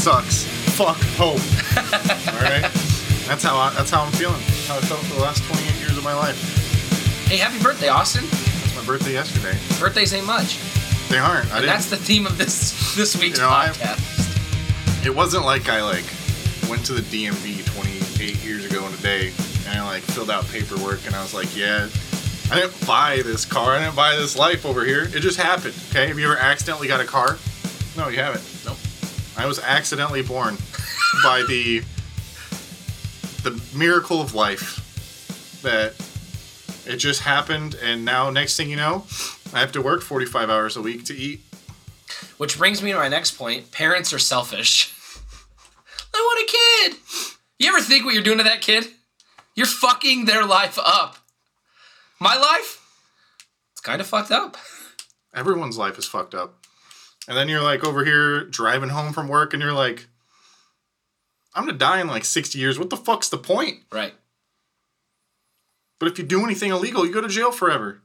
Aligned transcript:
Sucks. 0.00 0.44
Fuck 0.76 0.96
hope. 1.18 1.36
All 2.34 2.40
right. 2.42 2.62
That's 3.28 3.42
how 3.44 3.56
I, 3.58 3.70
that's 3.74 3.90
how 3.90 4.02
I'm 4.04 4.12
feeling. 4.12 4.40
How 4.66 4.76
I 4.78 4.80
felt 4.80 5.00
for 5.00 5.14
the 5.16 5.20
last 5.20 5.42
28 5.44 5.78
years 5.78 5.98
of 5.98 6.04
my 6.04 6.14
life. 6.14 7.26
Hey, 7.28 7.36
happy 7.36 7.62
birthday, 7.62 7.88
Austin. 7.88 8.24
It's 8.24 8.74
my 8.76 8.84
birthday 8.84 9.12
yesterday. 9.12 9.58
Birthdays 9.78 10.14
ain't 10.14 10.26
much. 10.26 10.58
They 11.08 11.18
aren't. 11.18 11.46
I 11.52 11.56
And 11.56 11.60
didn't. 11.62 11.66
that's 11.66 11.90
the 11.90 11.96
theme 11.96 12.26
of 12.26 12.38
this 12.38 12.94
this 12.96 13.16
week's 13.16 13.38
You 13.38 13.44
know, 13.44 13.50
I- 13.50 13.68
podcast. 13.68 15.06
It 15.06 15.14
wasn't 15.14 15.44
like 15.44 15.68
I 15.68 15.82
like 15.82 16.04
went 16.68 16.84
to 16.86 16.92
the 16.94 17.02
DMV 17.02 17.64
28 17.74 18.44
years 18.44 18.64
ago 18.64 18.86
in 18.86 18.92
a 18.94 18.96
day 18.98 19.32
and 19.66 19.78
I 19.78 19.84
like 19.86 20.02
filled 20.02 20.30
out 20.30 20.46
paperwork 20.48 21.04
and 21.06 21.14
I 21.14 21.22
was 21.22 21.34
like, 21.34 21.54
yeah, 21.56 21.88
I 22.50 22.60
didn't 22.60 22.86
buy 22.86 23.20
this 23.24 23.44
car. 23.44 23.72
I 23.76 23.80
didn't 23.84 23.96
buy 23.96 24.16
this 24.16 24.36
life 24.36 24.64
over 24.64 24.84
here. 24.84 25.02
It 25.04 25.20
just 25.20 25.38
happened. 25.38 25.74
Okay. 25.90 26.06
Have 26.08 26.18
you 26.18 26.24
ever 26.24 26.38
accidentally 26.38 26.88
got 26.88 27.00
a 27.00 27.04
car? 27.06 27.38
No, 27.96 28.08
you 28.08 28.18
haven't. 28.18 28.44
I 29.36 29.46
was 29.46 29.58
accidentally 29.58 30.22
born 30.22 30.56
by 31.22 31.42
the 31.46 31.82
the 33.42 33.60
miracle 33.74 34.20
of 34.20 34.34
life 34.34 35.60
that 35.62 35.94
it 36.86 36.96
just 36.96 37.22
happened 37.22 37.76
and 37.82 38.04
now 38.04 38.30
next 38.30 38.56
thing 38.56 38.68
you 38.68 38.76
know, 38.76 39.06
I 39.52 39.60
have 39.60 39.72
to 39.72 39.82
work 39.82 40.02
45 40.02 40.50
hours 40.50 40.76
a 40.76 40.82
week 40.82 41.04
to 41.06 41.16
eat. 41.16 41.40
Which 42.36 42.58
brings 42.58 42.82
me 42.82 42.92
to 42.92 42.98
my 42.98 43.08
next 43.08 43.32
point. 43.32 43.70
Parents 43.72 44.12
are 44.12 44.18
selfish. 44.18 44.92
I 46.14 46.18
want 46.18 46.48
a 46.48 46.52
kid. 46.52 47.36
You 47.58 47.68
ever 47.68 47.80
think 47.80 48.04
what 48.04 48.14
you're 48.14 48.22
doing 48.22 48.38
to 48.38 48.44
that 48.44 48.60
kid? 48.60 48.86
You're 49.54 49.66
fucking 49.66 50.24
their 50.24 50.44
life 50.44 50.78
up. 50.82 51.16
My 52.18 52.36
life? 52.36 52.80
It's 53.72 53.80
kind 53.80 54.00
of 54.00 54.06
fucked 54.06 54.30
up. 54.30 54.56
Everyone's 55.34 55.78
life 55.78 55.98
is 55.98 56.06
fucked 56.06 56.34
up. 56.34 56.59
And 57.30 57.38
then 57.38 57.48
you're 57.48 57.62
like 57.62 57.84
over 57.84 58.04
here 58.04 58.42
driving 58.42 58.88
home 58.88 59.12
from 59.12 59.28
work 59.28 59.54
and 59.54 59.62
you're 59.62 59.72
like, 59.72 60.08
I'm 61.54 61.64
gonna 61.64 61.78
die 61.78 62.00
in 62.00 62.08
like 62.08 62.24
60 62.24 62.58
years. 62.58 62.76
What 62.76 62.90
the 62.90 62.96
fuck's 62.96 63.28
the 63.28 63.38
point? 63.38 63.84
Right. 63.92 64.14
But 66.00 66.08
if 66.10 66.18
you 66.18 66.24
do 66.24 66.42
anything 66.44 66.72
illegal, 66.72 67.06
you 67.06 67.12
go 67.12 67.20
to 67.20 67.28
jail 67.28 67.52
forever. 67.52 68.00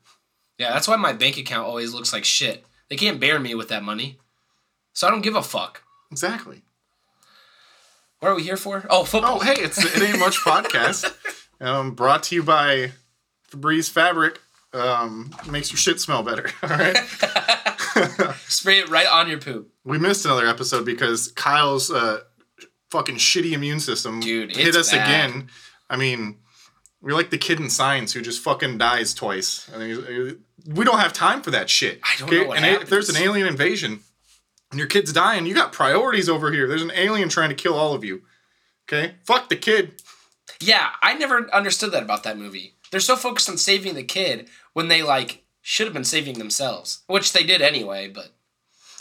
Yeah, 0.60 0.72
that's 0.74 0.88
why 0.88 0.96
my 0.98 1.12
bank 1.12 1.38
account 1.38 1.68
always 1.68 1.92
looks 1.92 2.14
like 2.14 2.24
shit. 2.24 2.68
They 2.88 2.98
can't 2.98 3.20
bear 3.20 3.40
me 3.40 3.56
with 3.56 3.70
that 3.70 3.82
money. 3.82 4.20
So 4.94 5.08
I 5.08 5.10
don't 5.10 5.24
give 5.24 5.36
a 5.36 5.42
fuck. 5.42 5.82
Exactly. 6.12 6.62
What 8.20 8.30
are 8.30 8.36
we 8.36 8.44
here 8.44 8.58
for? 8.58 8.86
Oh, 8.92 9.06
football. 9.06 9.38
Oh, 9.38 9.40
hey, 9.40 9.56
it's 9.58 9.78
the 9.78 10.04
It 10.04 10.08
Ain't 10.08 10.20
Much 10.20 10.38
podcast. 10.44 11.12
Um, 11.60 11.96
brought 11.96 12.22
to 12.24 12.36
you 12.36 12.44
by 12.44 12.92
Febreze 13.52 13.90
Fabric. 13.90 14.40
Um, 14.76 15.34
makes 15.50 15.72
your 15.72 15.78
shit 15.78 16.02
smell 16.02 16.22
better. 16.22 16.50
All 16.64 16.70
right. 16.70 16.98
Spray 18.48 18.80
it 18.80 18.90
right 18.90 19.08
on 19.08 19.30
your 19.30 19.40
poop. 19.40 19.72
we 19.86 19.98
missed 19.98 20.26
another 20.26 20.48
episode 20.48 20.86
because 20.86 21.32
Kyle's 21.32 21.90
uh, 21.90 22.22
fucking 22.92 23.16
shitty 23.16 23.54
immune 23.54 23.80
system 23.80 24.20
Dude, 24.20 24.56
hit 24.56 24.76
us 24.76 24.92
bad. 24.92 25.08
again. 25.08 25.50
I 25.90 25.96
mean, 25.96 26.40
we're 27.02 27.14
like 27.14 27.30
the 27.30 27.38
kid 27.38 27.60
in 27.60 27.70
science 27.70 28.12
who 28.12 28.22
just 28.22 28.42
fucking 28.44 28.78
dies 28.78 29.14
twice. 29.14 29.70
I 29.74 29.78
mean, 29.78 30.44
we 30.68 30.84
don't 30.84 31.00
have 31.00 31.14
time 31.14 31.42
for 31.42 31.52
that 31.52 31.70
shit. 31.70 32.02
I 32.04 32.16
don't 32.20 32.32
know 32.32 32.48
what 32.48 32.58
and 32.58 32.66
if 32.66 32.90
there's 32.90 33.10
an 33.10 33.18
alien 33.18 33.48
invasion 33.48 34.02
and 34.72 34.80
your 34.80 34.88
kid's 34.88 35.14
dying, 35.14 35.46
you 35.46 35.54
got 35.54 35.72
priorities 35.72 36.28
over 36.28 36.52
here. 36.52 36.68
There's 36.68 36.82
an 36.82 36.92
alien 36.96 37.30
trying 37.30 37.50
to 37.50 37.56
kill 37.56 37.76
all 37.76 37.94
of 37.94 38.04
you. 38.04 38.24
Okay, 38.88 39.16
fuck 39.24 39.50
the 39.50 39.56
kid. 39.56 40.02
Yeah, 40.60 40.90
I 41.02 41.16
never 41.16 41.50
understood 41.54 41.92
that 41.94 42.04
about 42.04 42.24
that 42.24 42.38
movie. 42.38 42.75
They're 42.92 43.00
so 43.00 43.16
focused 43.16 43.50
on 43.50 43.58
saving 43.58 43.96
the 43.96 44.04
kid 44.04 44.48
when 44.74 44.88
they 44.88 45.02
like 45.04 45.44
should 45.62 45.88
have 45.88 45.94
been 45.94 46.04
saving 46.06 46.38
themselves, 46.38 47.02
which 47.08 47.34
they 47.34 47.44
did 47.44 47.62
anyway. 47.62 48.08
But 48.08 48.32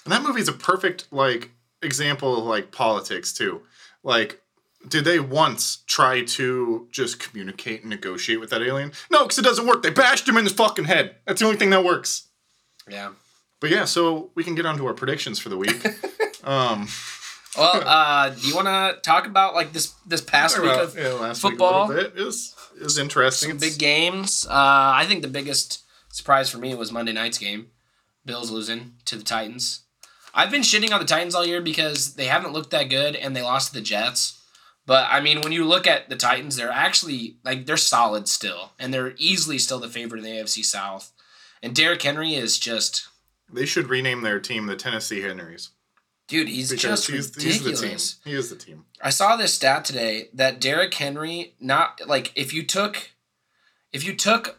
And 0.04 0.12
that 0.12 0.22
movie 0.22 0.40
is 0.40 0.48
a 0.48 0.52
perfect 0.52 1.06
like 1.10 1.50
example 1.82 2.38
of 2.38 2.44
like 2.44 2.72
politics 2.72 3.32
too. 3.32 3.62
Like, 4.02 4.40
did 4.86 5.04
they 5.04 5.18
once 5.18 5.82
try 5.86 6.24
to 6.24 6.88
just 6.90 7.18
communicate 7.18 7.80
and 7.80 7.90
negotiate 7.90 8.40
with 8.40 8.50
that 8.50 8.62
alien? 8.62 8.92
No, 9.10 9.22
because 9.22 9.38
it 9.38 9.42
doesn't 9.44 9.66
work. 9.66 9.82
They 9.82 9.90
bashed 9.90 10.28
him 10.28 10.36
in 10.36 10.44
his 10.44 10.52
fucking 10.52 10.84
head. 10.84 11.16
That's 11.26 11.40
the 11.40 11.46
only 11.46 11.58
thing 11.58 11.70
that 11.70 11.84
works. 11.84 12.28
yeah. 12.88 13.12
But 13.60 13.70
yeah, 13.70 13.86
so 13.86 14.30
we 14.34 14.44
can 14.44 14.54
get 14.54 14.66
on 14.66 14.76
to 14.76 14.86
our 14.86 14.92
predictions 14.92 15.38
for 15.38 15.48
the 15.48 15.56
week. 15.56 15.82
um, 16.44 16.86
Well, 17.56 17.82
uh, 17.86 18.28
do 18.30 18.46
you 18.46 18.54
want 18.54 18.66
to 18.66 19.00
talk 19.00 19.26
about 19.26 19.54
like 19.54 19.72
this 19.72 19.94
this 20.06 20.20
past 20.20 20.60
week 20.60 20.70
of 20.70 20.98
yeah, 20.98 21.12
last 21.12 21.40
football? 21.40 21.88
week 21.88 21.98
a 21.98 22.02
bit 22.10 22.18
is 22.18 22.53
is 22.76 22.98
interesting. 22.98 23.50
some 23.50 23.58
big 23.58 23.78
games? 23.78 24.46
Uh, 24.46 24.52
I 24.94 25.04
think 25.06 25.22
the 25.22 25.28
biggest 25.28 25.84
surprise 26.12 26.50
for 26.50 26.58
me 26.58 26.74
was 26.74 26.92
Monday 26.92 27.12
night's 27.12 27.38
game, 27.38 27.68
Bills 28.24 28.50
losing 28.50 28.94
to 29.06 29.16
the 29.16 29.24
Titans. 29.24 29.82
I've 30.34 30.50
been 30.50 30.62
shitting 30.62 30.92
on 30.92 31.00
the 31.00 31.06
Titans 31.06 31.34
all 31.34 31.46
year 31.46 31.60
because 31.60 32.14
they 32.14 32.26
haven't 32.26 32.52
looked 32.52 32.70
that 32.70 32.90
good 32.90 33.14
and 33.14 33.36
they 33.36 33.42
lost 33.42 33.68
to 33.68 33.74
the 33.74 33.80
Jets. 33.80 34.40
But 34.86 35.06
I 35.10 35.20
mean, 35.20 35.40
when 35.40 35.52
you 35.52 35.64
look 35.64 35.86
at 35.86 36.08
the 36.08 36.16
Titans, 36.16 36.56
they're 36.56 36.70
actually 36.70 37.38
like 37.44 37.66
they're 37.66 37.76
solid 37.76 38.28
still, 38.28 38.72
and 38.78 38.92
they're 38.92 39.14
easily 39.16 39.58
still 39.58 39.78
the 39.78 39.88
favorite 39.88 40.18
in 40.18 40.24
the 40.24 40.30
AFC 40.30 40.64
South. 40.64 41.12
And 41.62 41.74
Derrick 41.74 42.02
Henry 42.02 42.34
is 42.34 42.58
just, 42.58 43.08
They 43.50 43.64
should 43.64 43.88
rename 43.88 44.20
their 44.20 44.40
team 44.40 44.66
the 44.66 44.76
Tennessee 44.76 45.22
Henrys 45.22 45.70
dude, 46.28 46.48
he's 46.48 46.70
because 46.70 47.06
just 47.06 47.10
he's, 47.10 47.34
he's 47.42 47.62
the 47.62 47.70
team. 47.70 47.72
ridiculous. 47.72 48.20
He 48.24 48.32
is 48.32 48.50
the 48.50 48.56
team. 48.56 48.84
I 49.00 49.10
saw 49.10 49.36
this 49.36 49.54
stat 49.54 49.84
today 49.84 50.28
that 50.32 50.60
Derrick 50.60 50.94
Henry 50.94 51.54
not 51.60 52.00
like 52.06 52.32
if 52.34 52.52
you 52.52 52.62
took 52.62 53.10
if 53.92 54.04
you 54.04 54.14
took 54.14 54.58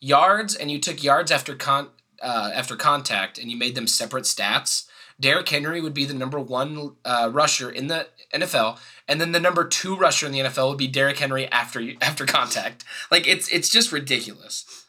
yards 0.00 0.54
and 0.54 0.70
you 0.70 0.78
took 0.78 1.02
yards 1.02 1.30
after 1.30 1.54
con 1.54 1.88
uh, 2.22 2.50
after 2.54 2.76
contact 2.76 3.38
and 3.38 3.50
you 3.50 3.56
made 3.56 3.74
them 3.74 3.86
separate 3.86 4.24
stats, 4.24 4.86
Derrick 5.18 5.48
Henry 5.48 5.80
would 5.80 5.94
be 5.94 6.04
the 6.04 6.14
number 6.14 6.40
one 6.40 6.96
uh, 7.04 7.30
rusher 7.32 7.70
in 7.70 7.88
the 7.88 8.08
NFL, 8.34 8.78
and 9.08 9.20
then 9.20 9.32
the 9.32 9.40
number 9.40 9.64
two 9.64 9.96
rusher 9.96 10.26
in 10.26 10.32
the 10.32 10.40
NFL 10.40 10.68
would 10.70 10.78
be 10.78 10.86
Derrick 10.86 11.18
Henry 11.18 11.46
after 11.48 11.82
after 12.00 12.24
contact. 12.24 12.84
Like 13.10 13.26
it's 13.26 13.48
it's 13.48 13.68
just 13.68 13.92
ridiculous. 13.92 14.79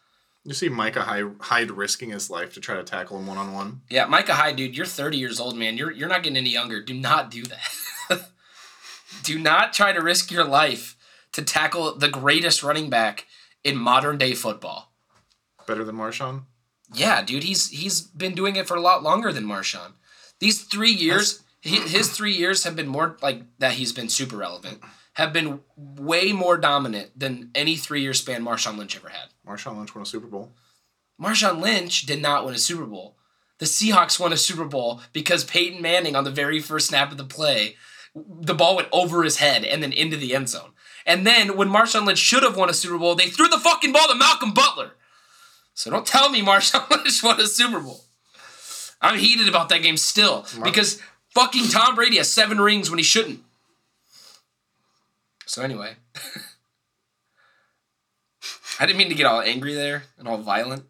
You 0.43 0.53
see 0.53 0.69
Micah 0.69 1.03
Hyde, 1.03 1.35
Hyde 1.39 1.71
risking 1.71 2.09
his 2.09 2.29
life 2.29 2.53
to 2.55 2.59
try 2.59 2.75
to 2.75 2.83
tackle 2.83 3.19
him 3.19 3.27
one 3.27 3.37
on 3.37 3.53
one. 3.53 3.81
Yeah, 3.89 4.05
Micah 4.05 4.33
Hyde, 4.33 4.55
dude, 4.55 4.75
you're 4.75 4.87
30 4.87 5.17
years 5.17 5.39
old, 5.39 5.55
man. 5.55 5.77
You're 5.77 5.91
you're 5.91 6.09
not 6.09 6.23
getting 6.23 6.37
any 6.37 6.49
younger. 6.49 6.81
Do 6.81 6.93
not 6.95 7.29
do 7.29 7.43
that. 7.43 8.21
do 9.23 9.37
not 9.37 9.73
try 9.73 9.93
to 9.93 10.01
risk 10.01 10.31
your 10.31 10.43
life 10.43 10.95
to 11.33 11.43
tackle 11.43 11.95
the 11.95 12.09
greatest 12.09 12.63
running 12.63 12.89
back 12.89 13.27
in 13.63 13.77
modern 13.77 14.17
day 14.17 14.33
football. 14.33 14.91
Better 15.67 15.83
than 15.83 15.95
Marshawn. 15.95 16.43
Yeah, 16.93 17.21
dude, 17.21 17.43
he's 17.43 17.69
he's 17.69 18.01
been 18.01 18.33
doing 18.33 18.55
it 18.55 18.67
for 18.67 18.75
a 18.75 18.81
lot 18.81 19.03
longer 19.03 19.31
than 19.31 19.45
Marshawn. 19.45 19.93
These 20.39 20.63
three 20.63 20.91
years, 20.91 21.43
hi- 21.63 21.87
his 21.87 22.09
three 22.11 22.33
years 22.33 22.63
have 22.63 22.75
been 22.75 22.87
more 22.87 23.15
like 23.21 23.43
that. 23.59 23.73
He's 23.73 23.93
been 23.93 24.09
super 24.09 24.37
relevant. 24.37 24.81
Have 25.21 25.33
been 25.33 25.59
way 25.77 26.33
more 26.33 26.57
dominant 26.57 27.11
than 27.15 27.51
any 27.53 27.75
three 27.75 28.01
year 28.01 28.15
span 28.15 28.43
Marshawn 28.43 28.75
Lynch 28.75 28.95
ever 28.95 29.09
had. 29.09 29.27
Marshawn 29.47 29.77
Lynch 29.77 29.93
won 29.93 30.01
a 30.01 30.05
Super 30.07 30.25
Bowl. 30.25 30.51
Marshawn 31.21 31.61
Lynch 31.61 32.07
did 32.07 32.23
not 32.23 32.43
win 32.43 32.55
a 32.55 32.57
Super 32.57 32.87
Bowl. 32.87 33.17
The 33.59 33.67
Seahawks 33.67 34.19
won 34.19 34.33
a 34.33 34.37
Super 34.37 34.65
Bowl 34.65 34.99
because 35.13 35.43
Peyton 35.43 35.79
Manning, 35.79 36.15
on 36.15 36.23
the 36.23 36.31
very 36.31 36.59
first 36.59 36.87
snap 36.87 37.11
of 37.11 37.19
the 37.19 37.23
play, 37.23 37.75
the 38.15 38.55
ball 38.55 38.75
went 38.75 38.87
over 38.91 39.21
his 39.21 39.37
head 39.37 39.63
and 39.63 39.83
then 39.83 39.93
into 39.93 40.17
the 40.17 40.33
end 40.33 40.49
zone. 40.49 40.71
And 41.05 41.27
then 41.27 41.55
when 41.55 41.69
Marshawn 41.69 42.07
Lynch 42.07 42.17
should 42.17 42.41
have 42.41 42.57
won 42.57 42.71
a 42.71 42.73
Super 42.73 42.97
Bowl, 42.97 43.13
they 43.13 43.29
threw 43.29 43.47
the 43.47 43.59
fucking 43.59 43.91
ball 43.91 44.07
to 44.07 44.15
Malcolm 44.15 44.55
Butler. 44.55 44.93
So 45.75 45.91
don't 45.91 46.07
tell 46.07 46.31
me 46.31 46.41
Marshawn 46.43 46.89
Lynch 46.89 47.21
won 47.21 47.39
a 47.39 47.45
Super 47.45 47.79
Bowl. 47.79 48.01
I'm 48.99 49.19
heated 49.19 49.47
about 49.47 49.69
that 49.69 49.83
game 49.83 49.97
still 49.97 50.47
because 50.63 50.99
fucking 51.29 51.67
Tom 51.67 51.93
Brady 51.93 52.17
has 52.17 52.33
seven 52.33 52.59
rings 52.59 52.89
when 52.89 52.97
he 52.97 53.03
shouldn't. 53.03 53.41
So 55.51 55.61
anyway, 55.63 55.95
I 58.79 58.85
didn't 58.85 58.97
mean 58.99 59.09
to 59.09 59.15
get 59.15 59.25
all 59.25 59.41
angry 59.41 59.73
there 59.73 60.03
and 60.17 60.25
all 60.25 60.37
violent. 60.37 60.85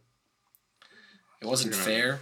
It 1.42 1.48
wasn't 1.48 1.74
You're 1.74 1.80
right. 1.80 1.88
fair. 1.88 2.19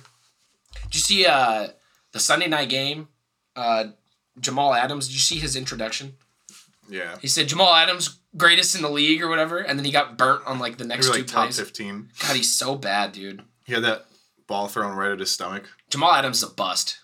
Did 0.84 0.96
you 0.96 1.02
see 1.02 1.26
uh, 1.26 1.68
the 2.14 2.20
Sunday 2.22 2.48
night 2.48 2.70
game? 2.70 3.10
Uh, 3.58 3.88
Jamal 4.40 4.74
Adams. 4.74 5.08
Did 5.08 5.16
you 5.16 5.20
see 5.20 5.36
his 5.36 5.58
introduction? 5.58 6.14
Yeah. 6.88 7.18
He 7.22 7.28
said 7.28 7.50
Jamal 7.50 7.76
Adams 7.76 8.20
greatest 8.38 8.74
in 8.74 8.84
the 8.84 8.90
league 8.90 9.22
or 9.22 9.28
whatever, 9.28 9.58
and 9.58 9.78
then 9.78 9.84
he 9.84 9.92
got 9.92 10.18
burnt 10.18 10.48
on 10.48 10.60
like 10.60 10.78
the 10.78 10.86
He 10.86 10.88
next 10.88 11.08
was 11.10 11.18
two 11.18 11.24
like 11.24 11.28
top 11.28 11.44
plays. 11.48 11.60
15. 11.60 12.10
God, 12.22 12.36
he's 12.38 12.56
so 12.56 12.76
bad, 12.76 13.12
dude. 13.12 13.44
He 13.66 13.74
had 13.74 13.84
that 13.84 14.06
ball 14.48 14.70
thrown 14.70 14.96
right 14.96 15.12
at 15.12 15.20
his 15.20 15.30
stomach. 15.32 15.66
Jamal 15.90 16.14
Adams 16.14 16.38
is 16.38 16.44
a 16.50 16.54
bust. 16.54 17.00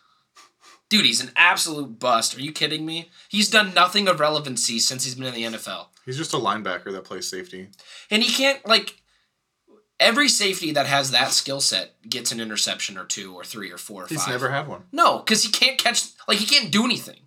Dude, 0.95 1.06
he's 1.06 1.19
an 1.19 1.31
absolute 1.36 2.00
bust. 2.00 2.38
Are 2.38 2.42
you 2.42 2.53
kidding 2.53 2.86
me? 2.86 3.09
He's 3.27 3.50
done 3.50 3.74
nothing 3.74 4.07
of 4.07 4.21
relevancy 4.21 4.80
since 4.80 5.03
he's 5.03 5.15
been 5.15 5.27
in 5.27 5.33
the 5.33 5.57
NFL. 5.57 5.88
He's 6.06 6.15
just 6.15 6.33
a 6.33 6.38
linebacker 6.38 6.92
that 6.94 7.03
plays 7.03 7.27
safety. 7.27 7.68
And 8.09 8.24
he 8.24 8.31
can't 8.31 8.65
like 8.65 9.01
every 10.00 10.30
safety 10.30 10.71
that 10.71 10.86
has 10.86 11.12
that 11.12 11.31
skill 11.31 11.59
set 11.59 11.95
gets 12.09 12.31
an 12.31 12.39
interception 12.39 12.97
or 12.97 13.03
two 13.03 13.36
or 13.36 13.44
three 13.44 13.71
or 13.71 13.77
four 13.77 14.03
or 14.03 14.07
He's 14.07 14.21
five. 14.24 14.30
never 14.33 14.51
had 14.51 14.69
one. 14.69 14.83
No, 14.94 15.18
because 15.19 15.44
he 15.44 15.51
can't 15.51 15.77
catch 15.77 16.06
like 16.30 16.38
he 16.38 16.45
can't 16.45 16.71
do 16.71 16.86
anything. 16.86 17.19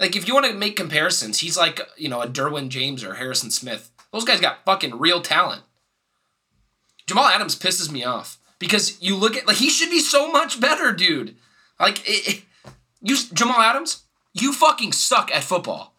Like 0.00 0.16
if 0.16 0.26
you 0.26 0.32
want 0.32 0.46
to 0.46 0.54
make 0.54 0.74
comparisons, 0.76 1.40
he's 1.40 1.58
like 1.58 1.80
you 1.98 2.08
know 2.08 2.22
a 2.22 2.26
Derwin 2.26 2.70
James 2.70 3.04
or 3.04 3.14
Harrison 3.16 3.50
Smith. 3.50 3.90
Those 4.10 4.24
guys 4.24 4.40
got 4.40 4.64
fucking 4.64 4.98
real 4.98 5.20
talent. 5.20 5.62
Jamal 7.06 7.26
Adams 7.26 7.58
pisses 7.58 7.90
me 7.90 8.04
off 8.04 8.38
because 8.58 9.02
you 9.02 9.16
look 9.16 9.36
at 9.36 9.46
like 9.46 9.56
he 9.56 9.68
should 9.68 9.90
be 9.90 10.00
so 10.00 10.30
much 10.32 10.60
better, 10.60 10.92
dude. 10.92 11.36
Like 11.78 12.00
it- 12.08 12.44
you 13.02 13.16
Jamal 13.32 13.60
Adams, 13.60 14.04
You 14.34 14.52
fucking 14.52 14.92
suck 14.92 15.30
at 15.34 15.44
football. 15.44 15.94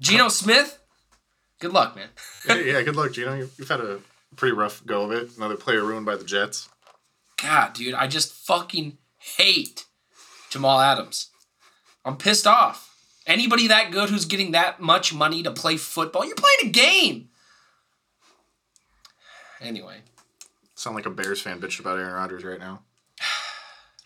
Geno 0.00 0.28
Smith, 0.28 0.78
good 1.60 1.72
luck, 1.72 1.96
man. 1.96 2.08
Yeah, 2.48 2.82
good 2.82 2.96
luck, 2.96 3.12
Geno. 3.12 3.34
You- 3.34 3.50
You've 3.56 3.68
had 3.68 3.80
a 3.80 4.00
pretty 4.36 4.54
rough 4.54 4.84
go 4.84 5.04
of 5.04 5.12
it. 5.12 5.36
Another 5.36 5.56
player 5.56 5.82
ruined 5.84 6.04
by 6.06 6.16
the 6.16 6.24
Jets. 6.24 6.68
God, 7.40 7.72
dude, 7.74 7.94
I 7.94 8.06
just 8.06 8.32
fucking 8.32 8.98
hate 9.18 9.86
Jamal 10.50 10.80
Adams. 10.80 11.28
I'm 12.04 12.16
pissed 12.16 12.46
off. 12.46 12.82
Anybody 13.26 13.66
that 13.68 13.90
good 13.90 14.10
who's 14.10 14.24
getting 14.26 14.52
that 14.52 14.80
much 14.80 15.12
money 15.12 15.42
to 15.42 15.50
play 15.50 15.76
football, 15.76 16.24
you're 16.24 16.36
playing 16.36 16.58
a 16.64 16.68
game. 16.68 17.28
Anyway, 19.60 20.00
Sound 20.74 20.94
like 20.94 21.06
a 21.06 21.10
Bears 21.10 21.40
fan 21.40 21.58
bitched 21.60 21.80
about 21.80 21.98
Aaron 21.98 22.12
Rodgers 22.12 22.44
right 22.44 22.58
now. 22.60 22.82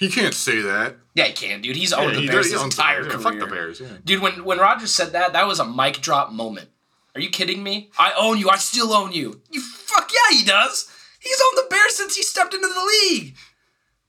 He 0.00 0.08
can't 0.08 0.34
say 0.34 0.60
that. 0.62 0.96
yeah, 1.14 1.24
he 1.26 1.32
can, 1.32 1.60
dude. 1.60 1.76
He's 1.76 1.92
owned 1.92 2.10
Yeah, 2.10 2.14
the 2.16 2.20
he 2.22 2.26
Bears 2.28 2.46
does- 2.46 2.54
his 2.54 2.62
entire 2.62 3.02
Yeah, 3.02 3.08
career. 3.10 3.18
Fuck 3.20 3.38
the 3.38 3.46
Bears. 3.46 3.80
Yeah. 3.80 3.88
Dude, 4.04 4.20
when 4.22 4.44
when 4.44 4.58
Rodgers 4.58 4.92
said 4.92 5.12
that, 5.12 5.32
that 5.34 5.46
was 5.46 5.60
a 5.60 5.64
mic 5.64 6.00
drop 6.00 6.32
moment. 6.32 6.68
Are 7.14 7.20
you 7.20 7.28
kidding 7.30 7.62
me? 7.62 7.90
I 7.98 8.12
own 8.16 8.38
you. 8.38 8.48
I 8.50 8.56
still 8.56 8.92
own 8.92 9.12
you. 9.12 9.40
You 9.50 9.60
fuck 9.60 10.10
yeah, 10.12 10.38
he 10.38 10.44
does. 10.44 10.90
He's 11.20 11.40
owned 11.40 11.58
the 11.58 11.68
Bears 11.70 11.94
since 11.96 12.16
he 12.16 12.22
stepped 12.22 12.54
into 12.54 12.66
the 12.68 12.84
league. 13.12 13.36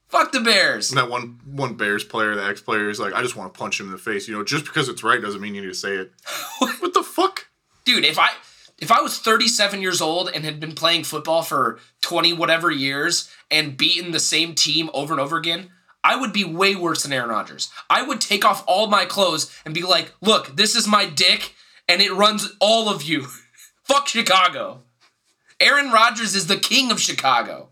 Fuck 0.07 0.31
the 0.33 0.39
Bears. 0.41 0.89
And 0.91 0.97
that 0.97 1.09
one 1.09 1.39
one 1.45 1.75
Bears 1.75 2.03
player, 2.03 2.35
the 2.35 2.43
ex 2.45 2.61
player, 2.61 2.89
is 2.89 2.99
like, 2.99 3.13
I 3.13 3.21
just 3.21 3.35
want 3.35 3.53
to 3.53 3.57
punch 3.59 3.79
him 3.79 3.87
in 3.87 3.91
the 3.91 3.97
face. 3.97 4.27
You 4.27 4.35
know, 4.37 4.43
just 4.43 4.65
because 4.65 4.87
it's 4.89 5.03
right 5.03 5.21
doesn't 5.21 5.41
mean 5.41 5.55
you 5.55 5.61
need 5.61 5.67
to 5.67 5.73
say 5.73 5.93
it. 5.95 6.11
what 6.79 6.93
the 6.93 7.03
fuck? 7.03 7.47
Dude, 7.85 8.05
if 8.05 8.17
I 8.19 8.29
if 8.77 8.91
I 8.91 9.01
was 9.01 9.17
37 9.19 9.81
years 9.81 10.01
old 10.01 10.29
and 10.33 10.43
had 10.45 10.59
been 10.59 10.73
playing 10.73 11.03
football 11.03 11.41
for 11.43 11.79
20 12.01 12.33
whatever 12.33 12.69
years 12.71 13.29
and 13.49 13.77
beaten 13.77 14.11
the 14.11 14.19
same 14.19 14.53
team 14.55 14.89
over 14.93 15.13
and 15.13 15.19
over 15.21 15.37
again, 15.37 15.69
I 16.03 16.15
would 16.15 16.33
be 16.33 16.43
way 16.43 16.75
worse 16.75 17.03
than 17.03 17.13
Aaron 17.13 17.29
Rodgers. 17.29 17.69
I 17.89 18.01
would 18.01 18.19
take 18.21 18.43
off 18.43 18.63
all 18.67 18.87
my 18.87 19.05
clothes 19.05 19.55
and 19.65 19.73
be 19.73 19.83
like, 19.83 20.13
"Look, 20.21 20.55
this 20.55 20.75
is 20.75 20.87
my 20.87 21.05
dick 21.05 21.53
and 21.87 22.01
it 22.01 22.11
runs 22.13 22.49
all 22.59 22.89
of 22.89 23.03
you. 23.03 23.27
Fuck 23.83 24.07
Chicago." 24.07 24.81
Aaron 25.59 25.91
Rodgers 25.91 26.33
is 26.33 26.47
the 26.47 26.57
king 26.57 26.91
of 26.91 26.99
Chicago. 26.99 27.69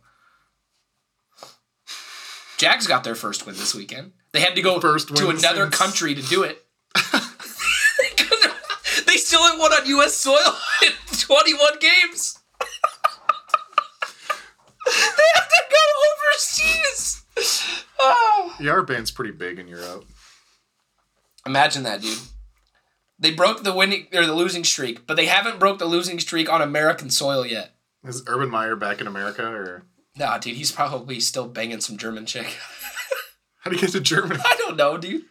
Jags 2.58 2.86
got 2.88 3.04
their 3.04 3.16
first 3.16 3.46
win 3.48 3.56
this 3.56 3.74
weekend. 3.74 4.12
They 4.32 4.42
had 4.42 4.54
to 4.56 4.62
go 4.62 4.80
First 4.80 5.08
to 5.16 5.30
another 5.30 5.64
since- 5.64 5.76
country 5.76 6.14
to 6.14 6.22
do 6.22 6.44
it. 6.44 6.64
they 9.08 9.18
still 9.18 9.42
haven't 9.42 9.60
won 9.60 9.74
on 9.74 9.88
U.S. 9.88 10.14
soil 10.14 10.56
in 10.86 10.92
21 11.18 11.80
games. 11.80 12.38
they 14.86 15.30
have 15.36 15.50
to 15.50 15.64
go 15.72 15.78
overseas. 16.28 17.24
Oh. 18.00 18.56
Yeah, 18.60 18.72
our 18.72 18.84
band's 18.84 19.12
pretty 19.12 19.32
big 19.32 19.60
in 19.60 19.68
Europe. 19.68 20.06
Imagine 21.46 21.84
that, 21.84 22.02
dude. 22.02 22.18
They 23.18 23.32
broke 23.32 23.64
the 23.64 23.74
winning 23.74 24.08
or 24.14 24.26
the 24.26 24.34
losing 24.34 24.64
streak, 24.64 25.06
but 25.06 25.18
they 25.18 25.26
haven't 25.26 25.60
broke 25.60 25.80
the 25.80 25.86
losing 25.86 26.20
streak 26.20 26.50
on 26.50 26.62
American 26.62 27.10
soil 27.10 27.46
yet. 27.46 27.76
Is 28.04 28.24
Urban 28.28 28.50
Meyer 28.50 28.78
back 28.78 29.02
in 29.02 29.08
America, 29.08 29.46
or 29.46 29.84
Nah, 30.18 30.38
dude, 30.38 30.56
he's 30.56 30.72
probably 30.72 31.20
still 31.20 31.48
banging 31.48 31.82
some 31.82 31.98
German 31.98 32.26
chick. 32.26 32.46
how 33.60 33.70
do 33.70 33.76
you 33.76 33.82
get 33.82 33.92
to 33.92 34.00
Germany? 34.00 34.40
I 34.46 34.56
don't 34.58 34.78
know, 34.78 34.98
dude. 34.98 35.26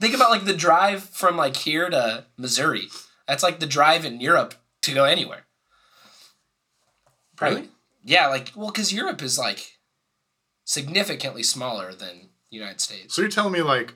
Think 0.00 0.14
about 0.14 0.30
like 0.30 0.44
the 0.44 0.54
drive 0.54 1.04
from 1.04 1.36
like 1.36 1.56
here 1.56 1.88
to 1.88 2.26
Missouri. 2.36 2.88
That's 3.26 3.42
like 3.42 3.58
the 3.58 3.66
drive 3.66 4.04
in 4.04 4.20
Europe 4.20 4.54
to 4.82 4.92
go 4.92 5.04
anywhere. 5.04 5.46
Really? 7.40 7.68
Yeah, 8.04 8.28
like 8.28 8.52
well, 8.54 8.70
because 8.70 8.92
Europe 8.92 9.22
is 9.22 9.38
like 9.38 9.77
significantly 10.68 11.42
smaller 11.42 11.94
than 11.94 12.28
United 12.50 12.78
States. 12.78 13.14
So 13.14 13.22
you're 13.22 13.30
telling 13.30 13.54
me 13.54 13.62
like 13.62 13.94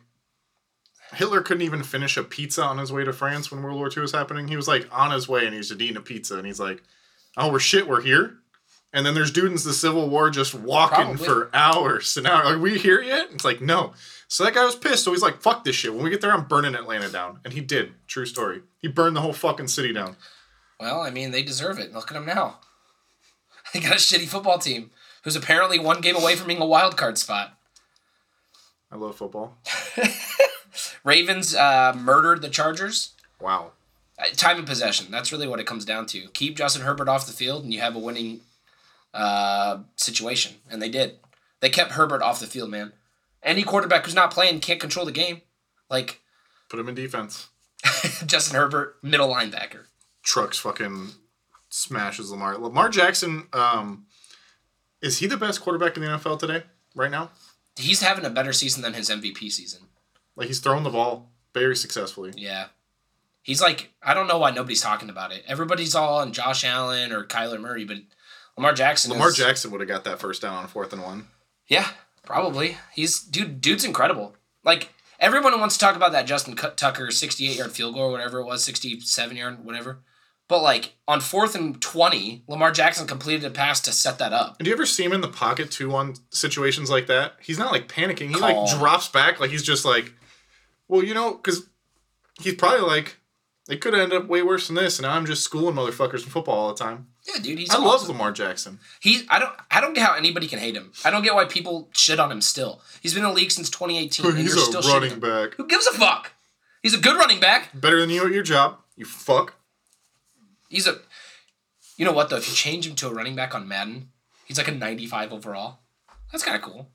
Hitler 1.12 1.42
couldn't 1.42 1.62
even 1.62 1.82
finish 1.82 2.16
a 2.16 2.24
pizza 2.24 2.62
on 2.64 2.78
his 2.78 2.90
way 2.90 3.04
to 3.04 3.12
France 3.12 3.50
when 3.50 3.62
World 3.62 3.76
War 3.76 3.90
II 3.94 4.00
was 4.00 4.12
happening? 4.12 4.48
He 4.48 4.56
was 4.56 4.66
like 4.66 4.88
on 4.90 5.10
his 5.10 5.28
way 5.28 5.44
and 5.44 5.54
he's 5.54 5.68
just 5.68 5.80
eating 5.82 5.98
a 5.98 6.00
pizza 6.00 6.38
and 6.38 6.46
he's 6.46 6.58
like, 6.58 6.82
"Oh, 7.36 7.52
we're 7.52 7.58
shit, 7.60 7.86
we're 7.86 8.00
here." 8.00 8.38
And 8.94 9.04
then 9.04 9.12
there's 9.12 9.30
dudes 9.30 9.64
in 9.64 9.70
the 9.70 9.74
Civil 9.74 10.08
War 10.08 10.30
just 10.30 10.54
walking 10.54 11.16
Probably. 11.16 11.26
for 11.26 11.50
hours 11.52 12.16
and 12.16 12.26
hours. 12.26 12.46
Are 12.46 12.58
we 12.58 12.78
here 12.78 13.02
yet? 13.02 13.28
It's 13.32 13.44
like 13.44 13.60
no. 13.60 13.92
So 14.28 14.42
that 14.44 14.54
guy 14.54 14.64
was 14.64 14.74
pissed. 14.74 15.04
So 15.04 15.12
he's 15.12 15.22
like, 15.22 15.42
"Fuck 15.42 15.64
this 15.64 15.76
shit." 15.76 15.92
When 15.92 16.04
we 16.04 16.10
get 16.10 16.22
there, 16.22 16.32
I'm 16.32 16.48
burning 16.48 16.74
Atlanta 16.74 17.10
down, 17.10 17.40
and 17.44 17.52
he 17.52 17.60
did. 17.60 17.92
True 18.06 18.24
story. 18.24 18.62
He 18.78 18.88
burned 18.88 19.14
the 19.14 19.20
whole 19.20 19.34
fucking 19.34 19.68
city 19.68 19.92
down. 19.92 20.16
Well, 20.80 21.02
I 21.02 21.10
mean, 21.10 21.32
they 21.32 21.42
deserve 21.42 21.78
it. 21.78 21.92
Look 21.92 22.10
at 22.10 22.14
them 22.14 22.24
now. 22.24 22.60
They 23.72 23.80
got 23.80 23.92
a 23.92 23.96
shitty 23.96 24.28
football 24.28 24.58
team 24.58 24.90
who's 25.22 25.36
apparently 25.36 25.78
one 25.78 26.00
game 26.00 26.16
away 26.16 26.36
from 26.36 26.48
being 26.48 26.60
a 26.60 26.66
wild 26.66 26.96
card 26.96 27.18
spot. 27.18 27.58
I 28.90 28.96
love 28.96 29.16
football. 29.16 29.56
Ravens 31.04 31.54
uh, 31.54 31.94
murdered 31.98 32.42
the 32.42 32.48
Chargers. 32.48 33.12
Wow. 33.40 33.72
Uh, 34.18 34.26
Time 34.36 34.58
of 34.58 34.66
possession. 34.66 35.06
That's 35.10 35.32
really 35.32 35.48
what 35.48 35.60
it 35.60 35.66
comes 35.66 35.84
down 35.84 36.06
to. 36.06 36.28
Keep 36.28 36.56
Justin 36.56 36.82
Herbert 36.82 37.08
off 37.08 37.26
the 37.26 37.32
field, 37.32 37.64
and 37.64 37.72
you 37.72 37.80
have 37.80 37.96
a 37.96 37.98
winning 37.98 38.40
uh, 39.14 39.78
situation. 39.96 40.56
And 40.70 40.80
they 40.80 40.88
did. 40.88 41.16
They 41.60 41.70
kept 41.70 41.92
Herbert 41.92 42.22
off 42.22 42.40
the 42.40 42.46
field, 42.46 42.70
man. 42.70 42.92
Any 43.42 43.62
quarterback 43.62 44.04
who's 44.04 44.14
not 44.14 44.30
playing 44.30 44.60
can't 44.60 44.80
control 44.80 45.06
the 45.06 45.12
game. 45.12 45.40
Like 45.90 46.20
Put 46.68 46.80
him 46.80 46.88
in 46.88 46.94
defense. 46.94 47.48
Justin 48.26 48.56
Herbert, 48.56 48.96
middle 49.02 49.28
linebacker. 49.28 49.84
Trucks 50.22 50.58
fucking 50.58 51.08
smashes 51.68 52.30
Lamar. 52.30 52.56
Lamar 52.56 52.88
Jackson, 52.88 53.48
um, 53.52 54.06
is 55.02 55.18
he 55.18 55.26
the 55.26 55.36
best 55.36 55.60
quarterback 55.60 55.96
in 55.96 56.02
the 56.02 56.08
NFL 56.08 56.38
today? 56.38 56.62
Right 56.94 57.10
now? 57.10 57.30
He's 57.76 58.02
having 58.02 58.24
a 58.24 58.30
better 58.30 58.52
season 58.52 58.82
than 58.82 58.94
his 58.94 59.10
MVP 59.10 59.50
season. 59.50 59.80
Like 60.36 60.46
he's 60.48 60.60
throwing 60.60 60.84
the 60.84 60.90
ball 60.90 61.30
very 61.54 61.76
successfully. 61.76 62.32
Yeah. 62.36 62.66
He's 63.42 63.60
like, 63.60 63.90
I 64.02 64.14
don't 64.14 64.28
know 64.28 64.38
why 64.38 64.50
nobody's 64.52 64.80
talking 64.80 65.10
about 65.10 65.32
it. 65.32 65.42
Everybody's 65.48 65.94
all 65.94 66.18
on 66.18 66.32
Josh 66.32 66.64
Allen 66.64 67.12
or 67.12 67.24
Kyler 67.24 67.60
Murray, 67.60 67.84
but 67.84 67.98
Lamar 68.56 68.72
Jackson. 68.72 69.10
Lamar 69.10 69.28
is- 69.28 69.36
Jackson 69.36 69.70
would 69.70 69.80
have 69.80 69.88
got 69.88 70.04
that 70.04 70.20
first 70.20 70.42
down 70.42 70.54
on 70.54 70.66
fourth 70.68 70.92
and 70.92 71.02
one. 71.02 71.26
Yeah, 71.66 71.88
probably. 72.24 72.76
He's 72.94 73.20
dude. 73.20 73.60
Dude's 73.60 73.84
incredible. 73.84 74.36
Like 74.64 74.90
everyone 75.18 75.58
wants 75.58 75.76
to 75.76 75.80
talk 75.84 75.96
about 75.96 76.12
that 76.12 76.26
Justin 76.26 76.54
Tucker 76.54 77.10
sixty-eight 77.10 77.56
yard 77.56 77.72
field 77.72 77.94
goal 77.94 78.04
or 78.04 78.12
whatever 78.12 78.38
it 78.40 78.44
was, 78.44 78.62
sixty-seven 78.62 79.36
yard 79.36 79.64
whatever. 79.64 79.98
But 80.48 80.62
like 80.62 80.94
on 81.08 81.20
fourth 81.20 81.54
and 81.54 81.80
twenty, 81.80 82.42
Lamar 82.46 82.72
Jackson 82.72 83.06
completed 83.06 83.44
a 83.44 83.50
pass 83.50 83.80
to 83.82 83.92
set 83.92 84.18
that 84.18 84.32
up. 84.32 84.56
And 84.58 84.64
do 84.64 84.70
you 84.70 84.76
ever 84.76 84.84
see 84.84 85.04
him 85.04 85.12
in 85.12 85.20
the 85.22 85.28
pocket 85.28 85.70
too 85.70 85.94
on 85.94 86.14
situations 86.30 86.90
like 86.90 87.06
that? 87.06 87.34
He's 87.40 87.58
not 87.58 87.72
like 87.72 87.88
panicking. 87.88 88.28
He 88.28 88.34
Calm. 88.34 88.42
like 88.42 88.78
drops 88.78 89.08
back 89.08 89.40
like 89.40 89.50
he's 89.50 89.62
just 89.62 89.84
like, 89.84 90.12
well, 90.88 91.02
you 91.02 91.14
know, 91.14 91.34
because 91.34 91.66
he's 92.40 92.54
probably 92.54 92.86
like, 92.86 93.16
it 93.68 93.80
could 93.80 93.94
end 93.94 94.12
up 94.12 94.26
way 94.26 94.42
worse 94.42 94.66
than 94.66 94.76
this, 94.76 94.98
and 94.98 95.06
I'm 95.06 95.24
just 95.24 95.42
schooling 95.44 95.76
motherfuckers 95.76 96.24
in 96.24 96.30
football 96.30 96.58
all 96.58 96.74
the 96.74 96.84
time. 96.84 97.06
Yeah, 97.26 97.40
dude. 97.40 97.58
He's 97.58 97.70
I 97.70 97.78
love. 97.78 98.06
Lamar 98.08 98.32
Jackson. 98.32 98.80
He. 99.00 99.22
I 99.30 99.38
don't. 99.38 99.52
I 99.70 99.80
don't 99.80 99.94
get 99.94 100.04
how 100.06 100.14
anybody 100.16 100.48
can 100.48 100.58
hate 100.58 100.74
him. 100.74 100.92
I 101.04 101.10
don't 101.10 101.22
get 101.22 101.34
why 101.34 101.44
people 101.44 101.88
shit 101.92 102.18
on 102.18 102.32
him 102.32 102.40
still. 102.40 102.82
He's 103.00 103.14
been 103.14 103.22
in 103.22 103.28
the 103.30 103.34
league 103.34 103.52
since 103.52 103.70
twenty 103.70 103.96
eighteen. 103.96 104.26
and 104.26 104.36
He's 104.38 104.54
you're 104.54 104.64
still 104.64 104.80
a 104.84 105.00
running 105.00 105.20
back. 105.20 105.54
Who 105.54 105.66
gives 105.68 105.86
a 105.86 105.92
fuck? 105.92 106.32
He's 106.82 106.94
a 106.94 106.98
good 106.98 107.16
running 107.16 107.38
back. 107.38 107.68
Better 107.80 108.00
than 108.00 108.10
you 108.10 108.26
at 108.26 108.32
your 108.32 108.42
job. 108.42 108.78
You 108.96 109.04
fuck. 109.04 109.54
He's 110.72 110.86
a. 110.86 110.96
You 111.98 112.06
know 112.06 112.12
what 112.12 112.30
though? 112.30 112.36
If 112.36 112.48
you 112.48 112.54
change 112.54 112.86
him 112.86 112.96
to 112.96 113.08
a 113.08 113.12
running 113.12 113.36
back 113.36 113.54
on 113.54 113.68
Madden, 113.68 114.08
he's 114.46 114.56
like 114.56 114.68
a 114.68 114.72
95 114.72 115.32
overall. 115.32 115.80
That's 116.32 116.42
kind 116.42 116.56
of 116.56 116.62
cool. 116.62 116.88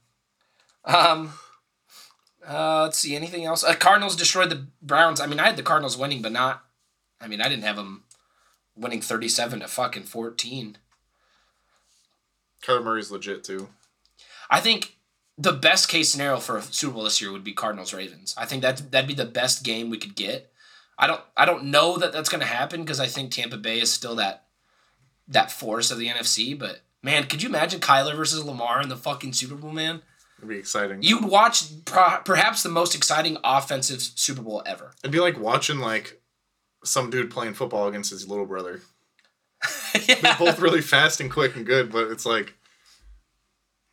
Um. 0.83 1.33
Uh, 2.45 2.83
let's 2.83 2.97
see. 2.97 3.15
Anything 3.15 3.45
else? 3.45 3.63
Uh, 3.63 3.75
Cardinals 3.75 4.15
destroyed 4.15 4.49
the 4.49 4.67
Browns. 4.81 5.19
I 5.21 5.27
mean, 5.27 5.39
I 5.39 5.45
had 5.45 5.57
the 5.57 5.63
Cardinals 5.63 5.97
winning, 5.97 6.21
but 6.21 6.31
not. 6.31 6.63
I 7.21 7.27
mean, 7.27 7.39
I 7.41 7.49
didn't 7.49 7.65
have 7.65 7.75
them 7.75 8.03
winning 8.75 9.01
37 9.01 9.59
to 9.59 9.67
fucking 9.67 10.03
14. 10.03 10.77
Kyler 12.63 12.83
Murray's 12.83 13.11
legit 13.11 13.43
too. 13.43 13.69
I 14.49 14.59
think 14.59 14.97
the 15.37 15.53
best 15.53 15.87
case 15.87 16.11
scenario 16.11 16.37
for 16.37 16.57
a 16.57 16.61
Super 16.63 16.93
Bowl 16.93 17.03
this 17.03 17.21
year 17.21 17.31
would 17.31 17.43
be 17.43 17.53
Cardinals 17.53 17.93
Ravens. 17.93 18.33
I 18.37 18.45
think 18.45 18.63
that 18.63 18.91
that'd 18.91 19.07
be 19.07 19.13
the 19.13 19.25
best 19.25 19.63
game 19.63 19.89
we 19.89 19.99
could 19.99 20.15
get. 20.15 20.51
I 20.97 21.07
don't 21.07 21.21
I 21.35 21.45
don't 21.45 21.65
know 21.65 21.97
that 21.97 22.11
that's 22.11 22.29
going 22.29 22.41
to 22.41 22.47
happen 22.47 22.81
because 22.81 22.99
I 22.99 23.05
think 23.07 23.31
Tampa 23.31 23.57
Bay 23.57 23.79
is 23.79 23.91
still 23.91 24.15
that 24.15 24.45
that 25.27 25.51
force 25.51 25.91
of 25.91 25.97
the 25.99 26.07
NFC. 26.07 26.57
But 26.57 26.81
man, 27.03 27.25
could 27.25 27.41
you 27.43 27.49
imagine 27.49 27.79
Kyler 27.79 28.15
versus 28.15 28.43
Lamar 28.43 28.81
in 28.81 28.89
the 28.89 28.95
fucking 28.97 29.33
Super 29.33 29.55
Bowl? 29.55 29.71
Man, 29.71 30.01
It'd 30.39 30.49
be 30.49 30.57
exciting. 30.57 31.03
you'd 31.03 31.25
watch 31.25 31.63
pro- 31.85 32.21
perhaps 32.25 32.63
the 32.63 32.69
most 32.69 32.95
exciting 32.95 33.37
offensive 33.43 34.01
Super 34.01 34.41
Bowl 34.41 34.63
ever. 34.65 34.93
It'd 35.03 35.11
be 35.11 35.19
like 35.19 35.39
watching 35.39 35.79
like 35.79 36.21
some 36.83 37.09
dude 37.09 37.29
playing 37.31 37.53
football 37.55 37.87
against 37.87 38.11
his 38.11 38.27
little 38.27 38.45
brother. 38.45 38.81
They're 40.07 40.35
both 40.37 40.59
really 40.59 40.81
fast 40.81 41.19
and 41.19 41.29
quick 41.31 41.55
and 41.55 41.65
good, 41.65 41.91
but 41.91 42.09
it's 42.11 42.25
like 42.25 42.53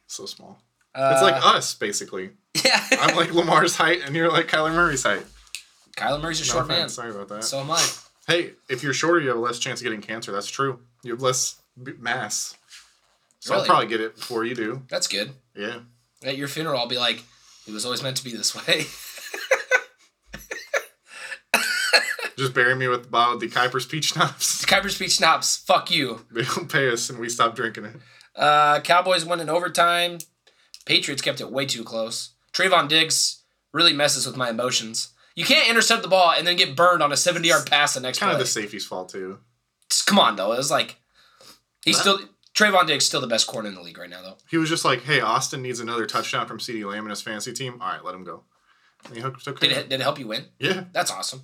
so 0.07 0.27
small. 0.27 0.61
It's 0.97 1.23
like 1.23 1.43
Uh, 1.45 1.57
us, 1.57 1.75
basically. 1.75 2.31
yeah. 2.65 2.81
I'm 3.01 3.17
like 3.17 3.33
Lamar's 3.35 3.75
height, 3.77 4.03
and 4.07 4.15
you're 4.15 4.31
like 4.31 4.47
Kyler 4.47 4.73
Murray's 4.73 5.03
height. 5.03 5.25
Kyler 5.97 6.21
Murray's 6.21 6.41
a 6.41 6.45
No 6.45 6.53
short 6.53 6.65
offense, 6.65 6.79
man. 6.81 6.89
Sorry 6.89 7.11
about 7.11 7.29
that. 7.29 7.45
So 7.45 7.61
am 7.61 7.71
I. 7.71 7.87
hey, 8.27 8.53
if 8.69 8.83
you're 8.83 8.93
shorter, 8.95 9.21
you 9.21 9.29
have 9.29 9.39
less 9.39 9.59
chance 9.59 9.81
of 9.81 9.85
getting 9.85 10.01
cancer. 10.01 10.33
That's 10.33 10.49
true. 10.49 10.81
You 11.03 11.13
have 11.13 11.23
less 11.23 11.61
mass. 11.77 12.57
So 13.41 13.55
I'll 13.55 13.65
probably 13.65 13.87
get 13.87 14.01
it 14.01 14.17
before 14.17 14.45
you 14.45 14.55
do. 14.55 14.83
That's 14.89 15.07
good. 15.07 15.33
Yeah. 15.55 15.81
At 16.25 16.37
your 16.37 16.49
funeral, 16.49 16.79
I'll 16.79 16.89
be 16.89 16.97
like, 16.99 17.23
It 17.67 17.73
was 17.73 17.85
always 17.85 18.03
meant 18.03 18.17
to 18.17 18.25
be 18.25 18.35
this 18.35 18.55
way. 18.55 18.87
Just 22.37 22.53
bury 22.53 22.75
me 22.75 22.89
with 22.89 23.05
the 23.05 23.09
bottle 23.11 23.35
of 23.35 23.41
the 23.41 23.49
Kuiper's 23.49 23.87
peach 23.87 24.07
schnapps. 24.07 24.65
Kuiper's 24.67 24.99
Peach 24.99 25.13
Schnapps, 25.13 25.57
fuck 25.57 25.89
you. 25.91 26.27
They 26.33 26.43
don't 26.43 26.71
pay 26.71 26.91
us, 26.91 27.09
and 27.09 27.21
we 27.21 27.29
stop 27.29 27.55
drinking 27.55 27.85
it. 27.85 27.97
Uh, 28.35 28.81
Cowboys 28.81 29.25
won 29.25 29.39
in 29.41 29.49
overtime. 29.49 30.19
Patriots 30.85 31.23
kept 31.23 31.41
it 31.41 31.53
way 31.53 31.65
too 31.65 31.85
close. 31.85 32.31
Trevon 32.53 32.89
Diggs 32.89 33.43
really 33.73 33.93
messes 33.93 34.27
with 34.27 34.37
my 34.37 34.51
emotions. 34.51 35.11
You 35.37 35.45
can't 35.45 35.69
intercept 35.69 36.03
the 36.03 36.09
ball 36.09 36.33
and 36.37 36.47
then 36.47 36.57
get 36.57 36.77
burned 36.77 37.03
on 37.03 37.11
a 37.13 37.17
70 37.17 37.49
yard 37.49 37.67
pass 37.67 37.95
the 37.95 38.01
next 38.01 38.19
Kind 38.19 38.31
play. 38.31 38.35
of 38.35 38.47
the 38.47 38.47
safety's 38.51 38.87
fault 38.87 39.09
too. 39.11 39.39
Just- 39.91 40.07
Come 40.07 40.19
on, 40.19 40.37
though. 40.37 40.53
It 40.53 40.57
was 40.59 40.71
like, 40.71 40.97
he's 41.85 41.99
still, 41.99 42.21
Trevon 42.55 42.87
Diggs 42.87 43.05
still 43.05 43.21
the 43.21 43.27
best 43.27 43.47
corner 43.49 43.69
in 43.69 43.75
the 43.75 43.83
league 43.83 43.99
right 43.99 44.09
now, 44.11 44.23
though. 44.23 44.37
He 44.49 44.57
was 44.59 44.69
just 44.69 44.85
like, 44.85 45.03
"Hey, 45.03 45.21
Austin 45.21 45.61
needs 45.63 45.81
another 45.81 46.07
touchdown 46.07 46.47
from 46.47 46.59
CeeDee 46.59 46.89
Lamb 46.89 47.05
in 47.05 47.11
his 47.11 47.21
fantasy 47.23 47.53
team. 47.53 47.81
All 47.83 47.89
right, 47.89 48.05
let 48.05 48.15
him 48.15 48.23
go." 48.23 48.45
And 49.07 49.17
he 49.17 49.21
hooked. 49.23 49.47
Okay. 49.49 49.69
Did 49.69 49.77
it, 49.77 49.89
did 49.89 50.01
it 50.01 50.03
help 50.05 50.19
you 50.21 50.29
win? 50.29 50.45
Yeah. 50.61 50.85
That's 50.93 51.11
awesome. 51.11 51.43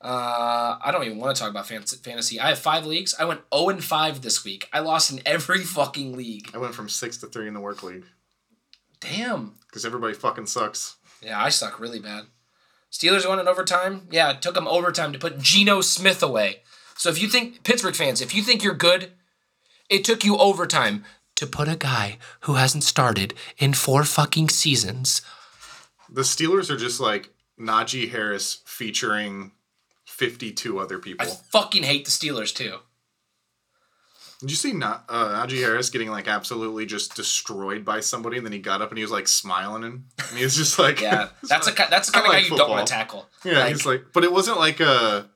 Uh, 0.00 0.78
I 0.80 0.90
don't 0.92 1.02
even 1.04 1.18
want 1.18 1.34
to 1.34 1.40
talk 1.42 1.50
about 1.50 1.66
fan- 1.66 1.82
fantasy. 1.82 2.38
I 2.38 2.50
have 2.50 2.58
five 2.60 2.86
leagues. 2.86 3.16
I 3.18 3.24
went 3.24 3.40
0 3.52 3.68
and 3.70 3.82
5 3.84 4.22
this 4.22 4.44
week. 4.44 4.68
I 4.72 4.78
lost 4.78 5.10
in 5.10 5.20
every 5.26 5.64
fucking 5.64 6.16
league. 6.16 6.50
I 6.54 6.58
went 6.58 6.74
from 6.76 6.88
six 6.88 7.16
to 7.18 7.26
three 7.26 7.48
in 7.48 7.54
the 7.54 7.60
work 7.60 7.82
league 7.82 8.04
Damn. 9.00 9.56
because 9.66 9.84
everybody 9.84 10.14
fucking 10.14 10.46
sucks. 10.46 10.96
Yeah, 11.20 11.42
I 11.42 11.48
suck 11.48 11.80
really 11.80 11.98
bad. 11.98 12.26
Steelers 12.90 13.28
won 13.28 13.38
in 13.38 13.48
overtime. 13.48 14.08
Yeah, 14.10 14.30
it 14.30 14.42
took 14.42 14.54
them 14.54 14.68
overtime 14.68 15.12
to 15.12 15.18
put 15.18 15.38
Geno 15.38 15.80
Smith 15.80 16.22
away. 16.22 16.62
So 16.96 17.10
if 17.10 17.20
you 17.20 17.28
think 17.28 17.62
Pittsburgh 17.62 17.94
fans, 17.94 18.20
if 18.20 18.34
you 18.34 18.42
think 18.42 18.62
you're 18.62 18.74
good, 18.74 19.12
it 19.88 20.04
took 20.04 20.24
you 20.24 20.36
overtime 20.36 21.04
to 21.36 21.46
put 21.46 21.68
a 21.68 21.76
guy 21.76 22.18
who 22.40 22.54
hasn't 22.54 22.84
started 22.84 23.34
in 23.58 23.72
four 23.72 24.04
fucking 24.04 24.48
seasons. 24.48 25.22
The 26.10 26.22
Steelers 26.22 26.70
are 26.70 26.76
just 26.76 26.98
like 26.98 27.30
Najee 27.60 28.10
Harris 28.10 28.62
featuring 28.64 29.52
fifty-two 30.04 30.78
other 30.78 30.98
people. 30.98 31.26
I 31.26 31.30
fucking 31.30 31.84
hate 31.84 32.04
the 32.06 32.10
Steelers 32.10 32.54
too. 32.54 32.78
Did 34.40 34.50
you 34.50 34.56
see 34.56 34.72
Na- 34.72 35.00
uh, 35.08 35.44
Najee 35.46 35.58
Harris 35.58 35.90
getting 35.90 36.10
like 36.10 36.28
absolutely 36.28 36.86
just 36.86 37.16
destroyed 37.16 37.84
by 37.84 38.00
somebody, 38.00 38.36
and 38.36 38.46
then 38.46 38.52
he 38.52 38.60
got 38.60 38.80
up 38.80 38.90
and 38.90 38.98
he 38.98 39.02
was 39.02 39.10
like 39.10 39.26
smiling, 39.26 39.82
and, 39.84 40.04
and 40.28 40.38
he 40.38 40.44
was 40.44 40.54
just 40.56 40.78
like, 40.84 41.00
Yeah, 41.00 41.28
that's 41.42 41.66
a 41.68 41.72
that's 41.72 42.10
the 42.10 42.18
I 42.18 42.20
kind 42.20 42.26
of 42.26 42.32
like 42.32 42.42
guy 42.44 42.48
you 42.48 42.56
don't 42.56 42.70
want 42.70 42.86
to 42.86 42.92
tackle. 42.92 43.28
Yeah, 43.44 43.58
Like- 43.60 43.68
he's 43.70 43.84
like, 43.86 44.04
but 44.12 44.22
it 44.24 44.32
wasn't 44.32 44.58
like 44.58 44.80
a 44.80 45.28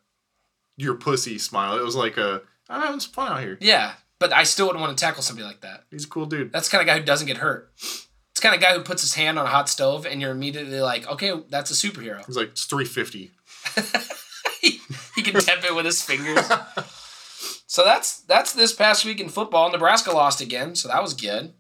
your 0.77 0.95
pussy 0.95 1.39
smile. 1.39 1.77
It 1.79 1.83
was 1.85 1.97
like 1.97 2.17
a 2.17 2.43
I'm 2.69 2.81
having 2.81 3.01
some 3.01 3.13
fun 3.13 3.33
out 3.33 3.41
here. 3.41 3.59
Yeah, 3.61 3.93
but 4.19 4.33
I 4.33 4.45
still 4.45 4.67
wouldn't 4.67 4.81
want 4.81 4.97
to 4.97 5.05
tackle 5.05 5.23
somebody 5.23 5.47
like 5.47 5.61
that. 5.63 5.85
He's 5.91 6.05
a 6.05 6.09
cool 6.09 6.27
dude. 6.27 6.53
That's 6.53 6.69
the 6.69 6.77
kind 6.77 6.89
of 6.89 6.95
guy 6.95 6.99
who 7.01 7.05
doesn't 7.05 7.27
get 7.27 7.39
hurt. 7.39 7.71
It's 7.77 8.09
the 8.37 8.41
kind 8.43 8.55
of 8.55 8.61
guy 8.63 8.73
who 8.75 8.83
puts 8.83 9.03
his 9.03 9.15
hand 9.15 9.39
on 9.39 9.45
a 9.47 9.49
hot 9.49 9.69
stove 9.69 10.07
and 10.07 10.21
you're 10.21 10.31
immediately 10.31 10.81
like, 10.81 11.07
okay, 11.11 11.33
that's 11.51 11.71
a 11.71 11.75
superhero. 11.75 12.25
He's 12.25 12.37
like 12.37 12.51
it's 12.51 12.65
350. 12.65 13.31
he, 14.63 14.81
he 15.17 15.23
can 15.23 15.35
tap 15.41 15.65
it 15.65 15.75
with 15.75 15.85
his 15.85 16.01
fingers. 16.03 16.49
So 17.73 17.85
that's 17.85 18.19
that's 18.19 18.53
this 18.53 18.75
past 18.75 19.03
week 19.07 19.19
in 19.19 19.31
football. 19.31 19.71
Nebraska 19.71 20.13
lost 20.13 20.43
again, 20.43 20.75
so 20.75 20.89
that 20.89 21.01
was 21.01 21.15
good. 21.15 21.55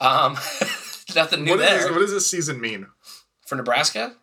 Um, 0.00 0.32
nothing 1.14 1.44
new 1.44 1.52
What, 1.52 1.60
there 1.60 1.82
this, 1.82 1.88
what 1.88 2.00
does 2.00 2.10
this 2.10 2.28
season 2.28 2.60
mean? 2.60 2.88
for 3.46 3.54
Nebraska. 3.54 4.16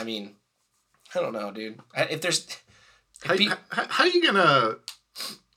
I 0.00 0.02
mean, 0.02 0.34
I 1.14 1.20
don't 1.20 1.32
know, 1.32 1.52
dude. 1.52 1.78
If 1.96 2.20
there's 2.20 2.48
How, 3.22 3.36
Be- 3.36 3.46
how, 3.46 3.86
how 3.88 4.02
are 4.02 4.08
you 4.08 4.20
gonna 4.26 4.78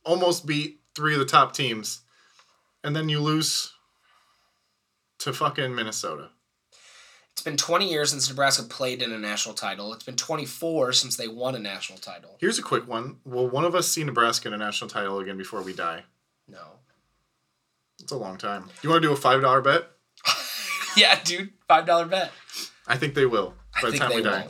almost 0.03 0.45
beat 0.45 0.79
three 0.93 1.13
of 1.13 1.19
the 1.19 1.25
top 1.25 1.55
teams, 1.55 2.01
and 2.83 2.95
then 2.95 3.09
you 3.09 3.21
lose 3.21 3.73
to 5.21 5.33
fucking 5.33 5.73
Minnesota? 5.73 6.29
It's 7.35 7.43
been 7.43 7.57
20 7.57 7.89
years 7.89 8.11
since 8.11 8.29
Nebraska 8.29 8.63
played 8.63 9.01
in 9.01 9.11
a 9.11 9.17
national 9.19 9.55
title. 9.55 9.93
It's 9.93 10.05
been 10.05 10.15
24 10.15 10.93
since 10.93 11.17
they 11.17 11.27
won 11.27 11.53
a 11.53 11.59
national 11.59 11.99
title. 11.99 12.37
Here's 12.39 12.57
a 12.57 12.63
quick 12.63 12.87
one. 12.87 13.17
Will 13.25 13.49
one 13.49 13.65
of 13.65 13.75
us 13.75 13.89
see 13.89 14.05
Nebraska 14.05 14.47
in 14.47 14.53
a 14.53 14.57
national 14.57 14.89
title 14.89 15.19
again 15.19 15.37
before 15.37 15.61
we 15.61 15.73
die? 15.73 16.03
No. 16.47 16.63
It's 18.01 18.13
a 18.13 18.17
long 18.17 18.37
time. 18.37 18.63
Do 18.63 18.71
You 18.83 18.89
want 18.89 19.01
to 19.01 19.07
do 19.09 19.13
a 19.13 19.17
five 19.17 19.41
dollar 19.41 19.61
bet? 19.61 19.83
Yeah, 20.97 21.19
dude. 21.25 21.49
Five 21.67 21.85
dollar 21.85 22.05
bet. 22.05 22.31
I 22.87 22.95
think 22.95 23.15
they 23.15 23.25
will 23.25 23.53
I 23.75 23.81
by 23.81 23.87
the 23.87 23.91
think 23.97 24.01
time 24.01 24.09
they 24.11 24.15
we 24.15 24.21
die. 24.23 24.47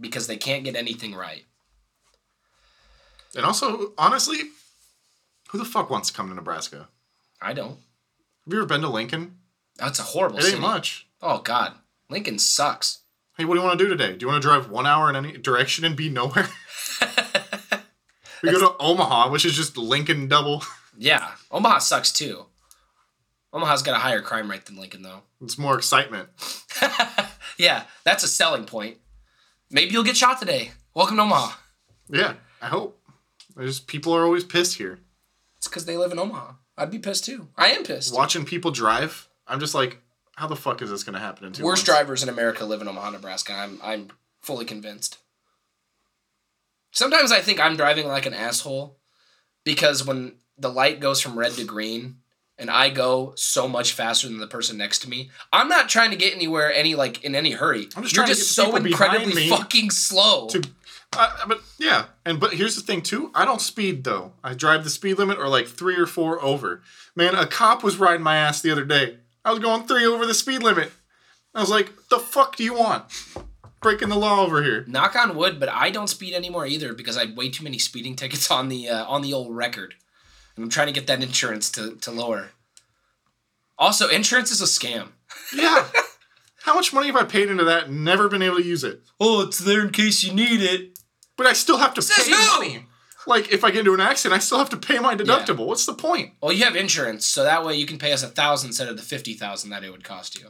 because 0.00 0.26
they 0.26 0.38
can't 0.38 0.64
get 0.64 0.74
anything 0.74 1.14
right. 1.14 1.44
And 3.36 3.44
also, 3.44 3.92
honestly, 3.98 4.38
who 5.50 5.58
the 5.58 5.66
fuck 5.66 5.90
wants 5.90 6.08
to 6.08 6.14
come 6.16 6.30
to 6.30 6.34
Nebraska? 6.34 6.88
I 7.42 7.52
don't. 7.52 7.72
Have 7.72 8.52
you 8.54 8.56
ever 8.56 8.64
been 8.66 8.80
to 8.80 8.88
Lincoln? 8.88 9.36
That's 9.76 9.98
a 9.98 10.02
horrible 10.02 10.38
It 10.38 10.44
city. 10.44 10.54
ain't 10.54 10.62
much. 10.62 11.06
Oh 11.26 11.38
God, 11.38 11.72
Lincoln 12.10 12.38
sucks. 12.38 12.98
Hey, 13.38 13.46
what 13.46 13.54
do 13.54 13.60
you 13.60 13.66
want 13.66 13.78
to 13.78 13.84
do 13.84 13.88
today? 13.88 14.12
Do 14.12 14.18
you 14.20 14.30
want 14.30 14.42
to 14.42 14.46
drive 14.46 14.68
one 14.68 14.86
hour 14.86 15.08
in 15.08 15.16
any 15.16 15.32
direction 15.38 15.82
and 15.86 15.96
be 15.96 16.10
nowhere? 16.10 16.50
we 18.42 18.52
go 18.52 18.60
to 18.60 18.76
Omaha, 18.78 19.30
which 19.30 19.46
is 19.46 19.56
just 19.56 19.76
Lincoln 19.78 20.28
double. 20.28 20.62
Yeah, 20.96 21.32
Omaha 21.50 21.78
sucks 21.78 22.12
too. 22.12 22.46
Omaha's 23.52 23.82
got 23.82 23.96
a 23.96 23.98
higher 23.98 24.20
crime 24.20 24.48
rate 24.48 24.66
than 24.66 24.76
Lincoln, 24.76 25.02
though. 25.02 25.22
It's 25.42 25.58
more 25.58 25.76
excitement. 25.76 26.28
yeah, 27.58 27.82
that's 28.04 28.22
a 28.22 28.28
selling 28.28 28.64
point. 28.64 28.98
Maybe 29.72 29.90
you'll 29.90 30.04
get 30.04 30.16
shot 30.16 30.38
today. 30.38 30.70
Welcome 30.94 31.16
to 31.16 31.22
Omaha. 31.22 31.56
Yeah, 32.08 32.34
I 32.62 32.68
hope. 32.68 33.02
There's 33.56 33.80
people 33.80 34.14
are 34.14 34.22
always 34.22 34.44
pissed 34.44 34.78
here. 34.78 35.00
It's 35.56 35.66
because 35.66 35.84
they 35.84 35.96
live 35.96 36.12
in 36.12 36.20
Omaha. 36.20 36.52
I'd 36.78 36.92
be 36.92 37.00
pissed 37.00 37.24
too. 37.24 37.48
I 37.56 37.70
am 37.70 37.82
pissed. 37.82 38.14
Watching 38.14 38.44
people 38.44 38.70
drive, 38.70 39.26
I'm 39.48 39.58
just 39.58 39.74
like, 39.74 40.00
how 40.36 40.46
the 40.46 40.56
fuck 40.56 40.82
is 40.82 40.90
this 40.90 41.02
gonna 41.04 41.18
happen 41.20 41.46
in 41.46 41.52
two 41.52 41.64
Worst 41.64 41.80
months? 41.86 41.98
drivers 41.98 42.22
in 42.22 42.28
America 42.28 42.64
live 42.64 42.80
in 42.82 42.88
Omaha, 42.88 43.10
Nebraska. 43.10 43.52
I'm 43.52 43.78
I'm 43.82 44.08
fully 44.40 44.64
convinced. 44.64 45.18
Sometimes 46.90 47.32
I 47.32 47.40
think 47.40 47.60
I'm 47.60 47.76
driving 47.76 48.06
like 48.06 48.26
an 48.26 48.34
asshole 48.34 48.98
because 49.64 50.06
when 50.06 50.34
the 50.58 50.68
light 50.68 51.00
goes 51.00 51.20
from 51.20 51.38
red 51.38 51.52
to 51.52 51.64
green 51.64 52.16
and 52.56 52.70
I 52.70 52.88
go 52.90 53.32
so 53.36 53.66
much 53.66 53.92
faster 53.92 54.28
than 54.28 54.38
the 54.38 54.46
person 54.46 54.76
next 54.78 55.00
to 55.00 55.08
me, 55.08 55.30
I'm 55.52 55.68
not 55.68 55.88
trying 55.88 56.10
to 56.10 56.16
get 56.16 56.34
anywhere 56.34 56.72
any 56.72 56.94
like 56.94 57.24
in 57.24 57.34
any 57.34 57.50
hurry. 57.52 57.88
I'm 57.96 58.04
just 58.04 58.14
You're 58.14 58.24
trying 58.24 58.34
to 58.34 58.40
just 58.40 58.54
so 58.54 58.76
incredibly 58.76 59.34
me 59.34 59.48
fucking 59.48 59.90
slow. 59.90 60.46
to 60.48 60.62
uh, 61.16 61.46
but 61.46 61.60
yeah 61.78 62.06
and 62.24 62.40
but 62.40 62.52
here's 62.54 62.74
the 62.74 62.82
thing 62.82 63.00
too 63.00 63.30
i 63.36 63.44
don't 63.44 63.60
speed 63.60 64.02
though 64.02 64.32
i 64.42 64.52
drive 64.52 64.82
the 64.82 64.90
speed 64.90 65.16
limit 65.16 65.38
or 65.38 65.46
like 65.46 65.68
three 65.68 65.94
or 65.94 66.06
four 66.06 66.42
over 66.42 66.82
man 67.14 67.36
a 67.36 67.46
cop 67.46 67.84
was 67.84 67.98
riding 67.98 68.20
my 68.20 68.36
ass 68.36 68.60
the 68.60 68.70
other 68.72 68.84
day 68.84 69.16
i 69.44 69.50
was 69.50 69.58
going 69.60 69.86
three 69.86 70.06
over 70.06 70.26
the 70.26 70.34
speed 70.34 70.62
limit 70.62 70.90
i 71.54 71.60
was 71.60 71.70
like 71.70 71.90
the 72.10 72.18
fuck 72.18 72.56
do 72.56 72.64
you 72.64 72.74
want 72.74 73.04
breaking 73.80 74.08
the 74.08 74.16
law 74.16 74.40
over 74.42 74.62
here 74.62 74.82
Knock 74.88 75.14
on 75.14 75.36
wood, 75.36 75.60
but 75.60 75.68
I 75.68 75.90
don't 75.90 76.08
speed 76.08 76.32
anymore 76.32 76.66
either 76.66 76.94
because 76.94 77.18
I 77.18 77.26
have 77.26 77.36
way 77.36 77.50
too 77.50 77.62
many 77.64 77.78
speeding 77.78 78.16
tickets 78.16 78.50
on 78.50 78.70
the 78.70 78.88
uh, 78.88 79.04
on 79.04 79.20
the 79.20 79.34
old 79.34 79.54
record, 79.54 79.94
and 80.56 80.64
I'm 80.64 80.70
trying 80.70 80.86
to 80.86 80.92
get 80.94 81.06
that 81.08 81.22
insurance 81.22 81.70
to 81.72 81.96
to 81.96 82.10
lower. 82.10 82.52
Also, 83.76 84.08
insurance 84.08 84.50
is 84.50 84.62
a 84.62 84.64
scam. 84.64 85.08
yeah 85.54 85.86
how 86.62 86.74
much 86.74 86.94
money 86.94 87.08
have 87.08 87.16
i 87.16 87.24
paid 87.24 87.50
into 87.50 87.64
that 87.64 87.88
and 87.88 88.02
never 88.04 88.26
been 88.28 88.40
able 88.40 88.56
to 88.56 88.62
use 88.64 88.84
it 88.84 89.02
Oh, 89.20 89.42
it's 89.42 89.58
there 89.58 89.82
in 89.82 89.90
case 89.90 90.22
you 90.24 90.32
need 90.32 90.62
it. 90.62 90.98
but 91.36 91.46
i 91.46 91.52
still 91.52 91.76
have 91.76 91.92
to 91.94 92.00
Says 92.02 92.24
pay 92.26 92.32
who? 92.32 92.58
money 92.58 92.86
like 93.26 93.52
if 93.52 93.64
i 93.64 93.70
get 93.70 93.80
into 93.80 93.94
an 93.94 94.00
accident 94.00 94.36
i 94.36 94.38
still 94.42 94.58
have 94.58 94.68
to 94.70 94.76
pay 94.76 94.98
my 94.98 95.14
deductible 95.14 95.66
what's 95.66 95.86
the 95.86 95.94
point 95.94 96.32
Well, 96.42 96.52
you 96.52 96.64
have 96.64 96.76
insurance, 96.76 97.24
so 97.26 97.44
that 97.44 97.64
way 97.64 97.74
you 97.76 97.86
can 97.86 97.98
pay 97.98 98.12
us 98.12 98.22
a 98.22 98.28
thousand 98.28 98.68
instead 98.70 98.88
of 98.88 98.96
the 98.96 99.02
fifty 99.02 99.34
thousand 99.34 99.70
that 99.70 99.82
it 99.84 99.90
would 99.90 100.04
cost 100.04 100.38
you. 100.38 100.48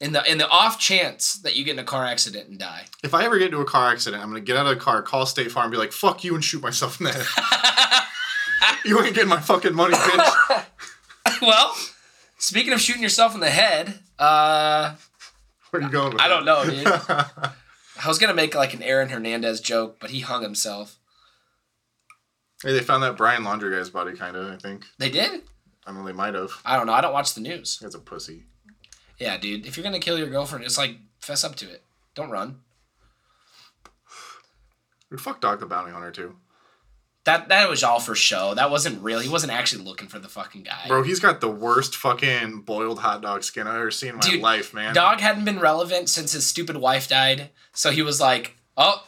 In 0.00 0.12
the 0.12 0.28
in 0.30 0.38
the 0.38 0.48
off 0.48 0.80
chance 0.80 1.34
that 1.44 1.54
you 1.56 1.64
get 1.64 1.74
in 1.74 1.78
a 1.78 1.84
car 1.84 2.04
accident 2.04 2.48
and 2.48 2.58
die. 2.58 2.86
if 3.04 3.14
i 3.14 3.24
ever 3.24 3.38
get 3.38 3.46
into 3.46 3.60
a 3.60 3.64
car 3.64 3.90
accident 3.92 4.22
i'm 4.22 4.30
gonna 4.30 4.40
get 4.40 4.56
out 4.56 4.66
of 4.66 4.74
the 4.76 4.80
car 4.84 5.00
call 5.02 5.26
state 5.26 5.52
farm 5.52 5.70
be 5.70 5.76
like 5.76 5.92
fuck 5.92 6.24
you 6.24 6.34
and 6.34 6.44
shoot 6.44 6.60
myself 6.62 7.00
in 7.00 7.06
the 7.06 7.12
head 7.12 8.02
you 8.84 9.00
ain't 9.00 9.14
getting 9.14 9.28
my 9.30 9.40
fucking 9.40 9.74
money 9.74 9.94
bitch 9.94 10.66
well, 11.42 11.74
speaking 12.38 12.72
of 12.72 12.80
shooting 12.80 13.02
yourself 13.02 13.34
in 13.34 13.40
the 13.40 13.50
head, 13.50 13.98
uh, 14.18 14.94
Where 15.70 15.82
are 15.82 15.86
you 15.86 15.90
going 15.90 16.12
with 16.12 16.20
I 16.22 16.28
that? 16.28 16.34
don't 16.34 16.44
know, 16.44 16.64
dude. 16.64 17.52
I 18.04 18.08
was 18.08 18.18
gonna 18.18 18.34
make 18.34 18.54
like 18.54 18.74
an 18.74 18.82
Aaron 18.82 19.10
Hernandez 19.10 19.60
joke, 19.60 19.98
but 20.00 20.10
he 20.10 20.20
hung 20.20 20.42
himself. 20.42 20.98
hey, 22.62 22.72
they 22.72 22.80
found 22.80 23.02
that 23.02 23.16
Brian 23.16 23.42
Laundrie 23.42 23.76
guy's 23.76 23.90
body, 23.90 24.16
kind 24.16 24.36
of, 24.36 24.50
I 24.52 24.56
think. 24.56 24.84
They 24.98 25.10
did? 25.10 25.42
I 25.86 25.92
mean, 25.92 26.04
they 26.04 26.12
might 26.12 26.34
have. 26.34 26.50
I 26.64 26.76
don't 26.76 26.86
know. 26.86 26.92
I 26.92 27.00
don't 27.00 27.12
watch 27.12 27.34
the 27.34 27.40
news. 27.40 27.78
That's 27.80 27.94
a 27.94 27.98
pussy. 27.98 28.44
Yeah, 29.18 29.36
dude. 29.36 29.66
If 29.66 29.76
you're 29.76 29.84
gonna 29.84 29.98
kill 30.00 30.18
your 30.18 30.30
girlfriend, 30.30 30.64
just 30.64 30.78
like 30.78 30.96
fess 31.20 31.44
up 31.44 31.54
to 31.56 31.70
it. 31.70 31.82
Don't 32.14 32.30
run. 32.30 32.60
Dude, 35.10 35.20
fuck 35.20 35.40
Dog 35.40 35.60
the 35.60 35.66
Bounty 35.66 35.92
Hunter, 35.92 36.10
too. 36.10 36.36
That 37.24 37.48
that 37.50 37.68
was 37.70 37.84
all 37.84 38.00
for 38.00 38.16
show. 38.16 38.54
That 38.54 38.70
wasn't 38.70 39.00
real. 39.02 39.20
He 39.20 39.28
wasn't 39.28 39.52
actually 39.52 39.84
looking 39.84 40.08
for 40.08 40.18
the 40.18 40.28
fucking 40.28 40.64
guy. 40.64 40.88
Bro, 40.88 41.04
he's 41.04 41.20
got 41.20 41.40
the 41.40 41.48
worst 41.50 41.94
fucking 41.94 42.62
boiled 42.62 42.98
hot 42.98 43.22
dog 43.22 43.44
skin 43.44 43.68
I've 43.68 43.76
ever 43.76 43.90
seen 43.92 44.10
in 44.10 44.14
my 44.16 44.20
Dude, 44.22 44.40
life, 44.42 44.74
man. 44.74 44.92
Dog 44.92 45.20
hadn't 45.20 45.44
been 45.44 45.60
relevant 45.60 46.08
since 46.08 46.32
his 46.32 46.46
stupid 46.48 46.76
wife 46.76 47.08
died, 47.08 47.50
so 47.72 47.92
he 47.92 48.02
was 48.02 48.20
like, 48.20 48.56
"Oh, 48.76 49.06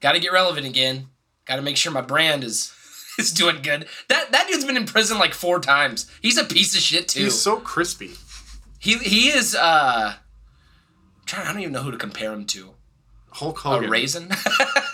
got 0.00 0.12
to 0.12 0.20
get 0.20 0.30
relevant 0.30 0.66
again. 0.66 1.08
Got 1.46 1.56
to 1.56 1.62
make 1.62 1.78
sure 1.78 1.90
my 1.90 2.02
brand 2.02 2.44
is 2.44 2.74
is 3.18 3.32
doing 3.32 3.62
good." 3.62 3.86
That 4.08 4.30
that 4.32 4.46
dude's 4.48 4.66
been 4.66 4.76
in 4.76 4.84
prison 4.84 5.18
like 5.18 5.32
four 5.32 5.58
times. 5.58 6.10
He's 6.20 6.36
a 6.36 6.44
piece 6.44 6.74
of 6.74 6.82
shit 6.82 7.08
too. 7.08 7.24
He's 7.24 7.40
so 7.40 7.56
crispy. 7.56 8.10
He 8.78 8.98
he 8.98 9.28
is. 9.30 9.54
uh 9.54 10.14
I'm 10.16 11.24
trying. 11.24 11.46
I 11.46 11.52
don't 11.52 11.62
even 11.62 11.72
know 11.72 11.82
who 11.82 11.92
to 11.92 11.96
compare 11.98 12.30
him 12.32 12.44
to. 12.46 12.74
Hulk 13.30 13.58
Hogan. 13.60 13.88
A 13.88 13.90
raisin. 13.90 14.30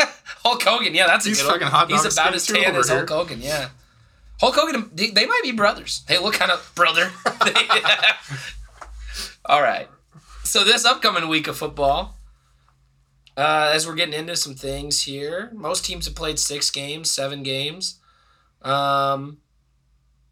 Hulk 0.44 0.62
Hogan. 0.62 0.94
Yeah, 0.94 1.06
that's 1.06 1.26
a 1.26 1.30
He's 1.30 1.40
good 1.40 1.46
one. 1.48 1.54
fucking 1.60 1.68
hot 1.68 1.90
He's 1.90 2.00
about 2.00 2.34
as 2.34 2.46
tan 2.46 2.76
as 2.76 2.88
Hulk. 2.88 3.08
Hogan. 3.08 3.40
Yeah. 3.40 3.70
Hulk 4.40 4.54
Hogan. 4.54 4.90
They, 4.94 5.10
they 5.10 5.26
might 5.26 5.42
be 5.42 5.52
brothers. 5.52 6.02
They 6.06 6.18
look 6.18 6.34
kind 6.34 6.50
of 6.50 6.70
brother. 6.74 7.10
All 9.46 9.62
right. 9.62 9.88
So 10.42 10.64
this 10.64 10.84
upcoming 10.84 11.28
week 11.28 11.48
of 11.48 11.56
football, 11.56 12.16
uh, 13.36 13.70
as 13.74 13.86
we're 13.86 13.94
getting 13.94 14.14
into 14.14 14.36
some 14.36 14.54
things 14.54 15.02
here, 15.02 15.50
most 15.54 15.84
teams 15.84 16.06
have 16.06 16.14
played 16.14 16.38
six 16.38 16.70
games, 16.70 17.10
seven 17.10 17.42
games. 17.42 17.98
Um, 18.62 19.38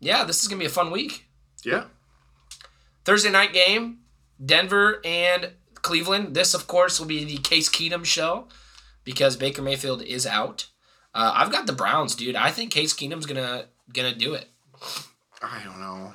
yeah, 0.00 0.24
this 0.24 0.42
is 0.42 0.48
gonna 0.48 0.60
be 0.60 0.66
a 0.66 0.70
fun 0.70 0.90
week. 0.90 1.26
Yeah. 1.64 1.84
Thursday 3.04 3.30
night 3.30 3.52
game, 3.52 3.98
Denver 4.44 5.00
and 5.04 5.50
Cleveland. 5.74 6.34
This, 6.34 6.54
of 6.54 6.66
course, 6.66 7.00
will 7.00 7.06
be 7.06 7.24
the 7.24 7.38
Case 7.38 7.68
Keenum 7.68 8.04
show 8.04 8.48
because 9.04 9.36
Baker 9.36 9.62
Mayfield 9.62 10.02
is 10.02 10.26
out. 10.26 10.66
Uh, 11.14 11.32
I've 11.34 11.52
got 11.52 11.66
the 11.66 11.72
Browns, 11.72 12.14
dude. 12.14 12.36
I 12.36 12.50
think 12.50 12.70
Case 12.70 12.94
Keenum's 12.94 13.26
gonna 13.26 13.66
gonna 13.92 14.14
do 14.14 14.34
it. 14.34 14.48
I 15.42 15.62
don't 15.64 15.80
know. 15.80 16.14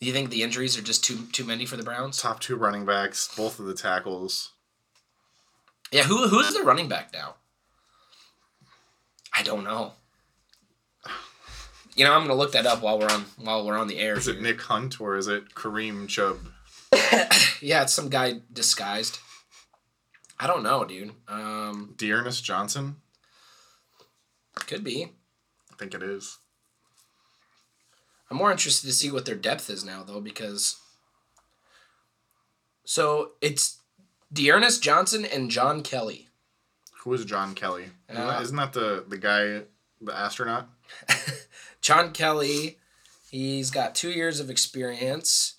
Do 0.00 0.06
you 0.06 0.12
think 0.12 0.30
the 0.30 0.42
injuries 0.42 0.76
are 0.78 0.82
just 0.82 1.04
too 1.04 1.26
too 1.32 1.44
many 1.44 1.66
for 1.66 1.76
the 1.76 1.82
Browns? 1.82 2.20
Top 2.20 2.40
two 2.40 2.56
running 2.56 2.84
backs, 2.84 3.34
both 3.36 3.58
of 3.58 3.66
the 3.66 3.74
tackles. 3.74 4.50
Yeah, 5.90 6.04
who 6.04 6.28
who's 6.28 6.52
the 6.54 6.62
running 6.62 6.88
back 6.88 7.12
now? 7.12 7.34
I 9.34 9.42
don't 9.42 9.64
know. 9.64 9.92
You 11.94 12.04
know, 12.04 12.14
I'm 12.14 12.22
gonna 12.22 12.34
look 12.34 12.52
that 12.52 12.66
up 12.66 12.82
while 12.82 12.98
we're 12.98 13.10
on 13.10 13.26
while 13.36 13.66
we're 13.66 13.76
on 13.76 13.88
the 13.88 13.98
air. 13.98 14.16
Is 14.16 14.26
here. 14.26 14.34
it 14.34 14.40
Nick 14.40 14.60
Hunt 14.62 15.00
or 15.00 15.16
is 15.16 15.28
it 15.28 15.54
Kareem 15.54 16.08
Chubb? 16.08 16.38
Yeah, 17.64 17.82
it's 17.82 17.94
some 17.94 18.08
guy 18.08 18.40
disguised. 18.52 19.20
I 20.38 20.46
don't 20.46 20.62
know, 20.62 20.84
dude. 20.84 21.12
Um, 21.28 21.94
D'Ernest 21.96 22.44
Johnson? 22.44 22.96
could 24.66 24.84
be. 24.84 25.04
I 25.72 25.76
think 25.76 25.94
it 25.94 26.02
is. 26.02 26.38
I'm 28.30 28.36
more 28.36 28.50
interested 28.50 28.86
to 28.86 28.92
see 28.92 29.10
what 29.10 29.26
their 29.26 29.34
depth 29.34 29.68
is 29.68 29.84
now, 29.84 30.02
though, 30.02 30.20
because. 30.20 30.76
So 32.84 33.32
it's 33.40 33.80
D'Ernest 34.32 34.82
Johnson 34.82 35.24
and 35.24 35.50
John 35.50 35.82
Kelly. 35.82 36.28
Who 37.02 37.12
is 37.12 37.24
John 37.24 37.54
Kelly? 37.54 37.90
Isn't, 38.08 38.22
Uh, 38.22 38.26
that, 38.28 38.42
isn't 38.42 38.56
that 38.56 38.72
the, 38.72 39.04
the 39.08 39.18
guy, 39.18 39.62
the 40.00 40.16
astronaut? 40.16 40.68
John 41.80 42.12
Kelly, 42.12 42.78
he's 43.30 43.70
got 43.70 43.94
two 43.94 44.10
years 44.10 44.40
of 44.40 44.48
experience. 44.50 45.54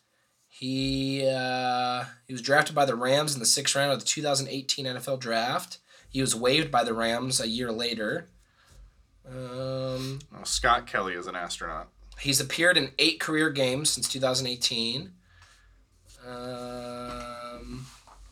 He 0.63 1.27
uh, 1.29 2.05
he 2.25 2.32
was 2.32 2.41
drafted 2.41 2.74
by 2.74 2.86
the 2.86 2.96
Rams 2.96 3.34
in 3.34 3.41
the 3.41 3.46
sixth 3.46 3.75
round 3.75 3.91
of 3.91 4.00
the 4.00 4.05
2018 4.05 4.86
NFL 4.86 5.20
Draft. 5.20 5.79
He 6.08 6.22
was 6.22 6.34
waived 6.34 6.72
by 6.72 6.86
the 6.86 6.93
Rams 6.93 7.41
a 7.41 7.50
year 7.50 7.70
later. 7.70 8.29
Um, 9.27 10.20
No, 10.32 10.46
Scott 10.46 10.88
Kelly 10.88 11.15
is 11.15 11.27
an 11.27 11.36
astronaut. 11.36 11.89
He's 12.17 12.39
appeared 12.39 12.77
in 12.77 12.91
eight 12.98 13.20
career 13.20 13.50
games 13.50 13.89
since 13.89 14.08
2018. 14.08 15.12
Um, 16.25 17.85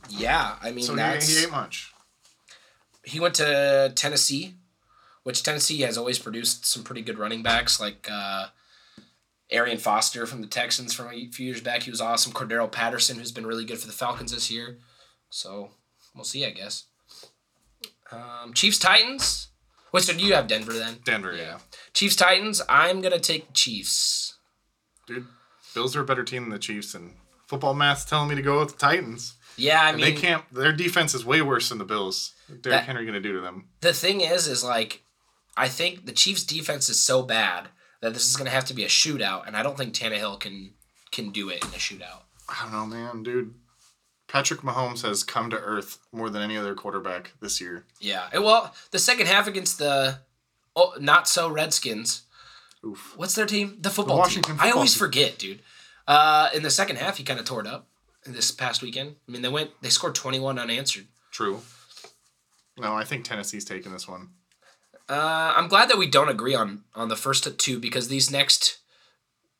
yeah, 0.09 0.55
I 0.63 0.71
mean 0.71 0.85
So 0.85 0.93
he, 0.93 0.97
that's 0.99 1.27
he 1.27 1.35
he, 1.35 1.41
ain't 1.41 1.51
much. 1.51 1.93
went 3.19 3.35
to 3.35 3.91
Tennessee, 3.93 4.55
which 5.23 5.43
Tennessee 5.43 5.81
has 5.81 5.97
always 5.97 6.17
produced 6.17 6.65
some 6.65 6.83
pretty 6.85 7.01
good 7.01 7.19
running 7.19 7.43
backs 7.43 7.81
like 7.81 8.07
uh, 8.09 8.45
Arian 9.51 9.77
Foster 9.77 10.25
from 10.25 10.41
the 10.41 10.47
Texans 10.47 10.93
from 10.93 11.07
a 11.07 11.27
few 11.27 11.45
years 11.47 11.61
back. 11.61 11.83
He 11.83 11.91
was 11.91 12.01
awesome. 12.01 12.31
Cordero 12.31 12.71
Patterson, 12.71 13.17
who's 13.17 13.31
been 13.31 13.45
really 13.45 13.65
good 13.65 13.79
for 13.79 13.87
the 13.87 13.93
Falcons 13.93 14.31
this 14.31 14.49
year. 14.49 14.77
So 15.29 15.71
we'll 16.15 16.23
see, 16.23 16.45
I 16.45 16.51
guess. 16.51 16.85
Um, 18.11 18.53
Chiefs 18.53 18.77
Titans. 18.79 19.47
Wait, 19.93 20.03
so 20.03 20.13
do 20.13 20.23
you 20.23 20.33
have 20.33 20.47
Denver 20.47 20.73
then? 20.73 20.97
Denver, 21.05 21.33
yeah. 21.35 21.59
Chiefs 21.93 22.15
Titans. 22.15 22.61
I'm 22.69 23.01
gonna 23.01 23.19
take 23.19 23.53
Chiefs. 23.53 24.37
Dude, 25.07 25.27
Bills 25.73 25.95
are 25.95 26.01
a 26.01 26.05
better 26.05 26.23
team 26.23 26.43
than 26.43 26.51
the 26.51 26.59
Chiefs, 26.59 26.93
and 26.93 27.15
football 27.47 27.73
math's 27.73 28.05
telling 28.05 28.29
me 28.29 28.35
to 28.35 28.41
go 28.41 28.59
with 28.59 28.73
the 28.73 28.77
Titans. 28.77 29.35
Yeah, 29.57 29.81
I 29.81 29.89
And 29.89 29.97
mean 29.97 30.05
they 30.15 30.19
can't. 30.19 30.43
Their 30.53 30.71
defense 30.71 31.13
is 31.13 31.25
way 31.25 31.41
worse 31.41 31.69
than 31.69 31.77
the 31.77 31.83
Bills. 31.85 32.33
Derrick 32.47 32.63
That- 32.63 32.85
Henry 32.85 33.05
gonna 33.05 33.19
do 33.19 33.33
to 33.33 33.41
them? 33.41 33.69
the 33.81 33.93
thing 33.93 34.21
is, 34.21 34.47
is 34.47 34.63
like, 34.63 35.03
I 35.57 35.67
think 35.67 36.05
the 36.05 36.13
Chiefs' 36.13 36.43
defense 36.43 36.89
is 36.89 36.99
so 37.01 37.21
bad 37.21 37.69
that 38.01 38.13
this 38.13 38.25
is 38.25 38.35
gonna 38.35 38.49
have 38.49 38.65
to 38.65 38.73
be 38.73 38.83
a 38.83 38.87
shootout, 38.87 39.47
and 39.47 39.55
I 39.55 39.63
don't 39.63 39.77
think 39.77 39.93
Tannehill 39.93 40.39
can 40.39 40.73
can 41.11 41.29
do 41.29 41.49
it 41.49 41.63
in 41.63 41.69
a 41.69 41.77
shootout. 41.77 42.23
I 42.49 42.63
don't 42.63 42.71
know, 42.71 42.85
man, 42.85 43.23
dude. 43.23 43.53
Patrick 44.27 44.61
Mahomes 44.61 45.01
has 45.01 45.23
come 45.23 45.49
to 45.49 45.57
earth 45.57 45.99
more 46.13 46.29
than 46.29 46.41
any 46.41 46.57
other 46.57 46.73
quarterback 46.73 47.33
this 47.41 47.59
year. 47.59 47.85
Yeah. 47.99 48.27
Well, 48.39 48.73
the 48.91 48.99
second 48.99 49.27
half 49.27 49.45
against 49.45 49.77
the 49.77 50.19
oh, 50.75 50.93
not 50.99 51.27
so 51.27 51.49
Redskins. 51.49 52.23
Oof. 52.85 53.13
What's 53.17 53.35
their 53.35 53.45
team? 53.45 53.77
The 53.81 53.89
football 53.89 54.17
Washington 54.17 54.55
team. 54.55 54.61
I 54.63 54.71
always 54.71 54.93
team. 54.93 54.99
forget, 54.99 55.37
dude. 55.37 55.61
Uh, 56.07 56.49
in 56.53 56.63
the 56.63 56.69
second 56.69 56.95
half, 56.95 57.17
he 57.17 57.23
kind 57.23 57.39
of 57.39 57.45
tore 57.45 57.59
it 57.59 57.67
up 57.67 57.87
this 58.25 58.51
past 58.51 58.81
weekend. 58.81 59.15
I 59.27 59.31
mean, 59.31 59.41
they 59.41 59.49
went, 59.49 59.71
they 59.81 59.89
scored 59.89 60.15
twenty 60.15 60.39
one 60.39 60.57
unanswered. 60.57 61.07
True. 61.31 61.61
No, 62.77 62.93
I 62.93 63.03
think 63.03 63.25
Tennessee's 63.25 63.65
taking 63.65 63.91
this 63.91 64.07
one. 64.07 64.29
Uh, 65.11 65.53
I'm 65.57 65.67
glad 65.67 65.89
that 65.89 65.97
we 65.97 66.07
don't 66.07 66.29
agree 66.29 66.55
on 66.55 66.85
on 66.95 67.09
the 67.09 67.17
first 67.17 67.59
two 67.59 67.79
because 67.79 68.07
these 68.07 68.31
next 68.31 68.77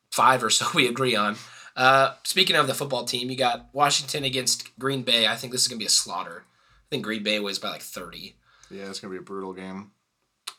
five 0.10 0.42
or 0.42 0.50
so 0.50 0.68
we 0.74 0.88
agree 0.88 1.14
on. 1.14 1.36
Uh, 1.76 2.14
speaking 2.24 2.56
of 2.56 2.68
the 2.68 2.74
football 2.74 3.04
team, 3.04 3.30
you 3.30 3.36
got 3.36 3.68
Washington 3.74 4.24
against 4.24 4.78
Green 4.80 5.04
Bay. 5.04 5.28
I 5.28 5.36
think 5.36 5.52
this 5.52 5.62
is 5.62 5.68
gonna 5.68 5.80
be 5.80 5.86
a 5.86 5.90
slaughter. 5.90 6.46
I 6.46 6.88
think 6.90 7.04
Green 7.04 7.24
Bay 7.24 7.38
wins 7.40 7.60
by 7.60 7.70
like 7.70 7.82
30. 7.82 8.38
Yeah, 8.70 8.90
it's 8.90 9.02
gonna 9.02 9.12
be 9.12 9.18
a 9.18 9.22
brutal 9.22 9.52
game. 9.52 9.92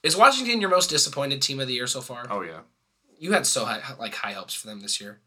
Is 0.02 0.14
Washington 0.14 0.60
your 0.60 0.68
most 0.68 0.90
disappointed 0.90 1.40
team 1.40 1.58
of 1.58 1.68
the 1.68 1.74
year 1.74 1.86
so 1.86 2.02
far? 2.02 2.26
Oh 2.28 2.42
yeah. 2.42 2.60
You 3.18 3.32
had 3.32 3.46
so 3.46 3.64
high, 3.64 3.80
like 3.98 4.14
high 4.14 4.32
hopes 4.32 4.52
for 4.52 4.66
them 4.66 4.80
this 4.80 5.00
year. 5.00 5.20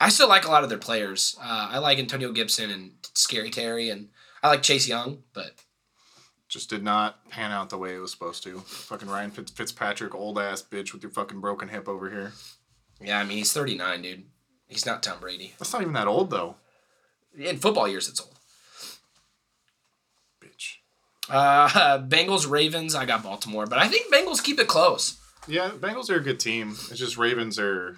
I 0.00 0.08
still 0.08 0.28
like 0.28 0.44
a 0.44 0.50
lot 0.50 0.64
of 0.64 0.70
their 0.70 0.78
players. 0.78 1.36
Uh, 1.40 1.68
I 1.70 1.78
like 1.78 1.98
Antonio 1.98 2.32
Gibson 2.32 2.70
and 2.70 2.92
Scary 3.14 3.50
Terry, 3.50 3.90
and 3.90 4.08
I 4.42 4.48
like 4.48 4.62
Chase 4.62 4.88
Young. 4.88 5.22
But 5.34 5.52
Just 6.50 6.68
did 6.68 6.82
not 6.82 7.30
pan 7.30 7.52
out 7.52 7.70
the 7.70 7.78
way 7.78 7.94
it 7.94 7.98
was 8.00 8.10
supposed 8.10 8.42
to. 8.42 8.58
Fucking 8.58 9.08
Ryan 9.08 9.30
Fitz- 9.30 9.52
Fitzpatrick, 9.52 10.14
old 10.16 10.36
ass 10.38 10.60
bitch 10.62 10.92
with 10.92 11.02
your 11.02 11.12
fucking 11.12 11.40
broken 11.40 11.68
hip 11.68 11.88
over 11.88 12.10
here. 12.10 12.32
yeah, 13.00 13.18
I 13.20 13.24
mean 13.24 13.38
he's 13.38 13.52
39, 13.52 14.02
dude. 14.02 14.24
He's 14.66 14.84
not 14.84 15.02
Tom 15.02 15.20
Brady. 15.20 15.54
That's 15.58 15.72
not 15.72 15.80
even 15.82 15.94
that 15.94 16.08
old 16.08 16.30
though. 16.30 16.56
In 17.38 17.56
football 17.58 17.86
years, 17.88 18.08
it's 18.08 18.20
old. 18.20 18.34
Bitch. 20.44 20.78
Uh, 21.28 21.98
Bengals, 22.08 22.50
Ravens. 22.50 22.94
I 22.96 23.04
got 23.06 23.22
Baltimore, 23.22 23.66
but 23.66 23.78
I 23.78 23.86
think 23.88 24.12
Bengals 24.12 24.42
keep 24.42 24.58
it 24.58 24.66
close. 24.66 25.18
Yeah, 25.46 25.70
Bengals 25.70 26.10
are 26.10 26.16
a 26.16 26.20
good 26.22 26.40
team. 26.40 26.70
It's 26.70 26.98
just 26.98 27.16
Ravens 27.16 27.58
are 27.60 27.96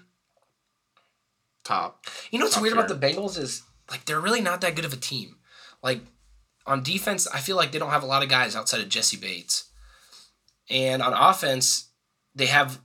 top. 1.64 2.04
You 2.30 2.38
know 2.38 2.44
what's 2.44 2.54
Top 2.54 2.62
weird 2.62 2.76
about 2.76 2.88
the 2.88 2.94
Bengals 3.06 3.38
is 3.38 3.62
like 3.90 4.04
they're 4.04 4.20
really 4.20 4.40
not 4.42 4.60
that 4.60 4.76
good 4.76 4.84
of 4.84 4.92
a 4.92 4.96
team. 4.96 5.36
Like 5.82 6.00
on 6.66 6.82
defense, 6.82 7.26
I 7.26 7.40
feel 7.40 7.56
like 7.56 7.72
they 7.72 7.78
don't 7.78 7.90
have 7.90 8.02
a 8.02 8.06
lot 8.06 8.22
of 8.22 8.28
guys 8.28 8.54
outside 8.56 8.80
of 8.80 8.88
Jessie 8.88 9.16
Bates, 9.16 9.70
and 10.70 11.02
on 11.02 11.12
offense, 11.12 11.90
they 12.34 12.46
have 12.46 12.80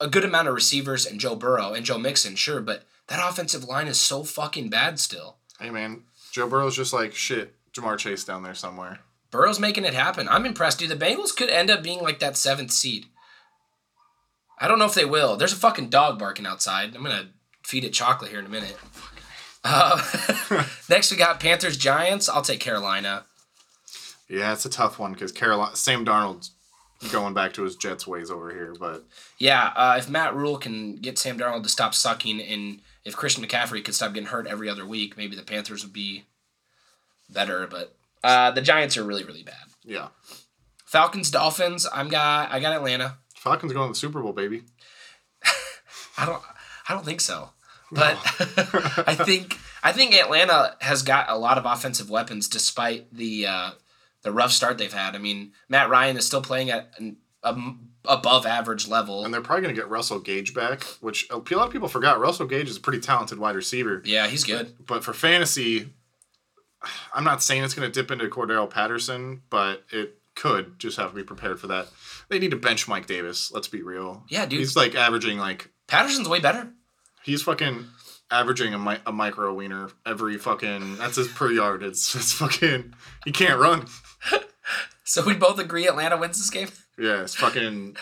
a 0.00 0.08
good 0.08 0.24
amount 0.24 0.48
of 0.48 0.54
receivers 0.54 1.06
and 1.06 1.20
Joe 1.20 1.36
Burrow 1.36 1.72
and 1.72 1.84
Joe 1.84 1.98
Mixon, 1.98 2.36
sure, 2.36 2.60
but 2.60 2.84
that 3.08 3.26
offensive 3.26 3.64
line 3.64 3.88
is 3.88 3.98
so 3.98 4.22
fucking 4.22 4.68
bad 4.68 4.98
still. 4.98 5.38
Hey 5.58 5.70
man, 5.70 6.02
Joe 6.32 6.48
Burrow's 6.48 6.76
just 6.76 6.92
like 6.92 7.14
shit. 7.14 7.54
Ja'Marr 7.72 7.98
Chase 7.98 8.24
down 8.24 8.42
there 8.42 8.54
somewhere. 8.54 9.00
Burrow's 9.30 9.60
making 9.60 9.84
it 9.84 9.94
happen. 9.94 10.28
I'm 10.28 10.46
impressed, 10.46 10.78
dude. 10.78 10.88
The 10.88 10.96
Bengals 10.96 11.36
could 11.36 11.50
end 11.50 11.70
up 11.70 11.82
being 11.82 12.00
like 12.00 12.20
that 12.20 12.36
seventh 12.36 12.72
seed. 12.72 13.06
I 14.58 14.68
don't 14.68 14.78
know 14.78 14.86
if 14.86 14.94
they 14.94 15.04
will. 15.04 15.36
There's 15.36 15.52
a 15.52 15.56
fucking 15.56 15.90
dog 15.90 16.18
barking 16.18 16.46
outside. 16.46 16.94
I'm 16.94 17.02
gonna 17.02 17.30
feed 17.62 17.84
it 17.84 17.92
chocolate 17.92 18.30
here 18.30 18.40
in 18.40 18.46
a 18.46 18.50
minute. 18.50 18.76
Uh, 19.68 20.64
next, 20.88 21.10
we 21.10 21.16
got 21.16 21.40
Panthers 21.40 21.76
Giants. 21.76 22.28
I'll 22.28 22.42
take 22.42 22.60
Carolina. 22.60 23.24
Yeah, 24.28 24.52
it's 24.52 24.64
a 24.64 24.70
tough 24.70 24.98
one 24.98 25.12
because 25.12 25.32
Carolina, 25.32 25.74
Sam 25.76 26.04
Darnold's 26.04 26.52
going 27.10 27.34
back 27.34 27.52
to 27.54 27.62
his 27.62 27.76
Jets 27.76 28.06
ways 28.06 28.30
over 28.30 28.50
here, 28.50 28.74
but 28.78 29.04
Yeah, 29.38 29.72
uh, 29.76 29.96
if 29.98 30.08
Matt 30.08 30.34
Rhule 30.34 30.56
can 30.58 30.96
get 30.96 31.18
Sam 31.18 31.38
Darnold 31.38 31.62
to 31.64 31.68
stop 31.68 31.94
sucking, 31.94 32.40
and 32.40 32.80
if 33.04 33.16
Christian 33.16 33.44
McCaffrey 33.44 33.84
could 33.84 33.94
stop 33.94 34.14
getting 34.14 34.28
hurt 34.28 34.46
every 34.46 34.68
other 34.68 34.86
week, 34.86 35.16
maybe 35.16 35.36
the 35.36 35.42
Panthers 35.42 35.84
would 35.84 35.92
be 35.92 36.24
better. 37.28 37.66
But 37.66 37.94
uh, 38.24 38.50
the 38.52 38.62
Giants 38.62 38.96
are 38.96 39.04
really, 39.04 39.24
really 39.24 39.42
bad. 39.42 39.54
yeah, 39.84 40.08
Falcons 40.84 41.30
Dolphins. 41.30 41.86
I'm 41.92 42.08
got. 42.08 42.50
I 42.50 42.60
got 42.60 42.74
Atlanta. 42.74 43.18
Falcons 43.34 43.72
going 43.72 43.88
to 43.88 43.92
the 43.92 43.98
Super 43.98 44.22
Bowl, 44.22 44.32
baby. 44.32 44.62
I 46.18 46.24
don't. 46.26 46.42
I 46.88 46.94
don't 46.94 47.04
think 47.04 47.20
so. 47.20 47.50
But 47.92 48.16
I 49.06 49.14
think 49.14 49.58
I 49.82 49.92
think 49.92 50.14
Atlanta 50.14 50.76
has 50.80 51.02
got 51.02 51.30
a 51.30 51.36
lot 51.38 51.58
of 51.58 51.64
offensive 51.66 52.10
weapons 52.10 52.48
despite 52.48 53.12
the 53.14 53.46
uh, 53.46 53.70
the 54.22 54.32
rough 54.32 54.52
start 54.52 54.78
they've 54.78 54.92
had. 54.92 55.14
I 55.14 55.18
mean, 55.18 55.52
Matt 55.68 55.88
Ryan 55.88 56.16
is 56.16 56.26
still 56.26 56.42
playing 56.42 56.70
at 56.70 56.90
an 56.98 57.16
um, 57.44 57.90
above 58.04 58.46
average 58.46 58.88
level. 58.88 59.24
And 59.24 59.32
they're 59.32 59.40
probably 59.40 59.62
going 59.62 59.74
to 59.74 59.80
get 59.80 59.88
Russell 59.88 60.18
Gage 60.18 60.54
back, 60.54 60.82
which 61.00 61.28
a 61.30 61.36
lot 61.36 61.66
of 61.66 61.70
people 61.70 61.88
forgot. 61.88 62.20
Russell 62.20 62.46
Gage 62.46 62.68
is 62.68 62.76
a 62.76 62.80
pretty 62.80 63.00
talented 63.00 63.38
wide 63.38 63.56
receiver. 63.56 64.02
yeah, 64.04 64.26
he's 64.26 64.44
good. 64.44 64.74
But 64.84 65.04
for 65.04 65.12
fantasy, 65.12 65.90
I'm 67.14 67.24
not 67.24 67.42
saying 67.42 67.64
it's 67.64 67.74
going 67.74 67.90
to 67.90 67.92
dip 67.92 68.10
into 68.10 68.26
Cordero 68.26 68.68
Patterson, 68.68 69.42
but 69.50 69.84
it 69.92 70.18
could. 70.34 70.78
Just 70.78 70.96
have 70.98 71.10
to 71.10 71.16
be 71.16 71.24
prepared 71.24 71.58
for 71.58 71.66
that. 71.68 71.88
They 72.28 72.38
need 72.38 72.50
to 72.50 72.56
bench 72.56 72.88
Mike 72.88 73.06
Davis. 73.06 73.52
Let's 73.52 73.68
be 73.68 73.82
real. 73.82 74.24
Yeah, 74.28 74.46
dude. 74.46 74.60
He's 74.60 74.76
like 74.76 74.94
averaging 74.94 75.38
like 75.38 75.70
Patterson's 75.86 76.28
way 76.28 76.40
better. 76.40 76.70
He's 77.26 77.42
fucking 77.42 77.84
averaging 78.30 78.72
a, 78.72 78.78
mi- 78.78 78.98
a 79.04 79.12
micro 79.12 79.52
wiener 79.52 79.90
every 80.06 80.38
fucking. 80.38 80.96
That's 80.96 81.16
his 81.16 81.28
per 81.28 81.50
yard. 81.52 81.82
It's 81.82 82.14
it's 82.14 82.32
fucking. 82.32 82.94
He 83.26 83.32
can't 83.32 83.60
run. 83.60 83.86
So 85.08 85.22
we 85.24 85.34
both 85.34 85.60
agree 85.60 85.86
Atlanta 85.86 86.16
wins 86.16 86.36
this 86.38 86.50
game. 86.50 86.66
Yeah, 86.98 87.22
it's 87.22 87.36
fucking. 87.36 87.96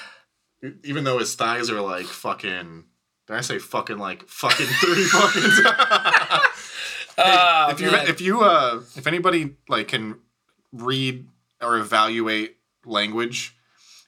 Even 0.84 1.04
though 1.04 1.18
his 1.18 1.34
thighs 1.34 1.68
are 1.68 1.82
like 1.82 2.06
fucking. 2.06 2.84
Did 3.26 3.36
I 3.36 3.42
say 3.42 3.58
fucking 3.58 3.98
like 3.98 4.26
fucking 4.26 4.64
thirty 4.66 5.04
fucking? 5.12 6.40
Oh, 7.16 7.68
if 7.70 7.80
you 7.80 7.90
man. 7.90 8.06
if 8.08 8.20
you 8.20 8.40
uh 8.40 8.80
if 8.96 9.06
anybody 9.06 9.54
like 9.68 9.88
can 9.88 10.16
read 10.72 11.26
or 11.60 11.76
evaluate 11.76 12.56
language, 12.84 13.54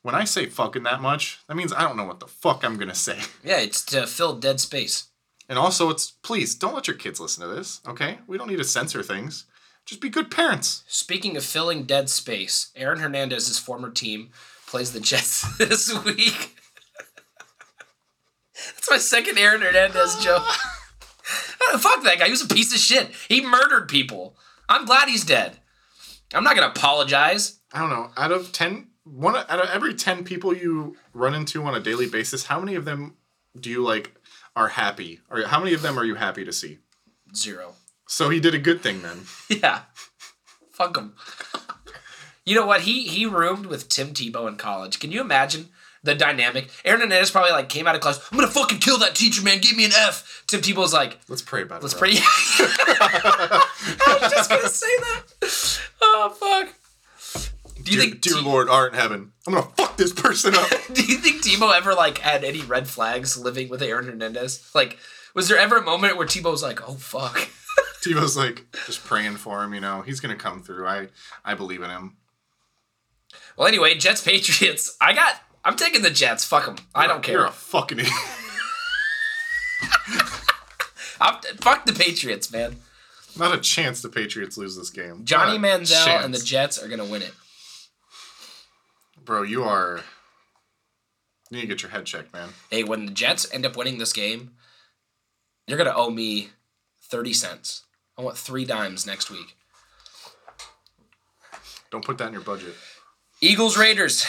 when 0.03 0.15
I 0.15 0.25
say 0.25 0.47
fucking 0.47 0.83
that 0.85 1.01
much, 1.01 1.39
that 1.49 1.55
means 1.55 1.73
I 1.73 1.83
don't 1.83 1.97
know 1.97 2.05
what 2.05 2.19
the 2.21 2.27
fuck 2.27 2.65
I'm 2.65 2.77
gonna 2.79 2.95
say. 2.97 3.19
yeah, 3.45 3.59
it's 3.59 3.85
to 3.87 4.07
fill 4.07 4.37
dead 4.37 4.59
space. 4.59 5.06
And 5.49 5.59
also, 5.59 5.91
it's 5.91 6.11
please 6.11 6.55
don't 6.55 6.75
let 6.75 6.89
your 6.89 6.97
kids 6.97 7.21
listen 7.21 7.47
to 7.47 7.55
this. 7.55 7.81
Okay, 7.87 8.19
we 8.27 8.39
don't 8.39 8.49
need 8.49 8.59
to 8.59 8.65
censor 8.65 9.03
things. 9.03 9.45
Just 9.85 10.01
be 10.01 10.09
good 10.09 10.31
parents. 10.31 10.83
Speaking 10.89 11.37
of 11.37 11.45
filling 11.45 11.85
dead 11.85 12.11
space, 12.11 12.73
Aaron 12.75 12.99
Hernandez's 12.99 13.59
former 13.59 13.91
team 13.91 14.31
plays 14.67 14.93
the 14.93 15.01
Jets 15.01 15.57
this 15.59 15.93
week. 16.05 16.57
That's 18.75 18.91
my 18.91 18.99
second 18.99 19.39
Aaron 19.39 19.61
Hernandez 19.61 20.17
joke. 20.25 20.43
Fuck 21.79 22.05
that 22.05 22.19
guy. 22.19 22.27
He 22.27 22.31
was 22.31 22.45
a 22.45 22.49
piece 22.49 22.73
of 22.73 22.79
shit. 22.81 23.11
He 23.29 23.41
murdered 23.41 23.89
people. 23.89 24.37
I'm 24.69 24.85
glad 24.85 25.09
he's 25.09 25.25
dead. 25.25 25.59
I'm 26.35 26.45
not 26.45 26.55
gonna 26.55 26.69
apologize. 26.69 27.61
I 27.73 27.81
don't 27.81 27.91
know. 27.91 28.11
Out 28.17 28.33
of 28.33 28.53
ten, 28.53 28.89
one 29.05 29.37
out 29.37 29.51
of 29.51 29.69
every 29.71 29.95
ten 29.95 30.25
people 30.25 30.55
you 30.55 30.97
run 31.13 31.35
into 31.35 31.63
on 31.65 31.75
a 31.75 31.81
daily 31.81 32.09
basis, 32.09 32.47
how 32.47 32.61
many 32.61 32.75
of 32.75 32.85
them 32.85 33.17
do 33.59 33.71
you 33.71 33.83
like 33.83 34.16
are 34.57 34.69
happy? 34.69 35.21
How 35.47 35.61
many 35.61 35.75
of 35.75 35.83
them 35.83 35.99
are 35.99 36.05
you 36.05 36.14
happy 36.16 36.45
to 36.45 36.53
see? 36.53 36.79
Zero. 37.35 37.75
So 38.09 38.31
he 38.31 38.40
did 38.40 38.55
a 38.55 38.59
good 38.59 38.81
thing 38.81 39.03
then. 39.03 39.23
Yeah. 39.49 39.83
Fuck 40.73 40.97
him. 40.97 41.14
You 42.45 42.55
know 42.55 42.66
what? 42.66 42.83
He 42.83 43.07
he 43.09 43.27
roomed 43.27 43.66
with 43.66 43.88
Tim 43.88 44.09
Tebow 44.09 44.47
in 44.49 44.57
college. 44.57 45.01
Can 45.01 45.11
you 45.12 45.21
imagine 45.21 45.69
the 46.03 46.14
dynamic? 46.14 46.69
Aaron 46.85 47.01
Hernandez 47.01 47.31
probably 47.31 47.51
like 47.53 47.69
came 47.69 47.87
out 47.88 47.95
of 47.95 48.01
class. 48.01 48.21
I'm 48.31 48.38
gonna 48.38 48.51
fucking 48.51 48.79
kill 48.79 48.99
that 48.99 49.14
teacher, 49.14 49.42
man. 49.42 49.61
Give 49.61 49.77
me 49.77 49.85
an 49.87 49.92
F. 49.95 50.45
Tim 50.47 50.61
Tebow's 50.61 50.92
like, 50.92 51.19
Let's 51.29 51.42
pray 51.42 51.62
about 51.62 51.81
it. 51.81 51.85
let's 51.85 51.95
pray. 51.95 52.12
I 52.14 53.66
was 54.21 54.33
just 54.33 54.51
gonna 54.51 54.69
say 54.69 54.87
that. 54.99 55.23
Oh 56.03 56.31
fuck. 56.38 56.75
Do 57.87 57.92
you 57.92 57.99
Dear, 58.01 58.11
think 58.11 58.20
dear 58.20 58.35
T- 58.35 58.40
Lord 58.40 58.68
art 58.68 58.94
in 58.94 58.99
heaven, 58.99 59.33
I'm 59.46 59.55
gonna 59.55 59.66
fuck 59.77 59.96
this 59.96 60.12
person 60.12 60.57
up. 60.57 60.68
Do 60.92 61.03
you 61.05 61.18
think 61.18 61.40
Tebow 61.44 61.72
ever 61.72 61.94
like 61.94 62.18
had 62.18 62.42
any 62.42 62.61
red 62.62 62.88
flags 62.88 63.38
living 63.38 63.68
with 63.68 63.81
Aaron 63.81 64.07
Hernandez? 64.07 64.68
Like, 64.75 64.99
was 65.35 65.46
there 65.46 65.57
ever 65.57 65.77
a 65.77 65.83
moment 65.85 66.16
where 66.16 66.27
Tebow 66.27 66.51
was 66.51 66.64
like, 66.64 66.88
"Oh 66.88 66.94
fuck"? 66.94 67.37
Tebow's 68.05 68.37
like 68.37 68.66
just 68.87 69.05
praying 69.05 69.37
for 69.37 69.62
him. 69.62 69.72
You 69.72 69.79
know, 69.81 70.03
he's 70.03 70.18
gonna 70.18 70.35
come 70.35 70.64
through. 70.64 70.88
I 70.88 71.11
I 71.44 71.55
believe 71.55 71.81
in 71.81 71.90
him. 71.90 72.16
Well, 73.57 73.68
anyway, 73.68 73.94
Jets 73.94 74.20
Patriots. 74.22 74.96
I 75.01 75.12
got. 75.12 75.40
I'm 75.64 75.77
taking 75.77 76.03
the 76.03 76.11
Jets. 76.11 76.44
Fuck 76.44 76.66
them. 76.66 76.77
I 76.92 77.07
don't 77.07 77.22
care. 77.22 77.37
You're 77.37 77.46
a 77.46 77.53
fucking 77.53 78.01
idiot. 78.01 78.12
I'm, 81.20 81.40
fuck 81.61 81.87
the 81.87 81.92
Patriots, 81.92 82.51
man. 82.53 82.77
Not 83.38 83.55
a 83.55 83.61
chance 83.61 84.03
the 84.03 84.09
Patriots 84.09 84.57
lose 84.59 84.77
this 84.77 84.90
game. 84.90 85.25
Johnny 85.25 85.57
Manziel 85.59 86.05
chance. 86.05 86.25
and 86.25 86.35
the 86.35 86.38
Jets 86.40 86.83
are 86.83 86.88
gonna 86.88 87.05
win 87.05 87.22
it. 87.22 87.33
Bro, 89.27 89.43
you 89.43 89.65
are. 89.65 90.01
You 91.51 91.57
need 91.57 91.62
to 91.62 91.67
get 91.67 91.83
your 91.83 91.91
head 91.91 92.07
checked, 92.07 92.33
man. 92.33 92.51
Hey, 92.71 92.85
when 92.85 93.07
the 93.07 93.12
Jets 93.12 93.53
end 93.53 93.67
up 93.67 93.77
winning 93.77 93.99
this 93.99 94.12
game, 94.12 94.53
you're 95.67 95.77
gonna 95.77 95.93
owe 95.95 96.11
me 96.11 96.51
thirty 97.03 97.33
cents. 97.33 97.83
I 98.17 98.23
want 98.23 98.39
three 98.39 98.65
dimes 98.65 99.05
next 99.05 99.29
week. 99.29 99.57
Don't 101.91 102.05
put 102.05 102.19
that 102.19 102.29
in 102.29 102.35
your 102.35 102.43
budget. 102.43 102.75
Eagles 103.41 103.77
Raiders. 103.77 104.25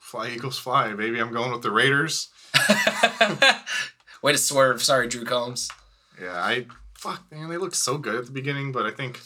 Fly 0.00 0.30
Eagles 0.30 0.58
fly, 0.58 0.92
baby. 0.94 1.20
I'm 1.20 1.32
going 1.32 1.52
with 1.52 1.62
the 1.62 1.70
Raiders. 1.70 2.30
Way 4.22 4.32
to 4.32 4.38
swerve. 4.38 4.82
Sorry, 4.82 5.06
Drew 5.06 5.24
Combs. 5.24 5.70
Yeah, 6.20 6.34
I 6.34 6.66
fuck 6.94 7.22
man, 7.30 7.48
they 7.48 7.58
look 7.58 7.76
so 7.76 7.96
good 7.96 8.16
at 8.16 8.26
the 8.26 8.32
beginning, 8.32 8.72
but 8.72 8.86
I 8.86 8.90
think 8.90 9.20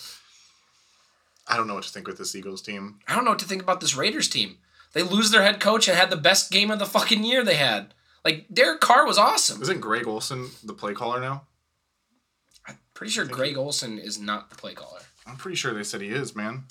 I 1.48 1.56
don't 1.56 1.66
know 1.66 1.74
what 1.74 1.84
to 1.84 1.90
think 1.90 2.06
with 2.06 2.18
this 2.18 2.34
Eagles 2.34 2.62
team. 2.62 2.98
I 3.06 3.14
don't 3.14 3.24
know 3.24 3.30
what 3.30 3.38
to 3.40 3.46
think 3.46 3.62
about 3.62 3.80
this 3.80 3.96
Raiders 3.96 4.28
team. 4.28 4.58
They 4.92 5.02
lose 5.02 5.30
their 5.30 5.42
head 5.42 5.60
coach 5.60 5.88
and 5.88 5.96
had 5.96 6.10
the 6.10 6.16
best 6.16 6.50
game 6.50 6.70
of 6.70 6.78
the 6.78 6.86
fucking 6.86 7.22
year 7.22 7.44
they 7.44 7.56
had. 7.56 7.94
Like 8.24 8.46
Derek 8.52 8.80
Carr 8.80 9.06
was 9.06 9.18
awesome. 9.18 9.62
Isn't 9.62 9.80
Greg 9.80 10.06
Olson 10.06 10.48
the 10.64 10.72
play 10.72 10.94
caller 10.94 11.20
now? 11.20 11.42
I'm 12.66 12.78
pretty 12.94 13.12
sure 13.12 13.24
Greg 13.24 13.56
Olson 13.56 13.98
is 13.98 14.18
not 14.18 14.50
the 14.50 14.56
play 14.56 14.74
caller. 14.74 15.00
I'm 15.26 15.36
pretty 15.36 15.56
sure 15.56 15.72
they 15.72 15.84
said 15.84 16.00
he 16.00 16.08
is, 16.08 16.34
man. 16.34 16.64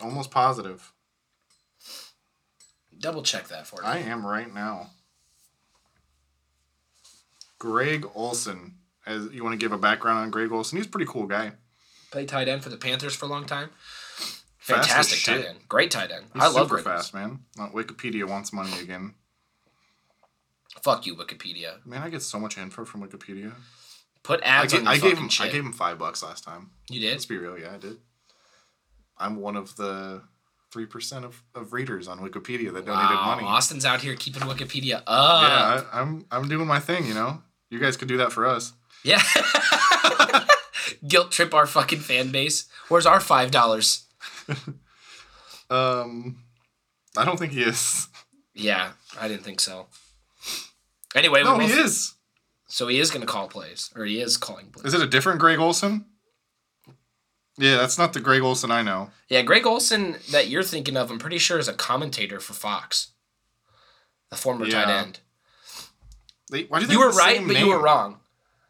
Almost 0.00 0.30
positive. 0.30 0.92
Double 2.98 3.22
check 3.22 3.48
that 3.48 3.66
for 3.66 3.80
me. 3.80 3.86
I 3.86 3.98
am 3.98 4.26
right 4.26 4.52
now. 4.52 4.90
Greg 7.58 8.06
Olson. 8.14 8.74
As 9.06 9.26
you 9.32 9.42
want 9.42 9.54
to 9.54 9.64
give 9.64 9.72
a 9.72 9.78
background 9.78 10.18
on 10.18 10.30
Greg 10.30 10.52
Olson, 10.52 10.76
he's 10.76 10.86
a 10.86 10.90
pretty 10.90 11.06
cool 11.10 11.26
guy. 11.26 11.52
Played 12.10 12.28
tight 12.28 12.48
end 12.48 12.62
for 12.62 12.68
the 12.70 12.76
Panthers 12.76 13.14
for 13.14 13.26
a 13.26 13.28
long 13.28 13.44
time. 13.44 13.70
Fast 14.58 14.88
Fantastic 14.88 15.24
tight 15.24 15.46
end. 15.48 15.58
Great 15.68 15.90
tight 15.90 16.10
end. 16.10 16.26
He's 16.34 16.42
I 16.42 16.46
love 16.48 16.68
super 16.68 16.78
fast, 16.82 17.14
man. 17.14 17.40
Wikipedia 17.56 18.24
wants 18.28 18.52
money 18.52 18.78
again. 18.80 19.14
Fuck 20.82 21.06
you, 21.06 21.16
Wikipedia. 21.16 21.84
Man, 21.86 22.02
I 22.02 22.08
get 22.10 22.22
so 22.22 22.38
much 22.38 22.56
info 22.58 22.84
from 22.84 23.02
Wikipedia. 23.02 23.52
Put 24.22 24.42
I, 24.42 24.46
ads 24.46 24.74
on 24.74 24.86
I 24.86 24.98
gave 24.98 25.18
him. 25.18 25.28
shit. 25.28 25.46
I 25.46 25.50
gave 25.50 25.64
him 25.64 25.72
five 25.72 25.98
bucks 25.98 26.22
last 26.22 26.44
time. 26.44 26.70
you 26.90 27.00
did? 27.00 27.12
Let's 27.12 27.26
be 27.26 27.36
real. 27.38 27.58
Yeah, 27.58 27.74
I 27.74 27.78
did. 27.78 27.96
I'm 29.16 29.36
one 29.36 29.56
of 29.56 29.74
the 29.76 30.22
three 30.70 30.86
percent 30.86 31.24
of, 31.24 31.42
of 31.54 31.72
readers 31.72 32.06
on 32.08 32.18
Wikipedia 32.18 32.72
that 32.74 32.84
donated 32.84 33.16
Wow, 33.16 33.34
money. 33.36 33.46
Austin's 33.46 33.84
out 33.84 34.02
here 34.02 34.14
keeping 34.14 34.42
Wikipedia 34.42 35.02
up. 35.06 35.42
Yeah, 35.42 35.82
I, 35.92 36.00
I'm 36.00 36.26
I'm 36.30 36.48
doing 36.48 36.66
my 36.66 36.78
thing. 36.78 37.06
You 37.06 37.14
know, 37.14 37.42
you 37.70 37.78
guys 37.78 37.96
could 37.96 38.08
do 38.08 38.18
that 38.18 38.32
for 38.32 38.46
us. 38.46 38.74
Yeah. 39.02 39.22
Guilt 41.06 41.30
trip 41.32 41.54
our 41.54 41.66
fucking 41.66 42.00
fan 42.00 42.30
base. 42.30 42.66
Where's 42.88 43.06
our 43.06 43.20
five 43.20 43.50
dollars? 43.50 44.06
Um, 45.70 46.44
I 47.14 47.26
don't 47.26 47.38
think 47.38 47.52
he 47.52 47.62
is. 47.62 48.08
Yeah, 48.54 48.92
I 49.20 49.28
didn't 49.28 49.42
think 49.44 49.60
so. 49.60 49.86
Anyway, 51.14 51.42
No, 51.42 51.58
he 51.58 51.70
is. 51.70 52.14
So 52.68 52.88
he 52.88 52.98
is 52.98 53.10
gonna 53.10 53.26
call 53.26 53.48
plays, 53.48 53.90
or 53.94 54.04
he 54.04 54.20
is 54.20 54.36
calling 54.36 54.70
plays. 54.70 54.86
Is 54.86 54.94
it 54.94 55.02
a 55.04 55.06
different 55.06 55.40
Greg 55.40 55.58
Olson? 55.58 56.06
Yeah, 57.56 57.76
that's 57.76 57.98
not 57.98 58.12
the 58.12 58.20
Greg 58.20 58.42
Olson 58.42 58.70
I 58.70 58.82
know. 58.82 59.10
Yeah, 59.28 59.42
Greg 59.42 59.66
Olson 59.66 60.16
that 60.30 60.48
you're 60.48 60.62
thinking 60.62 60.96
of, 60.96 61.10
I'm 61.10 61.18
pretty 61.18 61.38
sure 61.38 61.58
is 61.58 61.68
a 61.68 61.72
commentator 61.72 62.40
for 62.40 62.52
Fox. 62.54 63.08
The 64.30 64.36
former 64.36 64.66
tight 64.66 64.88
end. 64.88 65.20
They, 66.50 66.64
why 66.64 66.80
do 66.80 66.86
they 66.86 66.92
You 66.92 67.00
were 67.00 67.10
right, 67.10 67.46
but 67.46 67.58
you 67.58 67.68
were 67.68 67.80
wrong. 67.80 68.20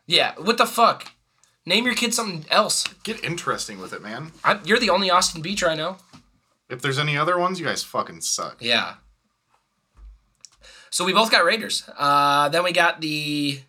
Yeah, 0.07 0.35
what 0.39 0.59
the 0.59 0.67
fuck? 0.67 1.13
Name 1.69 1.85
your 1.85 1.95
kid 1.95 2.15
something 2.15 2.47
else. 2.51 2.85
Get 3.05 3.23
interesting 3.23 3.79
with 3.79 3.93
it, 3.93 4.01
man. 4.03 4.33
I, 4.43 4.59
you're 4.65 4.79
the 4.79 4.89
only 4.89 5.11
Austin 5.11 5.43
Beecher 5.43 5.69
I 5.69 5.75
know. 5.75 5.99
If 6.71 6.81
there's 6.81 6.99
any 6.99 7.19
other 7.19 7.39
ones, 7.39 7.61
you 7.61 7.67
guys 7.67 7.83
fucking 7.83 8.23
suck. 8.23 8.57
Yeah. 8.61 8.95
So 10.91 11.05
we 11.05 11.13
both 11.13 11.31
got 11.31 11.45
Raiders. 11.45 11.89
Uh, 11.99 12.49
then 12.49 12.65
we 12.65 12.73
got 12.73 13.03
the. 13.03 13.61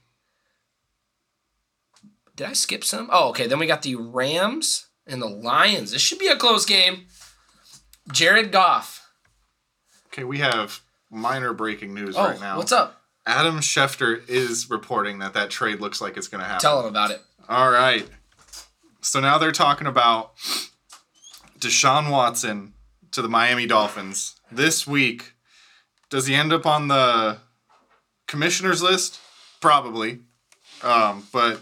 Did 2.37 2.47
I 2.47 2.53
skip 2.53 2.85
some? 2.85 3.09
Oh, 3.11 3.29
okay. 3.31 3.47
Then 3.47 3.59
we 3.59 3.67
got 3.67 3.81
the 3.81 3.95
Rams 3.95 4.87
and 5.05 5.21
the 5.21 5.27
Lions. 5.27 5.91
This 5.91 6.01
should 6.01 6.19
be 6.19 6.27
a 6.29 6.37
close 6.37 6.65
game. 6.65 7.07
Jared 8.13 8.53
Goff. 8.53 9.11
Okay, 10.07 10.23
we 10.23 10.37
have 10.37 10.79
minor 11.11 11.53
breaking 11.53 11.93
news 11.93 12.15
Oh, 12.17 12.23
right 12.29 12.39
now. 12.39 12.55
what's 12.57 12.71
up? 12.71 13.01
Adam 13.25 13.59
Schefter 13.59 14.27
is 14.29 14.69
reporting 14.69 15.19
that 15.19 15.33
that 15.33 15.49
trade 15.49 15.81
looks 15.81 15.99
like 15.99 16.15
it's 16.15 16.29
going 16.29 16.39
to 16.41 16.47
happen. 16.47 16.61
Tell 16.61 16.79
him 16.79 16.85
about 16.85 17.11
it. 17.11 17.21
All 17.49 17.71
right. 17.71 18.07
So 19.01 19.19
now 19.19 19.39
they're 19.39 19.51
talking 19.51 19.87
about 19.87 20.37
Deshaun 21.57 22.11
Watson 22.11 22.73
to 23.11 23.23
the 23.23 23.27
Miami 23.27 23.65
Dolphins 23.65 24.39
this 24.51 24.85
week. 24.85 25.33
Does 26.11 26.27
he 26.27 26.35
end 26.35 26.53
up 26.53 26.67
on 26.67 26.89
the 26.89 27.39
commissioner's 28.27 28.83
list? 28.83 29.19
Probably. 29.61 30.19
Um, 30.83 31.25
but 31.33 31.61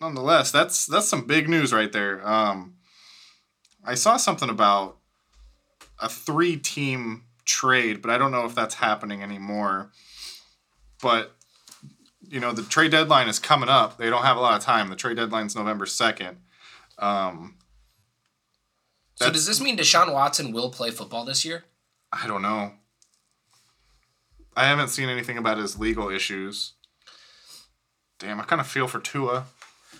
nonetheless, 0.00 0.50
that's 0.50 0.86
that's 0.86 1.08
some 1.08 1.28
big 1.28 1.48
news 1.48 1.72
right 1.72 1.92
there. 1.92 2.26
Um, 2.26 2.74
I 3.84 3.94
saw 3.94 4.16
something 4.16 4.50
about 4.50 4.96
a 6.00 6.08
three 6.08 6.56
team 6.56 7.26
trade, 7.44 8.02
but 8.02 8.10
I 8.10 8.18
don't 8.18 8.32
know 8.32 8.44
if 8.44 8.56
that's 8.56 8.74
happening 8.74 9.22
anymore. 9.22 9.92
But 11.00 11.36
you 12.30 12.38
know, 12.40 12.52
the 12.52 12.62
trade 12.62 12.92
deadline 12.92 13.28
is 13.28 13.38
coming 13.38 13.68
up. 13.68 13.98
They 13.98 14.08
don't 14.08 14.22
have 14.22 14.36
a 14.36 14.40
lot 14.40 14.56
of 14.56 14.62
time. 14.62 14.88
The 14.88 14.96
trade 14.96 15.16
deadline's 15.16 15.56
November 15.56 15.84
second. 15.84 16.38
Um, 16.98 17.56
So 19.16 19.30
does 19.30 19.46
this 19.46 19.60
mean 19.60 19.76
Deshaun 19.76 20.12
Watson 20.12 20.52
will 20.52 20.70
play 20.70 20.90
football 20.90 21.24
this 21.24 21.44
year? 21.44 21.64
I 22.12 22.26
don't 22.26 22.42
know. 22.42 22.72
I 24.56 24.64
haven't 24.64 24.88
seen 24.88 25.08
anything 25.08 25.38
about 25.38 25.58
his 25.58 25.78
legal 25.78 26.08
issues. 26.08 26.74
Damn, 28.18 28.40
I 28.40 28.44
kind 28.44 28.60
of 28.60 28.66
feel 28.66 28.86
for 28.86 29.00
Tua. 29.00 29.46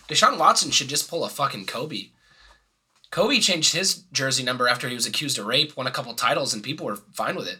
Deshaun 0.09 0.39
Watson 0.39 0.71
should 0.71 0.89
just 0.89 1.11
pull 1.11 1.25
a 1.25 1.29
fucking 1.29 1.67
Kobe. 1.67 2.11
Kobe 3.11 3.41
changed 3.41 3.73
his 3.75 4.05
jersey 4.13 4.45
number 4.45 4.69
after 4.69 4.89
he 4.89 4.95
was 4.95 5.07
accused 5.07 5.39
of 5.39 5.47
rape, 5.47 5.77
won 5.77 5.87
a 5.87 5.91
couple 5.91 6.15
titles, 6.15 6.55
and 6.55 6.63
people 6.63 6.87
were 6.87 6.97
fine 7.13 7.35
with 7.35 7.49
it. 7.49 7.59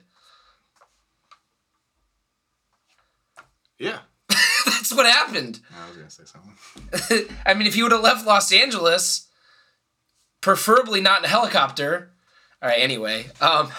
Yeah. 3.79 4.01
That's 4.91 4.97
what 4.97 5.07
happened. 5.07 5.61
I 5.73 5.89
was 5.89 5.97
gonna 5.97 6.11
say 6.11 6.25
something. 6.25 7.37
I 7.47 7.55
mean, 7.55 7.67
if 7.69 7.75
he 7.75 7.83
would 7.83 7.93
have 7.93 8.01
left 8.03 8.27
Los 8.27 8.53
Angeles, 8.53 9.29
preferably 10.41 11.01
not 11.01 11.21
in 11.21 11.25
a 11.27 11.29
helicopter. 11.29 12.11
All 12.63 12.69
right, 12.69 12.79
anyway. 12.81 13.27
Um, 13.41 13.71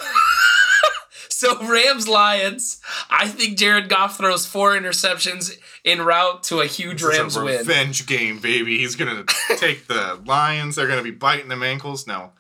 so 1.30 1.62
Rams 1.67 2.08
Lions. 2.08 2.82
I 3.10 3.28
think 3.28 3.58
Jared 3.58 3.89
Goff 3.89 4.17
throws 4.17 4.45
four 4.45 4.71
interceptions 4.71 5.52
en 5.84 6.02
route 6.02 6.43
to 6.43 6.62
a 6.62 6.65
huge 6.65 7.02
This 7.02 7.12
is 7.13 7.19
Rams 7.19 7.38
a 7.38 7.43
win. 7.43 7.58
revenge 7.60 8.08
game, 8.08 8.39
baby. 8.39 8.78
He's 8.78 8.95
gonna 8.95 9.26
take 9.58 9.88
the 9.88 10.19
Lions. 10.26 10.78
They're 10.78 10.88
gonna 10.88 11.04
be 11.04 11.12
biting 11.12 11.50
them 11.50 11.62
ankles. 11.63 12.08
No. 12.08 12.32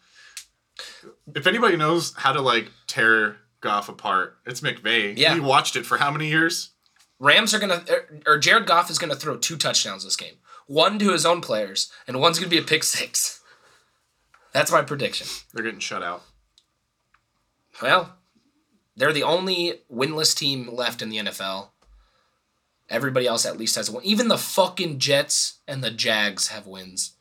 If 1.35 1.45
anybody 1.45 1.75
knows 1.77 2.13
how 2.15 2.31
to 2.31 2.41
like 2.41 2.71
tear 2.87 3.37
Goff 3.59 3.89
apart, 3.89 4.37
it's 4.45 4.61
McVay. 4.61 5.17
Yeah. 5.17 5.33
He 5.33 5.39
watched 5.41 5.75
it 5.75 5.85
for 5.85 5.97
how 5.97 6.09
many 6.09 6.29
years? 6.29 6.69
Rams 7.21 7.53
are 7.53 7.59
gonna, 7.59 7.85
or 8.25 8.39
Jared 8.39 8.65
Goff 8.65 8.89
is 8.89 8.97
gonna 8.97 9.15
throw 9.15 9.37
two 9.37 9.55
touchdowns 9.55 10.03
this 10.03 10.15
game. 10.15 10.37
One 10.65 10.97
to 10.97 11.11
his 11.11 11.23
own 11.23 11.39
players, 11.39 11.91
and 12.07 12.19
one's 12.19 12.39
gonna 12.39 12.49
be 12.49 12.57
a 12.57 12.63
pick 12.63 12.83
six. 12.83 13.41
That's 14.53 14.71
my 14.71 14.81
prediction. 14.81 15.27
They're 15.53 15.63
getting 15.63 15.79
shut 15.79 16.01
out. 16.01 16.23
Well, 17.79 18.15
they're 18.97 19.13
the 19.13 19.21
only 19.21 19.81
winless 19.93 20.35
team 20.35 20.67
left 20.73 21.03
in 21.03 21.09
the 21.09 21.17
NFL. 21.17 21.69
Everybody 22.89 23.27
else 23.27 23.45
at 23.45 23.57
least 23.57 23.75
has 23.75 23.89
one. 23.89 24.03
Even 24.03 24.27
the 24.27 24.37
fucking 24.37 24.97
Jets 24.97 25.59
and 25.67 25.83
the 25.83 25.91
Jags 25.91 26.47
have 26.47 26.65
wins. 26.65 27.13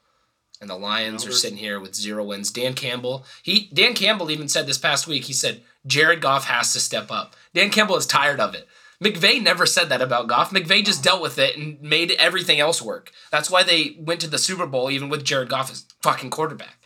And 0.62 0.68
the 0.68 0.76
Lions 0.76 1.26
are 1.26 1.32
sitting 1.32 1.58
here 1.58 1.78
with 1.78 1.94
zero 1.94 2.24
wins. 2.24 2.50
Dan 2.50 2.74
Campbell, 2.74 3.24
he 3.42 3.70
Dan 3.72 3.94
Campbell 3.94 4.30
even 4.30 4.48
said 4.48 4.66
this 4.66 4.78
past 4.78 5.06
week, 5.06 5.24
he 5.24 5.32
said 5.32 5.62
Jared 5.86 6.20
Goff 6.20 6.46
has 6.46 6.72
to 6.72 6.80
step 6.80 7.10
up. 7.10 7.36
Dan 7.54 7.70
Campbell 7.70 7.96
is 7.96 8.06
tired 8.06 8.40
of 8.40 8.54
it. 8.54 8.66
McVay 9.02 9.42
never 9.42 9.64
said 9.64 9.88
that 9.88 10.02
about 10.02 10.26
Goff. 10.28 10.50
McVay 10.50 10.84
just 10.84 11.02
dealt 11.02 11.22
with 11.22 11.38
it 11.38 11.56
and 11.56 11.80
made 11.80 12.10
everything 12.12 12.60
else 12.60 12.82
work. 12.82 13.10
That's 13.30 13.50
why 13.50 13.62
they 13.62 13.96
went 13.98 14.20
to 14.20 14.28
the 14.28 14.38
Super 14.38 14.66
Bowl 14.66 14.90
even 14.90 15.08
with 15.08 15.24
Jared 15.24 15.48
Goff 15.48 15.70
as 15.70 15.86
fucking 16.02 16.30
quarterback. 16.30 16.76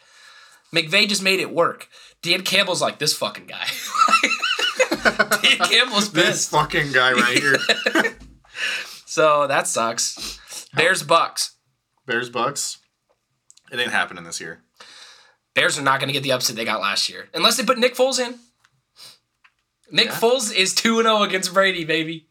McVay 0.73 1.09
just 1.09 1.23
made 1.23 1.41
it 1.41 1.53
work. 1.53 1.89
Dan 2.23 2.43
Campbell's 2.43 2.83
like 2.83 2.99
this 2.99 3.15
fucking 3.17 3.47
guy. 3.47 3.67
Dan 5.43 5.59
Campbell's 5.59 6.13
This 6.13 6.49
fucking 6.49 6.93
guy 6.93 7.13
right 7.13 7.39
here. 7.39 7.59
So 9.07 9.47
that 9.47 9.67
sucks. 9.69 10.69
Bears 10.75 11.03
Bucks. 11.03 11.57
Bears 12.07 12.31
Bucks. 12.31 12.79
It 13.71 13.79
ain't 13.79 13.91
happening 13.93 14.25
this 14.25 14.41
year. 14.41 14.63
Bears 15.55 15.79
are 15.79 15.83
not 15.83 16.01
going 16.01 16.09
to 16.09 16.13
get 16.13 16.23
the 16.23 16.33
upset 16.33 16.57
they 16.57 16.65
got 16.65 16.81
last 16.81 17.09
year 17.09 17.29
unless 17.35 17.57
they 17.57 17.65
put 17.65 17.79
Nick 17.79 17.95
Foles 17.95 18.19
in. 18.19 18.39
Nick 19.91 20.07
Yeah. 20.07 20.13
Foles 20.21 20.55
is 20.55 20.75
2 20.75 21.03
0 21.03 21.23
against 21.23 21.53
Brady, 21.53 21.85
baby. 21.85 22.27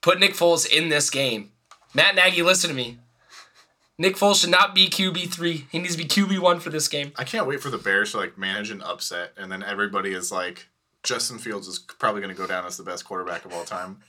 Put 0.00 0.20
Nick 0.20 0.32
Foles 0.34 0.66
in 0.66 0.88
this 0.88 1.10
game. 1.10 1.52
Matt 1.94 2.14
Nagy, 2.14 2.42
listen 2.42 2.70
to 2.70 2.76
me. 2.76 2.98
Nick 3.98 4.16
Foles 4.16 4.40
should 4.40 4.50
not 4.50 4.74
be 4.74 4.88
QB3. 4.88 5.64
He 5.70 5.78
needs 5.78 5.96
to 5.96 6.02
be 6.02 6.08
QB1 6.08 6.60
for 6.60 6.70
this 6.70 6.86
game. 6.86 7.12
I 7.16 7.24
can't 7.24 7.46
wait 7.48 7.60
for 7.60 7.70
the 7.70 7.78
Bears 7.78 8.12
to 8.12 8.18
like 8.18 8.38
manage 8.38 8.70
an 8.70 8.80
upset, 8.82 9.32
and 9.36 9.50
then 9.50 9.62
everybody 9.62 10.12
is 10.12 10.30
like, 10.30 10.68
Justin 11.02 11.38
Fields 11.38 11.66
is 11.66 11.78
probably 11.78 12.20
going 12.20 12.34
to 12.34 12.40
go 12.40 12.46
down 12.46 12.64
as 12.64 12.76
the 12.76 12.84
best 12.84 13.04
quarterback 13.04 13.44
of 13.44 13.52
all 13.52 13.64
time. 13.64 13.98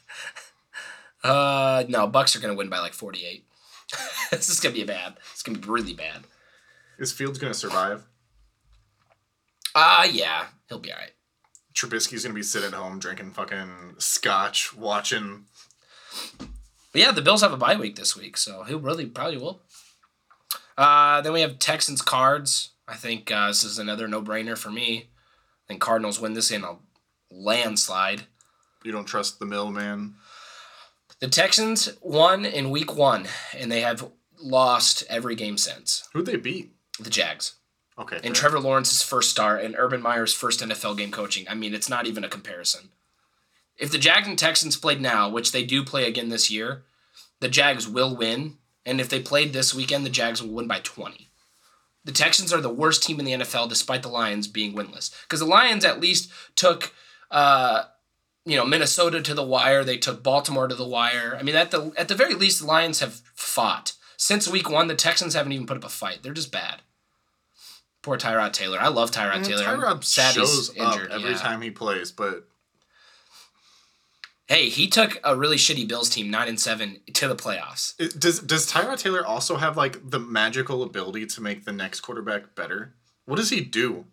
Uh, 1.21 1.83
no, 1.89 2.07
Bucks 2.07 2.33
are 2.33 2.39
going 2.39 2.53
to 2.53 2.57
win 2.57 2.69
by 2.69 2.79
like 2.79 2.93
48. 2.93 3.43
this 4.31 4.49
is 4.49 4.61
going 4.61 4.73
to 4.73 4.79
be 4.79 4.87
bad. 4.87 5.17
It's 5.33 5.43
going 5.43 5.53
to 5.53 5.61
be 5.61 5.69
really 5.69 5.93
bad. 5.93 6.23
Is 6.97 7.11
Fields 7.11 7.37
going 7.37 7.51
to 7.51 7.59
survive? 7.59 8.05
Ah, 9.75 10.05
yeah. 10.05 10.45
He'll 10.69 10.79
be 10.79 10.93
all 10.93 10.97
right. 10.97 11.11
Trubisky's 11.73 12.23
going 12.23 12.33
to 12.33 12.39
be 12.39 12.43
sitting 12.43 12.69
at 12.69 12.73
home 12.73 12.99
drinking 12.99 13.31
fucking 13.31 13.95
scotch, 13.97 14.75
watching. 14.75 15.45
But 16.91 17.01
yeah, 17.01 17.11
the 17.11 17.21
Bills 17.21 17.41
have 17.41 17.53
a 17.53 17.57
bye 17.57 17.75
week 17.75 17.95
this 17.95 18.15
week, 18.17 18.37
so 18.37 18.63
he'll 18.63 18.79
really 18.79 19.05
probably 19.05 19.37
will. 19.37 19.61
Uh, 20.77 21.21
then 21.21 21.33
we 21.33 21.41
have 21.41 21.59
Texans 21.59 22.01
Cards. 22.01 22.71
I 22.87 22.95
think 22.95 23.31
uh, 23.31 23.47
this 23.47 23.63
is 23.63 23.77
another 23.77 24.07
no 24.07 24.21
brainer 24.21 24.57
for 24.57 24.71
me. 24.71 25.09
I 25.65 25.67
think 25.67 25.81
Cardinals 25.81 26.19
win 26.19 26.33
this 26.33 26.51
in 26.51 26.63
a 26.63 26.77
landslide. 27.29 28.23
You 28.83 28.91
don't 28.91 29.05
trust 29.05 29.39
the 29.39 29.45
middleman. 29.45 30.15
The 31.19 31.27
Texans 31.27 31.89
won 32.01 32.45
in 32.45 32.71
week 32.71 32.95
one, 32.95 33.27
and 33.55 33.71
they 33.71 33.81
have 33.81 34.09
lost 34.41 35.03
every 35.09 35.35
game 35.35 35.57
since. 35.57 36.07
Who'd 36.13 36.25
they 36.25 36.37
beat? 36.37 36.73
The 36.99 37.09
Jags. 37.09 37.55
Okay. 37.99 38.15
And 38.15 38.23
fair. 38.23 38.33
Trevor 38.33 38.59
Lawrence's 38.59 39.03
first 39.03 39.29
start 39.29 39.63
and 39.63 39.75
Urban 39.77 40.01
Meyer's 40.01 40.33
first 40.33 40.61
NFL 40.61 40.97
game 40.97 41.11
coaching. 41.11 41.45
I 41.49 41.55
mean, 41.55 41.73
it's 41.73 41.89
not 41.89 42.07
even 42.07 42.23
a 42.23 42.29
comparison. 42.29 42.89
If 43.77 43.91
the 43.91 43.97
Jags 43.97 44.27
and 44.27 44.37
Texans 44.37 44.77
played 44.77 45.01
now, 45.01 45.29
which 45.29 45.51
they 45.51 45.63
do 45.63 45.83
play 45.83 46.07
again 46.07 46.29
this 46.29 46.49
year, 46.49 46.83
the 47.39 47.49
Jags 47.49 47.87
will 47.87 48.15
win. 48.15 48.57
And 48.85 48.99
if 48.99 49.09
they 49.09 49.19
played 49.19 49.53
this 49.53 49.73
weekend, 49.73 50.05
the 50.05 50.09
Jags 50.09 50.41
will 50.41 50.53
win 50.53 50.67
by 50.67 50.79
20. 50.79 51.29
The 52.05 52.11
Texans 52.11 52.53
are 52.53 52.61
the 52.61 52.69
worst 52.69 53.03
team 53.03 53.19
in 53.19 53.25
the 53.25 53.33
NFL 53.33 53.69
despite 53.69 54.01
the 54.01 54.09
Lions 54.09 54.47
being 54.47 54.73
winless. 54.73 55.11
Because 55.23 55.41
the 55.41 55.45
Lions 55.45 55.85
at 55.85 55.99
least 55.99 56.31
took 56.55 56.93
uh, 57.29 57.83
you 58.45 58.55
know, 58.55 58.65
Minnesota 58.65 59.21
to 59.21 59.33
the 59.33 59.43
wire, 59.43 59.83
they 59.83 59.97
took 59.97 60.23
Baltimore 60.23 60.67
to 60.67 60.75
the 60.75 60.87
wire. 60.87 61.37
I 61.39 61.43
mean, 61.43 61.55
at 61.55 61.71
the 61.71 61.91
at 61.97 62.07
the 62.07 62.15
very 62.15 62.33
least 62.33 62.61
the 62.61 62.67
Lions 62.67 62.99
have 62.99 63.21
fought. 63.35 63.93
Since 64.17 64.49
week 64.49 64.69
1, 64.69 64.87
the 64.87 64.95
Texans 64.95 65.33
haven't 65.33 65.53
even 65.53 65.67
put 65.67 65.77
up 65.77 65.83
a 65.85 65.89
fight. 65.89 66.23
They're 66.23 66.33
just 66.33 66.51
bad. 66.51 66.81
Poor 68.01 68.17
Tyrod 68.17 68.53
Taylor. 68.53 68.79
I 68.79 68.87
love 68.87 69.11
Tyrod 69.11 69.43
Taylor. 69.45 69.63
Tyrod 69.63 70.03
sad 70.03 70.33
shows 70.33 70.69
he's 70.69 70.77
injured. 70.77 71.11
up 71.11 71.17
every 71.17 71.31
yeah. 71.31 71.37
time 71.37 71.61
he 71.61 71.71
plays, 71.71 72.11
but 72.11 72.45
Hey, 74.49 74.69
he 74.69 74.87
took 74.87 75.19
a 75.23 75.35
really 75.35 75.57
shitty 75.57 75.87
Bills 75.87 76.09
team, 76.09 76.31
nine 76.31 76.47
and 76.47 76.59
seven, 76.59 77.01
to 77.13 77.27
the 77.27 77.35
playoffs. 77.35 77.93
it, 77.99 78.19
does 78.19 78.39
does 78.39 78.69
Tyrod 78.69 78.97
Taylor 78.97 79.23
also 79.23 79.57
have 79.57 79.77
like 79.77 80.09
the 80.09 80.19
magical 80.19 80.81
ability 80.81 81.27
to 81.27 81.41
make 81.41 81.65
the 81.65 81.71
next 81.71 82.01
quarterback 82.01 82.55
better? 82.55 82.95
What 83.25 83.35
does 83.35 83.51
he 83.51 83.61
do? 83.61 84.05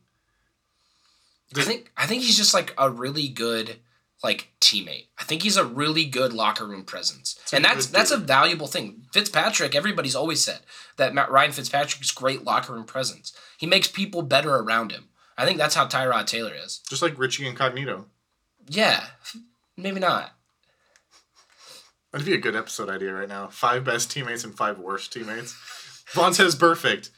I 1.57 1.63
think 1.63 1.91
I 1.97 2.07
think 2.07 2.23
he's 2.23 2.37
just 2.37 2.53
like 2.53 2.75
a 2.77 2.91
really 2.91 3.29
good 3.29 3.79
like 4.27 4.49
teammate. 4.61 5.07
I 5.19 5.25
think 5.25 5.43
he's 5.43 5.57
a 5.57 5.65
really 5.65 6.05
good 6.05 6.33
locker 6.33 6.67
room 6.67 6.85
presence, 6.85 7.39
a 7.53 7.57
and 7.57 7.65
that's 7.65 7.87
that's 7.87 8.11
a 8.11 8.17
valuable 8.17 8.67
thing. 8.67 9.03
Fitzpatrick, 9.13 9.77
everybody's 9.77 10.17
always 10.17 10.45
said 10.45 10.59
that 10.97 11.15
Matt 11.15 11.31
Ryan 11.31 11.53
Fitzpatrick's 11.53 12.11
great 12.11 12.43
locker 12.45 12.73
room 12.73 12.85
presence. 12.85 13.33
He 13.57 13.67
makes 13.67 13.87
people 13.87 14.23
better 14.23 14.57
around 14.57 14.91
him. 14.91 15.09
I 15.39 15.47
think 15.47 15.59
that's 15.59 15.77
how 15.77 15.87
Tyrod 15.87 16.27
Taylor 16.27 16.53
is. 16.55 16.81
Just 16.89 17.03
like 17.03 17.19
Richie 17.19 17.47
Incognito. 17.47 18.07
Yeah, 18.69 19.07
maybe 19.77 20.01
not. 20.01 20.33
That'd 22.11 22.27
be 22.27 22.35
a 22.35 22.39
good 22.39 22.57
episode 22.57 22.89
idea 22.91 23.15
right 23.15 23.29
now. 23.29 23.47
Five 23.47 23.85
best 23.85 24.11
teammates 24.11 24.43
and 24.43 24.57
five 24.57 24.79
worst 24.79 25.13
teammates. 25.13 25.55
Vontaze 26.13 26.57
Burfict. 26.57 27.11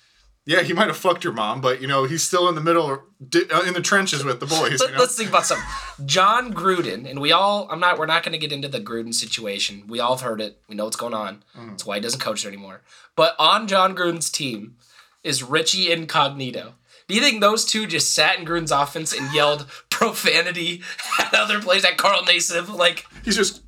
Yeah, 0.48 0.62
he 0.62 0.72
might 0.72 0.86
have 0.86 0.96
fucked 0.96 1.24
your 1.24 1.34
mom, 1.34 1.60
but 1.60 1.82
you 1.82 1.86
know 1.86 2.04
he's 2.04 2.22
still 2.22 2.48
in 2.48 2.54
the 2.54 2.62
middle, 2.62 2.90
uh, 2.90 3.62
in 3.66 3.74
the 3.74 3.82
trenches 3.82 4.24
with 4.24 4.40
the 4.40 4.46
boys. 4.58 4.80
Let, 4.80 4.90
You 4.92 4.96
know? 4.96 5.04
us 5.04 5.14
think 5.14 5.28
about 5.28 5.44
something. 5.44 5.66
Jon 6.06 6.54
Gruden, 6.54 7.08
and 7.08 7.20
we 7.20 7.32
all. 7.32 7.68
I'm 7.70 7.78
not. 7.80 7.98
We're 7.98 8.06
not 8.06 8.22
going 8.22 8.32
to 8.32 8.38
get 8.38 8.50
into 8.50 8.66
the 8.66 8.80
Gruden 8.80 9.12
situation. 9.12 9.84
We 9.88 10.00
all 10.00 10.16
have 10.16 10.22
heard 10.24 10.40
it. 10.40 10.58
We 10.66 10.74
know 10.74 10.84
what's 10.84 10.96
going 10.96 11.12
on. 11.12 11.44
Mm. 11.54 11.68
That's 11.68 11.84
why 11.84 11.96
he 11.96 12.00
doesn't 12.00 12.20
coach 12.20 12.46
anymore. 12.46 12.80
But 13.14 13.36
on 13.38 13.68
Jon 13.68 13.94
Gruden's 13.94 14.30
team 14.30 14.76
is 15.22 15.42
Richie 15.42 15.92
Incognito. 15.92 16.76
Do 17.08 17.14
you 17.14 17.20
think 17.20 17.42
those 17.42 17.66
two 17.66 17.86
just 17.86 18.14
sat 18.14 18.38
in 18.38 18.46
Gruden's 18.46 18.70
offense 18.72 19.12
and 19.12 19.30
yelled 19.34 19.66
profanity 19.90 20.80
at 21.18 21.34
other 21.34 21.60
players 21.60 21.84
at 21.84 21.98
Carl 21.98 22.22
Nassib? 22.22 22.74
Like, 22.74 23.04
He's 23.22 23.36
just 23.36 23.60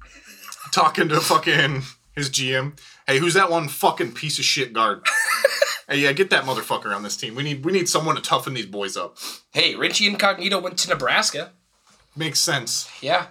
talking 0.73 1.11
to 1.11 1.21
fucking 1.21 1.83
his 2.15 2.31
GM. 2.31 2.79
Hey, 3.07 3.19
who's 3.19 3.35
that 3.35 3.51
one 3.51 3.69
fucking 3.69 4.13
piece 4.13 4.39
of 4.39 4.47
shit 4.47 4.73
guard? 4.73 5.05
hey, 5.91 5.99
yeah, 5.99 6.13
get 6.13 6.31
that 6.31 6.45
motherfucker 6.45 6.95
on 6.95 7.03
this 7.03 7.17
team. 7.17 7.35
We 7.35 7.43
need 7.43 7.65
we 7.65 7.73
need 7.73 7.89
someone 7.89 8.17
to 8.17 8.23
toughen 8.23 8.55
these 8.55 8.67
boys 8.67 8.97
up. 8.97 9.19
hey, 9.53 9.75
Richie 9.75 10.07
Incognito 10.07 10.61
went 10.61 10.79
to 10.79 10.89
Nebraska. 10.89 11.53
Makes 12.17 12.41
sense. 12.41 12.89
Yeah. 13.01 13.27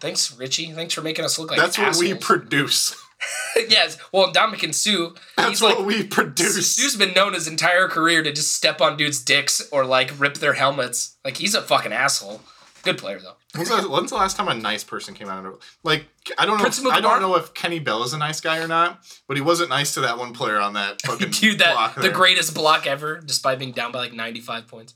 Thanks, 0.00 0.36
Richie. 0.36 0.72
Thanks 0.72 0.94
for 0.94 1.02
making 1.02 1.24
us 1.24 1.38
look 1.38 1.50
like 1.50 1.58
That's 1.58 1.78
what 1.78 1.96
we 1.96 2.14
produce. 2.14 2.94
yes. 3.56 3.98
Well, 4.12 4.32
Ndamukong 4.32 4.74
Suh, 4.74 5.18
That's 5.36 5.48
he's 5.48 5.62
what 5.62 5.86
we 5.86 6.04
produce. 6.04 6.74
Suh's 6.74 6.96
been 6.96 7.14
known 7.14 7.32
his 7.32 7.48
entire 7.48 7.88
career 7.88 8.22
to 8.22 8.32
just 8.32 8.52
step 8.52 8.80
on 8.80 8.96
dudes' 8.96 9.22
dicks 9.22 9.66
or 9.70 9.84
like 9.84 10.18
rip 10.18 10.34
their 10.34 10.52
helmets. 10.54 11.16
Like 11.24 11.38
he's 11.38 11.54
a 11.54 11.62
fucking 11.62 11.92
asshole. 11.92 12.42
Good 12.82 12.98
player 12.98 13.18
though. 13.20 13.36
When's 13.56 13.68
the, 13.68 13.88
when's 13.88 14.10
the 14.10 14.16
last 14.16 14.36
time 14.36 14.48
a 14.48 14.54
nice 14.54 14.84
person 14.84 15.14
came 15.14 15.28
out 15.28 15.44
of 15.44 15.60
like 15.82 16.06
I 16.38 16.46
don't 16.46 16.58
know 16.58 16.62
Prince 16.62 16.78
if, 16.78 16.86
I 16.86 17.00
don't 17.00 17.20
know 17.20 17.36
if 17.36 17.54
Kenny 17.54 17.78
Bell 17.78 18.02
is 18.02 18.12
a 18.12 18.18
nice 18.18 18.40
guy 18.40 18.58
or 18.58 18.68
not, 18.68 19.00
but 19.26 19.36
he 19.36 19.42
wasn't 19.42 19.70
nice 19.70 19.94
to 19.94 20.00
that 20.00 20.18
one 20.18 20.32
player 20.32 20.58
on 20.58 20.74
that 20.74 21.02
fucking 21.06 21.30
Dude, 21.30 21.58
that 21.60 21.94
the 21.94 22.02
there. 22.02 22.10
greatest 22.12 22.54
block 22.54 22.86
ever, 22.86 23.20
despite 23.20 23.58
being 23.58 23.72
down 23.72 23.92
by 23.92 23.98
like 23.98 24.12
95 24.12 24.66
points. 24.66 24.94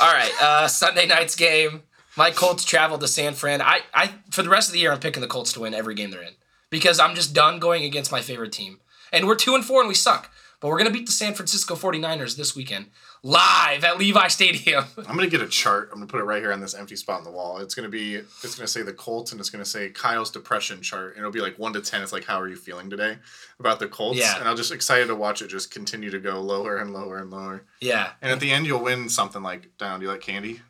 All 0.00 0.12
right, 0.12 0.32
uh, 0.40 0.68
Sunday 0.68 1.06
night's 1.06 1.36
game. 1.36 1.82
My 2.16 2.30
Colts 2.30 2.64
travel 2.64 2.96
to 2.98 3.08
San 3.08 3.34
Fran. 3.34 3.60
I, 3.60 3.80
I 3.92 4.14
for 4.30 4.42
the 4.42 4.48
rest 4.48 4.68
of 4.68 4.72
the 4.72 4.80
year, 4.80 4.92
I'm 4.92 5.00
picking 5.00 5.20
the 5.20 5.26
Colts 5.26 5.52
to 5.54 5.60
win 5.60 5.74
every 5.74 5.94
game 5.94 6.10
they're 6.10 6.22
in 6.22 6.34
because 6.70 6.98
I'm 6.98 7.14
just 7.14 7.34
done 7.34 7.58
going 7.58 7.84
against 7.84 8.10
my 8.10 8.22
favorite 8.22 8.52
team. 8.52 8.80
And 9.12 9.26
we're 9.26 9.34
two 9.34 9.54
and 9.54 9.64
four 9.64 9.80
and 9.80 9.88
we 9.88 9.94
suck. 9.94 10.30
But 10.60 10.68
we're 10.68 10.78
gonna 10.78 10.90
beat 10.90 11.06
the 11.06 11.12
San 11.12 11.34
Francisco 11.34 11.74
49ers 11.74 12.36
this 12.36 12.56
weekend 12.56 12.86
live 13.22 13.84
at 13.84 13.98
Levi 13.98 14.28
Stadium. 14.28 14.84
I'm 14.98 15.16
gonna 15.16 15.26
get 15.28 15.40
a 15.40 15.48
chart. 15.48 15.88
I'm 15.92 15.98
gonna 15.98 16.06
put 16.06 16.20
it 16.20 16.24
right 16.24 16.40
here 16.42 16.52
on 16.52 16.60
this 16.60 16.74
empty 16.74 16.96
spot 16.96 17.18
on 17.18 17.24
the 17.24 17.30
wall. 17.30 17.58
It's 17.58 17.74
gonna 17.74 17.88
be 17.88 18.16
it's 18.16 18.54
gonna 18.54 18.66
say 18.68 18.82
the 18.82 18.92
Colts 18.92 19.32
and 19.32 19.40
it's 19.40 19.50
gonna 19.50 19.64
say 19.64 19.90
Kyle's 19.90 20.30
depression 20.30 20.82
chart. 20.82 21.10
And 21.16 21.18
it'll 21.20 21.32
be 21.32 21.40
like 21.40 21.58
one 21.58 21.72
to 21.72 21.80
ten. 21.80 22.02
It's 22.02 22.12
like 22.12 22.24
how 22.24 22.40
are 22.40 22.48
you 22.48 22.56
feeling 22.56 22.88
today 22.90 23.18
about 23.58 23.78
the 23.78 23.88
Colts? 23.88 24.18
Yeah. 24.18 24.38
And 24.38 24.48
I'm 24.48 24.56
just 24.56 24.72
excited 24.72 25.06
to 25.08 25.14
watch 25.14 25.42
it 25.42 25.48
just 25.48 25.70
continue 25.70 26.10
to 26.10 26.18
go 26.18 26.40
lower 26.40 26.76
and 26.76 26.92
lower 26.92 27.18
and 27.18 27.30
lower. 27.30 27.64
yeah, 27.80 28.10
And 28.22 28.30
at 28.30 28.40
the 28.40 28.50
end 28.52 28.66
you'll 28.66 28.82
win 28.82 29.08
something 29.08 29.42
like 29.42 29.76
down. 29.78 30.00
Do 30.00 30.06
you 30.06 30.12
like 30.12 30.20
candy? 30.20 30.60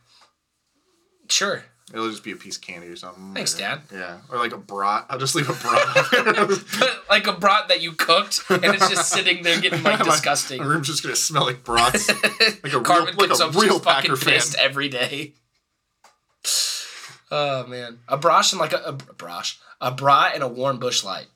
sure. 1.29 1.65
It'll 1.95 2.11
just 2.11 2.25
be 2.25 2.33
a 2.33 2.37
piece 2.37 2.57
of 2.57 2.63
candy 2.63 2.89
or 2.89 2.97
something. 2.97 3.33
Thanks, 3.33 3.55
Or- 3.55 3.59
Dad. 3.59 3.81
Yeah. 3.93 4.19
Or 4.29 4.39
like 4.39 4.53
a 4.53 4.59
brat. 4.59 5.07
I'll 5.09 5.19
just 5.21 5.37
leave 5.37 5.49
a 5.49 5.53
brat. 5.53 5.87
But 6.81 7.05
like 7.09 7.27
a 7.29 7.33
brat 7.33 7.69
that 7.69 7.81
you 7.81 7.93
cooked 7.93 8.41
and 8.51 8.65
it's 8.65 8.89
just 8.91 9.09
sitting 9.11 9.45
there 9.45 9.61
getting 9.61 9.83
like 9.85 9.99
disgusting. 10.05 10.59
My 10.59 10.67
room's 10.67 10.89
just 10.89 11.03
gonna 11.05 11.15
smell 11.15 11.45
like 11.45 11.63
brats. 11.63 12.09
Like 12.65 12.73
a 12.73 12.81
Carmen 12.81 13.15
real, 13.17 13.29
like 13.29 13.41
a 13.41 13.59
real 13.59 13.79
fucking 13.79 14.11
Packer 14.11 14.17
fan. 14.17 14.41
every 14.59 14.89
day. 14.89 15.35
Oh 17.31 17.67
man, 17.67 17.99
a 18.09 18.17
brosh 18.19 18.53
and 18.53 18.61
like 18.61 18.73
a, 18.73 18.77
a 18.79 18.93
brosh, 18.95 19.57
a 19.81 19.91
bra 19.91 20.31
and 20.35 20.43
a 20.43 20.49
warm 20.49 20.79
Busch 20.79 21.03
Light. 21.05 21.27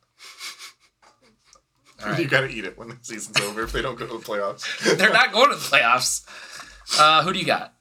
You 2.19 2.27
gotta 2.27 2.49
eat 2.49 2.65
it 2.65 2.79
when 2.79 2.89
the 2.89 2.97
season's 3.03 3.41
over 3.41 3.63
if 3.63 3.73
they 3.73 3.83
don't 3.83 3.99
go 3.99 4.07
to 4.07 4.13
the 4.15 4.19
playoffs. 4.25 4.97
they're 4.97 5.13
not 5.13 5.33
going 5.33 5.51
to 5.51 5.57
the 5.57 5.61
playoffs. 5.61 6.25
Uh, 6.99 7.23
who 7.23 7.33
do 7.33 7.39
you 7.39 7.45
got? 7.45 7.75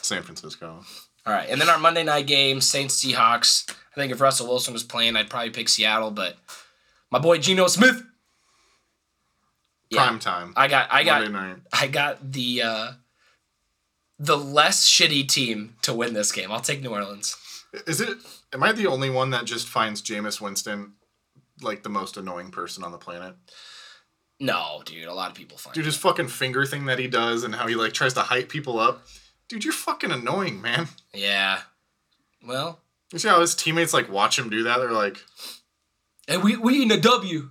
San 0.00 0.22
Francisco. 0.22 0.84
All 1.24 1.32
right, 1.32 1.48
and 1.48 1.60
then 1.60 1.68
our 1.68 1.78
Monday 1.78 2.02
night 2.02 2.26
game, 2.26 2.60
Saints 2.60 3.02
Seahawks. 3.04 3.70
I 3.70 4.00
think 4.00 4.12
if 4.12 4.20
Russell 4.20 4.48
Wilson 4.48 4.72
was 4.72 4.82
playing, 4.82 5.16
I'd 5.16 5.30
probably 5.30 5.50
pick 5.50 5.68
Seattle, 5.68 6.10
but 6.10 6.36
my 7.10 7.18
boy 7.18 7.38
Geno 7.38 7.66
Smith. 7.68 8.02
Yeah, 9.90 10.06
Prime 10.06 10.18
time. 10.18 10.52
I 10.56 10.68
got, 10.68 10.88
I 10.90 11.04
got, 11.04 11.22
Monday 11.22 11.38
night. 11.38 11.56
I 11.72 11.86
got 11.86 12.32
the 12.32 12.62
uh, 12.62 12.92
the 14.18 14.36
less 14.36 14.88
shitty 14.88 15.28
team 15.28 15.76
to 15.82 15.92
win 15.92 16.14
this 16.14 16.32
game. 16.32 16.50
I'll 16.50 16.60
take 16.60 16.82
New 16.82 16.90
Orleans. 16.90 17.36
Is 17.86 18.00
it? 18.00 18.18
Am 18.52 18.62
I 18.62 18.72
the 18.72 18.86
only 18.86 19.10
one 19.10 19.30
that 19.30 19.44
just 19.44 19.68
finds 19.68 20.02
Jameis 20.02 20.40
Winston 20.40 20.94
like 21.60 21.82
the 21.82 21.88
most 21.88 22.16
annoying 22.16 22.50
person 22.50 22.82
on 22.82 22.92
the 22.92 22.98
planet? 22.98 23.34
No, 24.40 24.82
dude, 24.84 25.06
a 25.06 25.14
lot 25.14 25.30
of 25.30 25.36
people 25.36 25.56
find. 25.56 25.74
Dude, 25.74 25.84
his 25.84 25.96
fucking 25.96 26.28
finger 26.28 26.66
thing 26.66 26.86
that 26.86 26.98
he 26.98 27.06
does 27.06 27.44
and 27.44 27.54
how 27.54 27.66
he 27.66 27.74
like 27.74 27.92
tries 27.92 28.14
to 28.14 28.20
hype 28.20 28.48
people 28.48 28.78
up. 28.78 29.02
Dude, 29.48 29.64
you're 29.64 29.72
fucking 29.72 30.10
annoying, 30.10 30.60
man. 30.60 30.88
Yeah. 31.14 31.60
Well, 32.46 32.80
You 33.12 33.18
see 33.18 33.28
how 33.28 33.40
his 33.40 33.54
teammates 33.54 33.92
like 33.94 34.10
watch 34.10 34.38
him 34.38 34.48
do 34.50 34.62
that? 34.64 34.78
They're 34.78 34.90
like, 34.92 35.18
and 36.28 36.42
we 36.42 36.56
we 36.56 36.74
eating 36.76 36.92
a 36.92 37.00
W. 37.00 37.50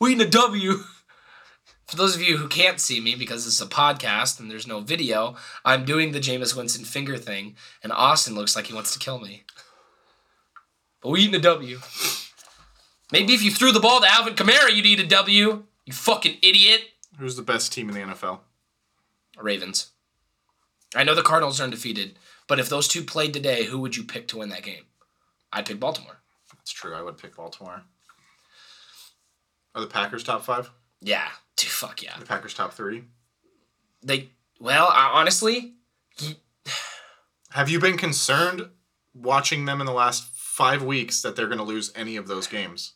We 0.00 0.12
eating 0.12 0.26
a 0.26 0.30
W. 0.30 0.72
For 1.86 1.96
those 1.96 2.14
of 2.16 2.22
you 2.22 2.38
who 2.38 2.48
can't 2.48 2.80
see 2.80 3.00
me 3.00 3.14
because 3.14 3.46
it's 3.46 3.60
a 3.60 3.66
podcast 3.66 4.40
and 4.40 4.50
there's 4.50 4.66
no 4.66 4.80
video, 4.80 5.36
I'm 5.64 5.84
doing 5.84 6.12
the 6.12 6.20
Jameis 6.20 6.56
Winston 6.56 6.84
finger 6.86 7.18
thing, 7.18 7.54
and 7.82 7.92
Austin 7.92 8.34
looks 8.34 8.56
like 8.56 8.66
he 8.68 8.74
wants 8.74 8.92
to 8.94 8.98
kill 8.98 9.18
me. 9.20 9.42
But 11.02 11.10
we 11.10 11.20
eating 11.20 11.34
a 11.34 11.38
W. 11.40 11.80
Maybe 13.12 13.34
if 13.34 13.42
you 13.42 13.50
threw 13.50 13.72
the 13.72 13.80
ball 13.80 14.00
to 14.00 14.10
Alvin 14.10 14.34
Kamara, 14.34 14.74
you'd 14.74 14.86
eat 14.86 15.00
a 15.00 15.06
W. 15.06 15.64
You 15.84 15.92
fucking 15.92 16.38
idiot. 16.42 16.80
who's 17.18 17.36
the 17.36 17.42
best 17.42 17.72
team 17.72 17.90
in 17.90 17.94
the 17.94 18.00
NFL? 18.14 18.38
Ravens. 19.38 19.90
I 20.94 21.04
know 21.04 21.14
the 21.14 21.22
Cardinals 21.22 21.60
are 21.60 21.64
undefeated, 21.64 22.18
but 22.46 22.58
if 22.58 22.68
those 22.68 22.88
two 22.88 23.02
played 23.02 23.32
today, 23.32 23.64
who 23.64 23.78
would 23.80 23.96
you 23.96 24.04
pick 24.04 24.28
to 24.28 24.38
win 24.38 24.50
that 24.50 24.62
game? 24.62 24.84
I'd 25.52 25.66
pick 25.66 25.80
Baltimore. 25.80 26.18
That's 26.54 26.72
true. 26.72 26.94
I 26.94 27.02
would 27.02 27.18
pick 27.18 27.36
Baltimore. 27.36 27.82
Are 29.74 29.80
the 29.80 29.86
Packers 29.86 30.22
top 30.22 30.44
five? 30.44 30.70
Yeah. 31.00 31.28
Dude, 31.56 31.70
fuck 31.70 32.02
yeah. 32.02 32.18
The 32.18 32.26
Packers 32.26 32.54
top 32.54 32.74
three? 32.74 33.04
They 34.02 34.30
well, 34.60 34.88
I, 34.90 35.10
honestly, 35.14 35.74
Have 37.50 37.68
you 37.68 37.80
been 37.80 37.98
concerned 37.98 38.68
watching 39.14 39.64
them 39.66 39.80
in 39.80 39.86
the 39.86 39.92
last 39.92 40.24
five 40.34 40.82
weeks 40.82 41.20
that 41.22 41.36
they're 41.36 41.46
going 41.46 41.58
to 41.58 41.64
lose 41.64 41.92
any 41.94 42.16
of 42.16 42.26
those 42.26 42.46
games? 42.46 42.94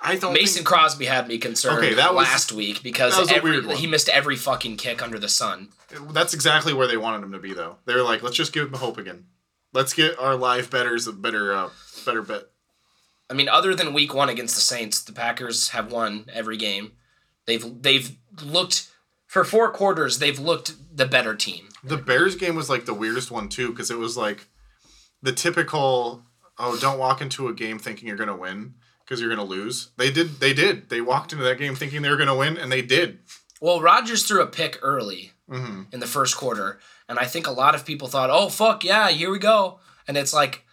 I 0.00 0.16
don't. 0.16 0.32
Mason 0.32 0.58
think, 0.58 0.66
Crosby 0.66 1.06
had 1.06 1.26
me 1.28 1.38
concerned 1.38 1.78
Okay, 1.78 1.94
that 1.94 2.14
was- 2.14 2.26
last 2.26 2.52
week 2.52 2.82
because 2.82 3.14
that 3.14 3.20
was 3.20 3.30
a 3.30 3.36
every, 3.36 3.76
he 3.76 3.86
missed 3.86 4.08
every 4.08 4.36
fucking 4.36 4.76
kick 4.76 5.02
under 5.02 5.18
the 5.18 5.28
sun. 5.28 5.68
that's 6.10 6.34
exactly 6.34 6.72
where 6.72 6.86
they 6.86 6.96
wanted 6.96 7.22
him 7.24 7.32
to 7.32 7.38
be, 7.38 7.52
though. 7.52 7.78
They 7.84 7.94
were 7.94 8.02
like, 8.02 8.22
let's 8.22 8.36
just 8.36 8.52
give 8.52 8.70
them 8.70 8.80
hope 8.80 8.98
again. 8.98 9.26
Let's 9.72 9.92
get 9.92 10.18
our 10.18 10.36
live 10.36 10.70
betters 10.70 11.06
a 11.06 11.12
better, 11.12 11.52
uh, 11.52 11.70
better 12.06 12.22
bet. 12.22 12.44
I 13.30 13.34
mean, 13.34 13.48
other 13.48 13.74
than 13.74 13.92
week 13.92 14.14
one 14.14 14.28
against 14.28 14.54
the 14.54 14.60
Saints, 14.62 15.02
the 15.02 15.12
Packers 15.12 15.70
have 15.70 15.92
won 15.92 16.26
every 16.32 16.56
game. 16.56 16.92
They've 17.46 17.82
they've 17.82 18.16
looked 18.42 18.88
for 19.26 19.44
four 19.44 19.70
quarters. 19.70 20.18
They've 20.18 20.38
looked 20.38 20.74
the 20.96 21.06
better 21.06 21.34
team. 21.34 21.68
The 21.84 21.96
Bears 21.96 22.34
game 22.34 22.54
was 22.56 22.70
like 22.70 22.86
the 22.86 22.94
weirdest 22.94 23.30
one 23.30 23.48
too, 23.48 23.70
because 23.70 23.90
it 23.90 23.98
was 23.98 24.16
like 24.16 24.48
the 25.22 25.32
typical, 25.32 26.22
oh, 26.58 26.78
don't 26.78 26.98
walk 26.98 27.20
into 27.20 27.48
a 27.48 27.52
game 27.54 27.78
thinking 27.78 28.08
you're 28.08 28.16
gonna 28.16 28.36
win 28.36 28.74
because 29.08 29.20
you're 29.20 29.30
gonna 29.30 29.44
lose. 29.44 29.88
They 29.96 30.10
did. 30.10 30.38
They 30.40 30.52
did. 30.52 30.90
They 30.90 31.00
walked 31.00 31.32
into 31.32 31.44
that 31.44 31.58
game 31.58 31.74
thinking 31.74 32.02
they 32.02 32.10
were 32.10 32.16
gonna 32.16 32.36
win, 32.36 32.58
and 32.58 32.70
they 32.70 32.82
did. 32.82 33.20
Well, 33.60 33.80
Rodgers 33.80 34.24
threw 34.24 34.42
a 34.42 34.46
pick 34.46 34.78
early 34.82 35.32
hmm 35.48 35.84
in 35.92 36.00
the 36.00 36.06
first 36.06 36.36
quarter, 36.36 36.78
and 37.08 37.18
I 37.18 37.24
think 37.24 37.46
a 37.46 37.52
lot 37.52 37.74
of 37.74 37.86
people 37.86 38.08
thought, 38.08 38.30
"Oh 38.30 38.48
fuck 38.48 38.84
yeah, 38.84 39.08
here 39.08 39.30
we 39.30 39.38
go," 39.38 39.80
and 40.06 40.16
it's 40.16 40.34
like. 40.34 40.64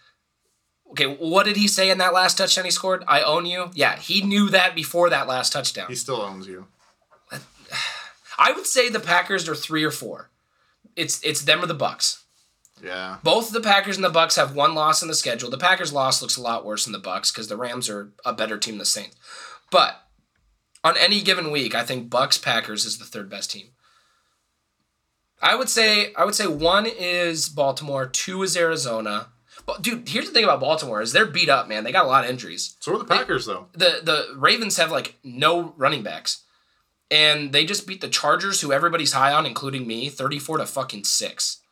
Okay, 0.92 1.06
what 1.06 1.46
did 1.46 1.56
he 1.56 1.66
say 1.66 1.90
in 1.90 1.98
that 1.98 2.14
last 2.14 2.38
touchdown 2.38 2.64
he 2.64 2.70
scored? 2.70 3.02
I 3.08 3.20
own 3.20 3.44
you. 3.44 3.70
Yeah, 3.74 3.96
he 3.96 4.22
knew 4.22 4.48
that 4.50 4.76
before 4.76 5.10
that 5.10 5.26
last 5.26 5.52
touchdown. 5.52 5.88
He 5.88 5.96
still 5.96 6.22
owns 6.22 6.46
you. 6.46 6.68
I 8.38 8.52
would 8.52 8.66
say 8.66 8.88
the 8.88 9.00
Packers 9.00 9.48
are 9.48 9.56
three 9.56 9.82
or 9.82 9.90
four. 9.90 10.30
It's 10.94 11.20
it's 11.24 11.42
them 11.42 11.60
or 11.60 11.66
the 11.66 11.74
Bucks. 11.74 12.24
Yeah. 12.82 13.18
Both 13.22 13.52
the 13.52 13.60
Packers 13.60 13.96
and 13.96 14.04
the 14.04 14.10
Bucks 14.10 14.36
have 14.36 14.54
one 14.54 14.74
loss 14.74 15.02
in 15.02 15.08
the 15.08 15.14
schedule. 15.14 15.50
The 15.50 15.58
Packers' 15.58 15.92
loss 15.92 16.20
looks 16.20 16.36
a 16.36 16.42
lot 16.42 16.64
worse 16.64 16.84
than 16.84 16.92
the 16.92 16.98
Bucks 16.98 17.30
because 17.30 17.48
the 17.48 17.56
Rams 17.56 17.88
are 17.88 18.12
a 18.24 18.32
better 18.32 18.58
team 18.58 18.74
than 18.74 18.80
the 18.80 18.84
Saints. 18.84 19.16
But 19.70 20.02
on 20.84 20.96
any 20.96 21.22
given 21.22 21.50
week, 21.50 21.74
I 21.74 21.84
think 21.84 22.10
Bucks 22.10 22.38
Packers 22.38 22.84
is 22.84 22.98
the 22.98 23.04
third 23.04 23.30
best 23.30 23.50
team. 23.50 23.68
I 25.42 25.54
would 25.54 25.68
say 25.68 26.12
I 26.14 26.24
would 26.24 26.34
say 26.34 26.46
one 26.46 26.86
is 26.86 27.48
Baltimore, 27.48 28.06
two 28.06 28.42
is 28.42 28.56
Arizona. 28.56 29.28
But 29.64 29.82
dude, 29.82 30.08
here's 30.08 30.26
the 30.26 30.32
thing 30.32 30.44
about 30.44 30.60
Baltimore 30.60 31.00
is 31.00 31.12
they're 31.12 31.26
beat 31.26 31.48
up, 31.48 31.68
man. 31.68 31.84
They 31.84 31.92
got 31.92 32.04
a 32.04 32.08
lot 32.08 32.24
of 32.24 32.30
injuries. 32.30 32.76
So 32.80 32.94
are 32.94 32.98
the 32.98 33.04
Packers 33.04 33.46
though. 33.46 33.66
The 33.72 34.00
the 34.02 34.34
Ravens 34.36 34.76
have 34.76 34.90
like 34.90 35.16
no 35.24 35.74
running 35.76 36.02
backs. 36.02 36.42
And 37.08 37.52
they 37.52 37.64
just 37.64 37.86
beat 37.86 38.00
the 38.00 38.08
Chargers, 38.08 38.60
who 38.60 38.72
everybody's 38.72 39.12
high 39.12 39.32
on, 39.32 39.46
including 39.46 39.86
me, 39.86 40.08
34 40.08 40.58
to 40.58 40.66
fucking 40.66 41.04
6. 41.04 41.62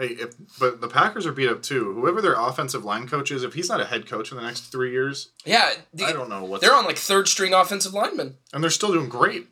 Hey, 0.00 0.14
if 0.14 0.34
but 0.58 0.80
the 0.80 0.88
Packers 0.88 1.26
are 1.26 1.32
beat 1.32 1.48
up 1.50 1.62
too. 1.62 1.92
Whoever 1.92 2.22
their 2.22 2.32
offensive 2.34 2.84
line 2.84 3.06
coach 3.06 3.30
is, 3.30 3.42
if 3.44 3.52
he's 3.54 3.68
not 3.68 3.80
a 3.80 3.84
head 3.84 4.06
coach 4.06 4.30
in 4.30 4.38
the 4.38 4.42
next 4.42 4.72
three 4.72 4.92
years, 4.92 5.28
Yeah, 5.44 5.70
the- 5.92 6.06
I 6.06 6.12
don't 6.12 6.30
know 6.30 6.42
what. 6.44 6.60
they're 6.62 6.74
on 6.74 6.86
like 6.86 6.96
third 6.96 7.28
string 7.28 7.52
offensive 7.52 7.92
linemen. 7.92 8.38
and 8.52 8.62
they're 8.64 8.70
still 8.70 8.92
doing 8.92 9.08
great. 9.10 9.48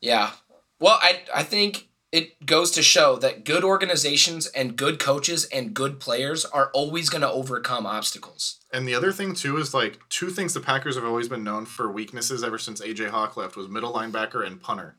Yeah. 0.00 0.32
Well, 0.80 0.98
I 1.00 1.22
I 1.32 1.42
think 1.44 1.88
it 2.10 2.44
goes 2.46 2.70
to 2.72 2.82
show 2.82 3.16
that 3.16 3.44
good 3.44 3.64
organizations 3.64 4.46
and 4.48 4.76
good 4.76 4.98
coaches 4.98 5.46
and 5.46 5.74
good 5.74 5.98
players 6.00 6.44
are 6.44 6.70
always 6.72 7.08
going 7.08 7.22
to 7.22 7.30
overcome 7.30 7.86
obstacles. 7.86 8.60
And 8.72 8.86
the 8.86 8.94
other 8.94 9.12
thing 9.12 9.34
too 9.34 9.56
is 9.58 9.74
like 9.74 9.98
two 10.10 10.30
things 10.30 10.54
the 10.54 10.60
Packers 10.60 10.94
have 10.96 11.04
always 11.04 11.28
been 11.28 11.42
known 11.44 11.66
for 11.66 11.90
weaknesses 11.90 12.42
ever 12.44 12.58
since 12.58 12.80
AJ 12.80 13.10
Hawk 13.10 13.36
left 13.36 13.56
was 13.56 13.68
middle 13.68 13.92
linebacker 13.92 14.44
and 14.46 14.60
punter. 14.60 14.96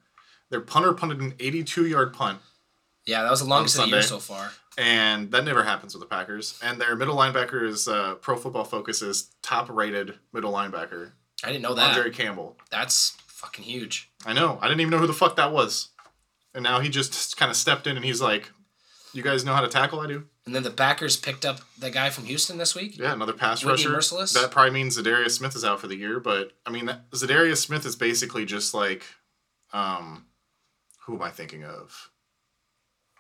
Their 0.49 0.61
punter 0.61 0.93
punted 0.93 1.19
an 1.21 1.33
82 1.39 1.85
yard 1.87 2.13
punt, 2.13 2.39
Yeah, 3.05 3.23
that 3.23 3.31
was 3.31 3.39
the 3.41 3.47
longest 3.47 3.77
of 3.77 3.83
the 3.85 3.89
year 3.91 4.01
so 4.01 4.19
far. 4.19 4.51
And 4.77 5.31
that 5.31 5.45
never 5.45 5.63
happens 5.63 5.93
with 5.93 6.01
the 6.01 6.07
Packers. 6.07 6.59
And 6.61 6.81
their 6.81 6.95
middle 6.95 7.15
linebacker 7.15 7.65
is 7.65 7.87
uh, 7.87 8.15
Pro 8.15 8.35
Football 8.35 8.65
Focus's 8.65 9.31
top 9.41 9.69
rated 9.69 10.15
middle 10.33 10.51
linebacker, 10.51 11.11
I 11.43 11.47
didn't 11.47 11.63
know 11.63 11.73
that. 11.75 11.97
Andre 11.97 12.11
Campbell. 12.11 12.57
That's 12.71 13.17
fucking 13.27 13.65
huge. 13.65 14.09
I 14.25 14.33
know. 14.33 14.57
I 14.61 14.67
didn't 14.67 14.81
even 14.81 14.91
know 14.91 14.97
who 14.97 15.07
the 15.07 15.13
fuck 15.13 15.35
that 15.35 15.51
was. 15.51 15.89
And 16.53 16.63
now 16.63 16.79
he 16.79 16.89
just 16.89 17.35
kind 17.37 17.51
of 17.51 17.57
stepped 17.57 17.85
in 17.85 17.97
and 17.97 18.05
he's 18.05 18.21
like, 18.21 18.49
"You 19.13 19.21
guys 19.21 19.43
know 19.43 19.53
how 19.53 19.61
to 19.61 19.67
tackle? 19.67 19.99
I 19.99 20.07
do." 20.07 20.25
And 20.45 20.55
then 20.55 20.63
the 20.63 20.71
Packers 20.71 21.17
picked 21.17 21.43
up 21.45 21.59
the 21.77 21.89
guy 21.89 22.09
from 22.09 22.25
Houston 22.25 22.57
this 22.57 22.75
week. 22.75 22.97
Yeah, 22.97 23.13
another 23.13 23.33
pass 23.33 23.63
Whitney 23.63 23.87
rusher. 23.87 24.15
Mercilus? 24.15 24.33
That 24.33 24.51
probably 24.51 24.71
means 24.71 24.97
Za'Darius 24.97 25.31
Smith 25.31 25.55
is 25.55 25.65
out 25.65 25.79
for 25.81 25.87
the 25.87 25.95
year, 25.95 26.19
but 26.19 26.51
I 26.65 26.69
mean, 26.69 26.85
that, 26.85 27.09
Za'Darius 27.11 27.57
Smith 27.57 27.85
is 27.85 27.95
basically 27.95 28.45
just 28.45 28.73
like, 28.73 29.03
um, 29.73 30.27
who 31.05 31.15
am 31.15 31.23
I 31.23 31.31
thinking 31.31 31.63
of? 31.63 32.11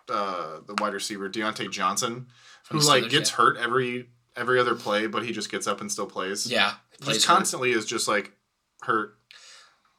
Uh, 0.09 0.59
the 0.67 0.75
wide 0.75 0.93
receiver 0.93 1.29
Diontae 1.29 1.71
Johnson, 1.71 2.27
who 2.69 2.79
the 2.79 2.85
like 2.85 3.09
gets 3.09 3.31
yeah. 3.31 3.37
hurt 3.37 3.57
every 3.57 4.09
every 4.35 4.59
other 4.59 4.75
play, 4.75 5.07
but 5.07 5.25
he 5.25 5.31
just 5.31 5.49
gets 5.49 5.67
up 5.67 5.81
and 5.81 5.91
still 5.91 6.05
plays. 6.05 6.49
Yeah. 6.49 6.73
plays 7.01 7.15
just 7.15 7.27
hurt. 7.27 7.35
constantly 7.35 7.71
is 7.71 7.85
just 7.85 8.07
like 8.07 8.33
hurt. 8.81 9.17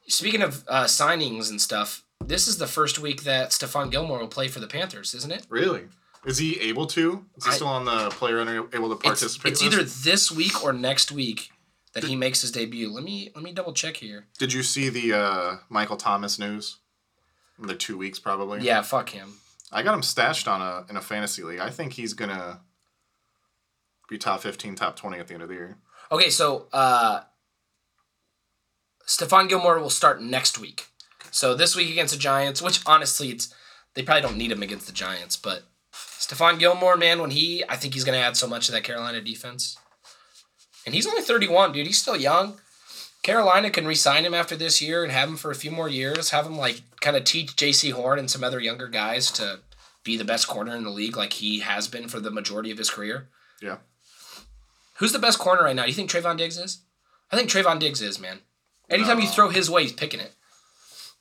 Speaking 0.09 0.43
of 0.43 0.65
uh, 0.69 0.85
signings 0.85 1.51
and 1.51 1.61
stuff, 1.61 2.05
this 2.25 2.47
is 2.47 2.59
the 2.59 2.67
first 2.67 2.99
week 2.99 3.25
that 3.25 3.51
Stephon 3.51 3.91
Gilmore 3.91 4.21
will 4.21 4.29
play 4.29 4.49
for 4.49 4.61
the 4.61 4.69
Panthers, 4.69 5.15
isn't 5.15 5.33
it? 5.33 5.47
Really, 5.49 5.87
is 6.25 6.39
he 6.39 6.61
able 6.61 6.87
to? 6.89 7.25
Is 7.37 7.45
he 7.45 7.51
I- 7.51 7.55
still 7.55 7.69
on 7.69 7.85
the 7.85 8.11
player 8.11 8.41
able 8.41 8.89
to 8.91 8.97
participate? 8.97 9.53
it's 9.53 9.63
list? 9.63 9.75
either 9.75 9.85
this 9.85 10.31
week 10.31 10.63
or 10.63 10.73
next 10.73 11.11
week 11.11 11.51
that 11.95 12.05
he 12.05 12.15
makes 12.15 12.43
his 12.43 12.53
debut. 12.53 12.91
Let 12.91 13.05
me 13.05 13.31
let 13.35 13.43
me 13.43 13.53
double 13.53 13.73
check 13.73 13.97
here. 13.97 14.27
Did 14.39 14.53
you 14.53 14.63
see 14.63 14.89
the 14.89 15.15
uh, 15.15 15.57
Michael 15.69 15.97
Thomas 15.97 16.39
news? 16.39 16.77
The 17.59 17.75
two 17.75 17.97
weeks 17.97 18.19
probably. 18.19 18.61
Yeah, 18.61 18.83
fuck 18.83 19.09
him. 19.11 19.39
I 19.73 19.83
got 19.83 19.95
him 19.95 20.03
stashed 20.03 20.47
on 20.49 20.61
a 20.61 20.87
in 20.89 20.97
a 20.97 21.01
fantasy 21.01 21.43
league. 21.43 21.61
I 21.61 21.71
think 21.71 21.93
he's 21.93 22.15
gonna 22.15 22.61
be 24.09 24.19
top 24.19 24.41
fifteen, 24.41 24.75
top 24.75 24.97
twenty 24.97 25.19
at 25.19 25.29
the 25.29 25.35
end 25.35 25.43
of 25.43 25.49
the 25.49 25.55
year. 25.55 25.79
Okay, 26.11 26.31
so 26.31 26.67
uh 26.73 27.23
Stephon 29.07 29.49
Gilmore 29.49 29.79
will 29.79 29.91
start 29.91 30.23
next 30.23 30.59
week. 30.59 30.87
So 31.31 31.55
this 31.55 31.77
week 31.77 31.91
against 31.91 32.15
the 32.15 32.21
Giants, 32.21 32.63
which 32.63 32.81
honestly 32.87 33.31
it's 33.31 33.55
they 33.95 34.03
probably 34.03 34.23
don't 34.23 34.37
need 34.37 34.53
him 34.53 34.63
against 34.63 34.87
the 34.87 34.93
Giants, 34.93 35.37
but 35.37 35.63
Stephon 35.93 36.59
Gilmore, 36.59 36.97
man, 36.97 37.21
when 37.21 37.31
he 37.31 37.65
I 37.69 37.77
think 37.77 37.95
he's 37.95 38.05
gonna 38.05 38.19
add 38.19 38.37
so 38.37 38.47
much 38.47 38.67
to 38.67 38.73
that 38.73 38.85
Carolina 38.85 39.21
defense. 39.21 39.77
And 40.85 40.95
he's 40.95 41.07
only 41.07 41.23
31, 41.23 41.73
dude. 41.73 41.87
He's 41.89 42.01
still 42.01 42.17
young. 42.17 42.61
Carolina 43.25 43.71
can 43.71 43.89
re-sign 43.89 44.25
him 44.25 44.35
after 44.35 44.55
this 44.55 44.81
year 44.81 45.03
and 45.03 45.11
have 45.11 45.29
him 45.29 45.37
for 45.37 45.51
a 45.51 45.57
few 45.57 45.73
more 45.73 45.89
years. 45.89 46.31
Have 46.31 46.47
him 46.47 46.57
like 46.57 46.83
kind 47.07 47.17
of 47.17 47.23
teach 47.23 47.55
Jaycee 47.55 47.93
Horn 47.93 48.19
and 48.19 48.29
some 48.29 48.43
other 48.43 48.59
younger 48.59 48.89
guys 48.89 49.31
to 49.31 49.61
be 50.03 50.17
the 50.17 50.25
best 50.25 50.49
corner 50.49 50.75
in 50.75 50.83
the 50.83 50.91
league, 50.91 51.17
like 51.17 51.35
he 51.35 51.61
has 51.61 51.87
been 51.87 52.09
for 52.09 52.19
the 52.19 52.33
majority 52.33 52.73
of 52.73 52.79
his 52.79 52.91
career. 52.91 53.29
Yeah. 53.63 53.77
Who's 54.99 55.13
the 55.13 55.21
best 55.21 55.39
corner 55.39 55.63
right 55.63 55.77
now? 55.77 55.85
Do 55.85 55.89
you 55.89 55.95
think 55.95 56.11
Trevon 56.11 56.37
Diggs 56.37 56.59
is? 56.59 56.81
I 57.31 57.37
think 57.37 57.49
Trevon 57.49 57.79
Diggs 57.79 58.03
is, 58.03 58.19
man. 58.19 58.41
Anytime 58.91 59.21
you 59.21 59.29
throw 59.29 59.51
his 59.51 59.71
way, 59.71 59.83
he's 59.83 59.93
picking 59.93 60.19
it. 60.19 60.33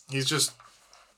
He's 0.09 0.25
just 0.25 0.53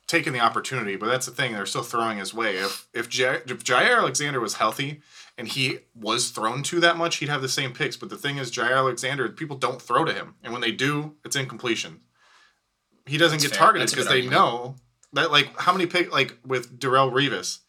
taking 0.06 0.34
the 0.34 0.42
opportunity, 0.42 0.98
but 0.98 1.06
that's 1.08 1.28
the 1.28 1.32
thing. 1.32 1.54
They're 1.54 1.66
still 1.66 1.82
throwing 1.84 2.18
his 2.18 2.34
way. 2.34 2.58
If 2.58 2.90
if 2.94 3.08
J- 3.08 3.44
if 3.46 3.64
Jaire 3.64 4.00
Alexander 4.00 4.42
was 4.42 4.56
healthy 4.56 5.02
and 5.38 5.48
he 5.48 5.80
was 5.96 6.30
thrown 6.32 6.62
to 6.64 6.82
that 6.82 6.98
much, 6.98 7.18
he'd 7.18 7.30
have 7.30 7.42
the 7.42 7.48
same 7.48 7.72
picks. 7.72 7.96
But 7.96 8.10
the 8.10 8.18
thing 8.18 8.38
is, 8.38 8.52
Jaire 8.52 8.76
Alexander, 8.76 9.30
people 9.30 9.56
don't 9.56 9.82
throw 9.82 10.04
to 10.04 10.14
him, 10.14 10.36
and 10.44 10.52
when 10.52 10.62
they 10.62 10.74
do, 10.74 11.16
it's 11.24 11.38
incompletion. 11.38 12.02
He 13.08 13.18
doesn't 13.18 13.38
That's 13.40 13.52
get 13.52 13.58
fair. 13.58 13.66
targeted 13.66 13.90
because 13.90 14.06
they 14.08 14.22
argument. 14.24 14.32
know 14.32 14.76
that 15.14 15.32
like 15.32 15.58
how 15.60 15.72
many 15.72 15.86
pick 15.86 16.12
like 16.12 16.38
with 16.46 16.80
Darrelle 16.80 17.12
Revis. 17.12 17.60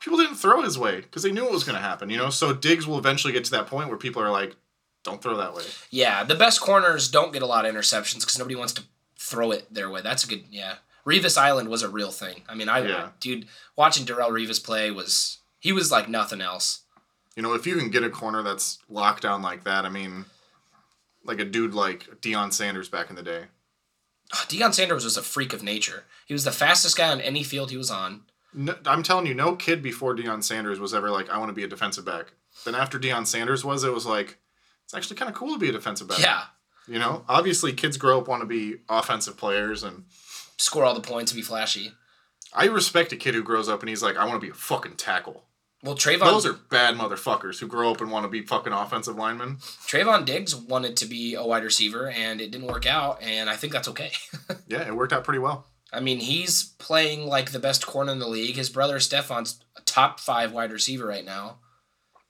People 0.00 0.18
didn't 0.18 0.36
throw 0.36 0.60
his 0.62 0.78
way 0.78 0.96
because 1.00 1.22
they 1.22 1.32
knew 1.32 1.46
it 1.46 1.50
was 1.52 1.64
going 1.64 1.76
to 1.76 1.80
happen, 1.82 2.10
you 2.10 2.18
know. 2.18 2.28
So 2.28 2.52
Diggs 2.52 2.86
will 2.86 2.98
eventually 2.98 3.32
get 3.32 3.44
to 3.46 3.50
that 3.52 3.66
point 3.66 3.88
where 3.88 3.96
people 3.96 4.20
are 4.22 4.30
like, 4.30 4.54
"Don't 5.02 5.22
throw 5.22 5.36
that 5.38 5.54
way." 5.54 5.62
Yeah, 5.90 6.24
the 6.24 6.34
best 6.34 6.60
corners 6.60 7.08
don't 7.08 7.32
get 7.32 7.40
a 7.42 7.46
lot 7.46 7.64
of 7.64 7.74
interceptions 7.74 8.20
because 8.20 8.38
nobody 8.38 8.54
wants 8.56 8.74
to 8.74 8.82
throw 9.18 9.50
it 9.50 9.72
their 9.72 9.88
way. 9.88 10.02
That's 10.02 10.24
a 10.24 10.26
good, 10.28 10.44
yeah. 10.50 10.74
Revis 11.06 11.38
Island 11.38 11.68
was 11.70 11.82
a 11.82 11.88
real 11.88 12.10
thing. 12.10 12.42
I 12.48 12.54
mean, 12.54 12.68
I, 12.68 12.80
Yeah. 12.86 13.08
dude, 13.20 13.46
watching 13.76 14.04
Darrelle 14.04 14.30
Revis 14.30 14.62
play 14.62 14.90
was, 14.90 15.38
he 15.58 15.72
was 15.72 15.90
like 15.90 16.08
nothing 16.08 16.40
else. 16.42 16.80
You 17.36 17.42
know, 17.42 17.54
if 17.54 17.66
you 17.66 17.76
can 17.76 17.90
get 17.90 18.02
a 18.04 18.10
corner 18.10 18.42
that's 18.42 18.78
locked 18.90 19.22
down 19.22 19.40
like 19.40 19.64
that, 19.64 19.86
I 19.86 19.88
mean, 19.88 20.26
like 21.24 21.38
a 21.40 21.44
dude 21.44 21.72
like 21.74 22.20
Deion 22.20 22.52
Sanders 22.52 22.88
back 22.90 23.08
in 23.10 23.16
the 23.16 23.22
day. 23.22 23.44
Oh, 24.32 24.44
Deion 24.48 24.72
Sanders 24.72 25.04
was 25.04 25.16
a 25.16 25.22
freak 25.22 25.52
of 25.52 25.62
nature. 25.62 26.04
He 26.26 26.32
was 26.32 26.44
the 26.44 26.52
fastest 26.52 26.96
guy 26.96 27.10
on 27.10 27.20
any 27.20 27.42
field 27.42 27.70
he 27.70 27.76
was 27.76 27.90
on. 27.90 28.22
No, 28.52 28.76
I'm 28.86 29.02
telling 29.02 29.26
you, 29.26 29.34
no 29.34 29.56
kid 29.56 29.82
before 29.82 30.16
Deion 30.16 30.42
Sanders 30.42 30.80
was 30.80 30.94
ever 30.94 31.10
like, 31.10 31.28
I 31.28 31.38
want 31.38 31.50
to 31.50 31.54
be 31.54 31.64
a 31.64 31.68
defensive 31.68 32.04
back. 32.04 32.32
Then 32.64 32.74
after 32.74 32.98
Deion 32.98 33.26
Sanders 33.26 33.64
was, 33.64 33.84
it 33.84 33.92
was 33.92 34.06
like, 34.06 34.38
it's 34.84 34.94
actually 34.94 35.16
kind 35.16 35.28
of 35.28 35.34
cool 35.34 35.52
to 35.52 35.58
be 35.58 35.68
a 35.68 35.72
defensive 35.72 36.08
back. 36.08 36.20
Yeah. 36.20 36.44
You 36.86 36.98
know, 36.98 37.24
obviously 37.28 37.72
kids 37.72 37.96
grow 37.96 38.20
up 38.20 38.28
want 38.28 38.42
to 38.42 38.46
be 38.46 38.76
offensive 38.88 39.36
players, 39.36 39.82
and 39.82 40.04
Score 40.56 40.84
all 40.84 40.94
the 40.94 41.00
points 41.00 41.32
and 41.32 41.38
be 41.38 41.42
flashy. 41.42 41.92
I 42.52 42.66
respect 42.66 43.12
a 43.12 43.16
kid 43.16 43.34
who 43.34 43.42
grows 43.42 43.68
up 43.68 43.80
and 43.80 43.88
he's 43.88 44.02
like, 44.02 44.16
I 44.16 44.24
want 44.24 44.40
to 44.40 44.46
be 44.46 44.50
a 44.50 44.54
fucking 44.54 44.96
tackle. 44.96 45.44
Well, 45.84 45.94
Trevon, 45.94 46.20
Those 46.20 46.46
are 46.46 46.54
bad 46.54 46.94
motherfuckers 46.96 47.60
who 47.60 47.66
grow 47.66 47.90
up 47.90 48.00
and 48.00 48.10
want 48.10 48.24
to 48.24 48.28
be 48.30 48.40
fucking 48.40 48.72
offensive 48.72 49.16
linemen. 49.16 49.56
Trevon 49.86 50.24
Diggs 50.24 50.56
wanted 50.56 50.96
to 50.96 51.06
be 51.06 51.34
a 51.34 51.44
wide 51.44 51.62
receiver 51.62 52.08
and 52.08 52.40
it 52.40 52.50
didn't 52.50 52.68
work 52.68 52.86
out, 52.86 53.22
and 53.22 53.50
I 53.50 53.56
think 53.56 53.72
that's 53.72 53.88
okay. 53.88 54.12
Yeah, 54.66 54.86
it 54.86 54.96
worked 54.96 55.12
out 55.12 55.24
pretty 55.24 55.40
well. 55.40 55.66
I 55.92 56.00
mean, 56.00 56.20
he's 56.20 56.64
playing 56.78 57.26
like 57.26 57.52
the 57.52 57.58
best 57.58 57.86
corner 57.86 58.12
in 58.12 58.18
the 58.18 58.28
league. 58.28 58.56
His 58.56 58.70
brother 58.70 58.96
Stefon's 58.98 59.60
a 59.76 59.82
top 59.82 60.18
five 60.20 60.52
wide 60.52 60.72
receiver 60.72 61.06
right 61.06 61.24
now. 61.24 61.58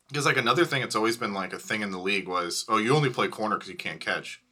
Because 0.08 0.26
like 0.26 0.36
another 0.36 0.64
thing 0.64 0.80
that's 0.82 0.96
always 0.96 1.16
been 1.16 1.32
like 1.32 1.52
a 1.52 1.58
thing 1.58 1.80
in 1.80 1.92
the 1.92 1.98
league 1.98 2.28
was, 2.28 2.64
oh, 2.68 2.76
you 2.76 2.94
only 2.94 3.08
play 3.08 3.28
corner 3.28 3.56
because 3.56 3.70
you 3.70 3.76
can't 3.76 4.00
catch. 4.00 4.42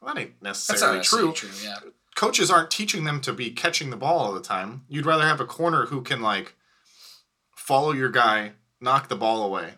Well, 0.00 0.14
that 0.14 0.20
ain't 0.20 0.32
That's 0.42 0.68
necessarily 0.68 1.02
true. 1.02 1.32
true. 1.32 1.50
Yeah. 1.62 1.76
Coaches 2.16 2.50
aren't 2.50 2.70
teaching 2.70 3.04
them 3.04 3.20
to 3.20 3.32
be 3.32 3.50
catching 3.50 3.90
the 3.90 3.96
ball 3.96 4.18
all 4.18 4.32
the 4.32 4.40
time. 4.40 4.84
You'd 4.88 5.06
rather 5.06 5.24
have 5.24 5.40
a 5.40 5.46
corner 5.46 5.86
who 5.86 6.00
can 6.02 6.22
like 6.22 6.54
follow 7.66 7.90
your 7.92 8.10
guy, 8.10 8.52
knock 8.80 9.08
the 9.08 9.16
ball 9.16 9.42
away. 9.42 9.74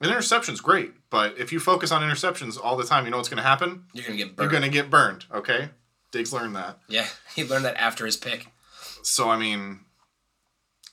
An 0.00 0.10
interception's 0.10 0.60
great, 0.60 0.92
but 1.10 1.38
if 1.38 1.52
you 1.52 1.60
focus 1.60 1.92
on 1.92 2.02
interceptions 2.02 2.58
all 2.62 2.76
the 2.76 2.84
time, 2.84 3.04
you 3.04 3.10
know 3.10 3.16
what's 3.16 3.28
going 3.28 3.42
to 3.42 3.48
happen? 3.48 3.84
You're 3.92 4.04
gonna 4.04 4.16
get 4.16 4.38
You're 4.38 4.48
going 4.48 4.62
to 4.62 4.68
get 4.68 4.90
burned. 4.90 5.24
Okay, 5.32 5.70
Diggs 6.12 6.32
learned 6.32 6.56
that. 6.56 6.78
Yeah, 6.88 7.06
he 7.36 7.44
learned 7.44 7.64
that 7.64 7.76
after 7.76 8.04
his 8.04 8.16
pick. 8.16 8.48
So 9.02 9.30
I 9.30 9.38
mean, 9.38 9.80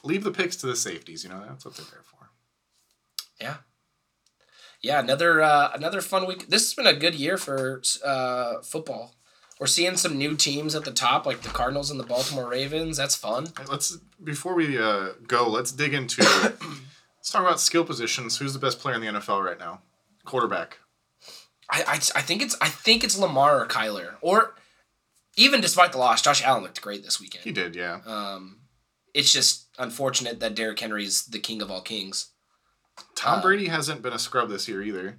leave 0.03 0.23
the 0.23 0.31
picks 0.31 0.55
to 0.57 0.67
the 0.67 0.75
safeties. 0.75 1.23
You 1.23 1.31
know 1.31 1.43
that's 1.47 1.65
what 1.65 1.75
they're 1.75 1.85
there 1.91 2.03
for. 2.03 2.29
Yeah. 3.41 3.57
Yeah, 4.81 4.99
another 4.99 5.41
uh, 5.41 5.71
another 5.73 6.01
fun 6.01 6.27
week. 6.27 6.47
This 6.47 6.63
has 6.63 6.73
been 6.75 6.87
a 6.87 6.97
good 6.97 7.15
year 7.15 7.37
for 7.37 7.81
uh, 8.03 8.61
football. 8.61 9.15
We're 9.59 9.67
seeing 9.67 9.95
some 9.95 10.17
new 10.17 10.35
teams 10.35 10.75
at 10.75 10.83
the 10.83 10.91
top, 10.91 11.25
like 11.25 11.41
the 11.41 11.49
Cardinals 11.49 11.89
and 11.89 11.99
the 11.99 12.03
Baltimore 12.03 12.49
Ravens. 12.49 12.97
That's 12.97 13.15
fun. 13.15 13.47
Let's 13.69 13.97
before 14.23 14.53
we 14.53 14.77
uh, 14.77 15.09
go, 15.27 15.47
let's 15.47 15.71
dig 15.71 15.93
into. 15.93 16.21
let's 17.17 17.31
talk 17.31 17.41
about 17.41 17.61
skill 17.61 17.85
positions. 17.85 18.37
Who's 18.37 18.53
the 18.53 18.59
best 18.59 18.79
player 18.79 18.95
in 18.95 19.01
the 19.01 19.07
NFL 19.07 19.43
right 19.43 19.59
now? 19.59 19.81
Quarterback. 20.25 20.79
I, 21.69 21.83
I, 21.87 21.93
I 21.93 22.21
think 22.21 22.41
it's 22.41 22.55
I 22.61 22.67
think 22.67 23.03
it's 23.03 23.17
Lamar 23.17 23.61
or 23.61 23.67
Kyler 23.67 24.15
or 24.21 24.55
even 25.37 25.61
despite 25.61 25.91
the 25.91 25.97
loss, 25.97 26.21
Josh 26.21 26.43
Allen 26.43 26.63
looked 26.63 26.81
great 26.81 27.03
this 27.03 27.19
weekend. 27.19 27.43
He 27.43 27.51
did, 27.51 27.75
yeah. 27.75 27.99
Um, 28.05 28.59
it's 29.13 29.31
just 29.33 29.67
unfortunate 29.77 30.39
that 30.39 30.55
Derrick 30.55 30.79
Henry's 30.79 31.25
the 31.25 31.39
king 31.39 31.61
of 31.61 31.69
all 31.69 31.81
kings. 31.81 32.31
Tom 33.15 33.39
uh, 33.39 33.41
Brady 33.41 33.67
hasn't 33.67 34.01
been 34.01 34.13
a 34.13 34.19
scrub 34.19 34.49
this 34.49 34.67
year 34.67 34.81
either. 34.81 35.17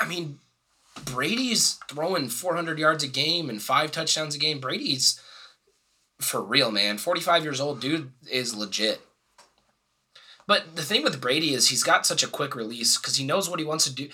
I 0.00 0.06
mean, 0.06 0.40
Brady's 1.04 1.78
throwing 1.88 2.28
400 2.28 2.78
yards 2.78 3.02
a 3.04 3.08
game 3.08 3.48
and 3.50 3.60
five 3.62 3.90
touchdowns 3.92 4.34
a 4.34 4.38
game. 4.38 4.60
Brady's 4.60 5.20
for 6.20 6.40
real, 6.42 6.70
man. 6.70 6.98
45 6.98 7.42
years 7.42 7.60
old, 7.60 7.80
dude 7.80 8.12
is 8.30 8.54
legit. 8.54 9.00
But 10.46 10.76
the 10.76 10.82
thing 10.82 11.02
with 11.02 11.20
Brady 11.20 11.54
is 11.54 11.68
he's 11.68 11.82
got 11.82 12.06
such 12.06 12.22
a 12.22 12.28
quick 12.28 12.54
release 12.54 12.98
because 12.98 13.16
he 13.16 13.24
knows 13.24 13.48
what 13.48 13.58
he 13.58 13.64
wants 13.64 13.84
to 13.84 13.92
do. 13.94 14.08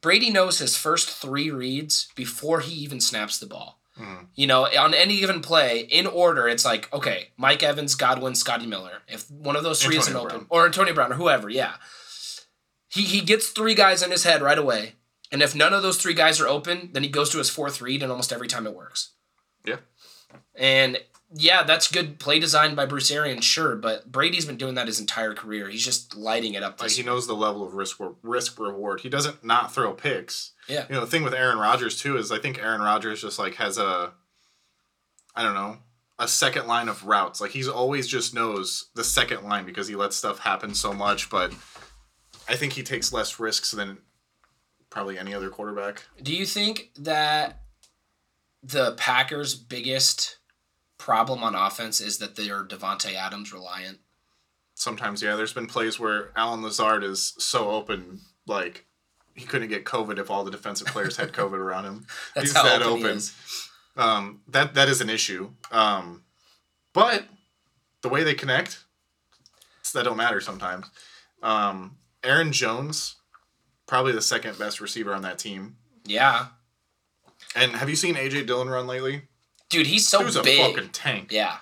Brady 0.00 0.30
knows 0.30 0.58
his 0.58 0.76
first 0.76 1.08
three 1.10 1.50
reads 1.50 2.08
before 2.14 2.60
he 2.60 2.74
even 2.74 3.00
snaps 3.00 3.38
the 3.38 3.46
ball. 3.46 3.78
Mhm. 3.98 4.26
You 4.34 4.46
know, 4.46 4.66
on 4.66 4.92
any 4.92 5.20
given 5.20 5.40
play, 5.40 5.80
in 5.80 6.06
order, 6.06 6.48
it's 6.48 6.64
like, 6.64 6.92
okay, 6.92 7.28
Mike 7.36 7.62
Evans, 7.62 7.94
Godwin, 7.94 8.34
Scotty 8.34 8.66
Miller. 8.66 9.02
If 9.06 9.30
one 9.30 9.56
of 9.56 9.62
those 9.62 9.82
three 9.82 9.96
isn't 9.96 10.12
Antonio 10.12 10.26
open, 10.34 10.46
Brown. 10.46 10.60
or 10.60 10.66
Antonio 10.66 10.94
Brown, 10.94 11.12
or 11.12 11.16
whoever, 11.16 11.48
yeah. 11.48 11.74
He, 12.88 13.02
he 13.02 13.20
gets 13.20 13.48
three 13.48 13.74
guys 13.74 14.02
in 14.02 14.10
his 14.10 14.24
head 14.24 14.42
right 14.42 14.58
away. 14.58 14.94
And 15.32 15.42
if 15.42 15.54
none 15.54 15.72
of 15.72 15.82
those 15.82 15.96
three 15.96 16.14
guys 16.14 16.40
are 16.40 16.48
open, 16.48 16.90
then 16.92 17.02
he 17.02 17.08
goes 17.08 17.30
to 17.30 17.38
his 17.38 17.50
fourth 17.50 17.80
read, 17.80 18.02
and 18.02 18.12
almost 18.12 18.32
every 18.32 18.48
time 18.48 18.66
it 18.66 18.74
works. 18.74 19.12
Yeah. 19.64 19.78
And 20.54 20.98
yeah, 21.36 21.64
that's 21.64 21.90
good 21.90 22.20
play 22.20 22.38
design 22.38 22.74
by 22.74 22.86
Bruce 22.86 23.10
Arians, 23.10 23.44
sure, 23.44 23.74
but 23.74 24.10
Brady's 24.10 24.44
been 24.44 24.56
doing 24.56 24.74
that 24.74 24.86
his 24.86 25.00
entire 25.00 25.34
career. 25.34 25.68
He's 25.68 25.84
just 25.84 26.14
lighting 26.14 26.54
it 26.54 26.62
up 26.62 26.80
Like 26.80 26.92
he 26.92 27.02
knows 27.02 27.26
the 27.26 27.34
level 27.34 27.66
of 27.66 27.74
risk 27.74 27.98
risk 28.22 28.58
reward. 28.58 29.00
He 29.00 29.08
doesn't 29.08 29.44
not 29.44 29.74
throw 29.74 29.92
picks. 29.92 30.52
Yeah. 30.68 30.86
You 30.88 30.94
know 30.94 31.00
the 31.00 31.08
thing 31.08 31.24
with 31.24 31.34
Aaron 31.34 31.58
Rodgers 31.58 32.00
too 32.00 32.16
is 32.16 32.30
I 32.30 32.38
think 32.38 32.62
Aaron 32.62 32.80
Rodgers 32.80 33.20
just 33.20 33.38
like 33.38 33.54
has 33.56 33.78
a, 33.78 34.12
I 35.34 35.42
don't 35.42 35.54
know, 35.54 35.78
a 36.18 36.28
second 36.28 36.68
line 36.68 36.88
of 36.88 37.04
routes. 37.04 37.40
Like 37.40 37.50
he's 37.50 37.68
always 37.68 38.06
just 38.06 38.32
knows 38.32 38.90
the 38.94 39.04
second 39.04 39.42
line 39.42 39.66
because 39.66 39.88
he 39.88 39.96
lets 39.96 40.14
stuff 40.14 40.38
happen 40.38 40.74
so 40.74 40.92
much. 40.92 41.30
But 41.30 41.52
I 42.48 42.54
think 42.54 42.74
he 42.74 42.84
takes 42.84 43.12
less 43.12 43.40
risks 43.40 43.72
than 43.72 43.98
probably 44.94 45.18
any 45.18 45.34
other 45.34 45.50
quarterback. 45.50 46.04
Do 46.22 46.34
you 46.34 46.46
think 46.46 46.90
that 46.96 47.60
the 48.62 48.92
Packers' 48.92 49.54
biggest 49.54 50.38
problem 50.98 51.42
on 51.42 51.54
offense 51.54 52.00
is 52.00 52.18
that 52.18 52.36
they're 52.36 52.64
Davante 52.64 53.12
Adams 53.14 53.52
reliant? 53.52 53.98
sometimes, 54.76 55.22
yeah, 55.22 55.36
there's 55.36 55.52
been 55.52 55.68
plays 55.68 56.00
where 56.00 56.30
Allen 56.36 56.60
Lazard 56.62 57.04
is 57.04 57.34
so 57.38 57.70
open, 57.70 58.20
like 58.46 58.86
he 59.34 59.44
couldn't 59.44 59.68
get 59.68 59.84
COVID 59.84 60.18
if 60.18 60.30
all 60.30 60.42
the 60.44 60.50
defensive 60.50 60.88
players 60.88 61.16
had 61.16 61.32
COVID 61.32 61.58
around 61.58 61.84
him. 61.84 62.06
That's 62.34 62.48
He's 62.48 62.56
how 62.56 62.64
that 62.64 62.82
open 62.82 62.98
he 62.98 63.04
open. 63.04 63.16
is. 63.16 63.36
Um, 63.96 64.40
that 64.48 64.74
that 64.74 64.88
is 64.88 65.00
an 65.00 65.08
issue. 65.10 65.50
Um, 65.70 66.24
but 66.92 67.24
the 68.02 68.08
way 68.08 68.24
they 68.24 68.34
connect, 68.34 68.84
that 69.94 70.02
don't 70.04 70.16
matter 70.16 70.40
sometimes. 70.40 70.86
Um, 71.42 71.96
Aaron 72.24 72.50
Jones, 72.52 73.16
probably 73.86 74.12
the 74.12 74.22
second 74.22 74.58
best 74.58 74.80
receiver 74.80 75.14
on 75.14 75.22
that 75.22 75.38
team. 75.38 75.76
Yeah, 76.06 76.46
And 77.56 77.72
have 77.72 77.88
you 77.88 77.96
seen 77.96 78.14
AJ 78.14 78.46
Dillon 78.46 78.68
run 78.68 78.86
lately? 78.86 79.22
dude, 79.70 79.86
he's 79.86 80.06
so 80.08 80.18
he 80.20 80.24
was 80.26 80.36
a 80.36 80.42
fucking 80.44 80.90
tank. 80.90 81.32
Yeah, 81.32 81.56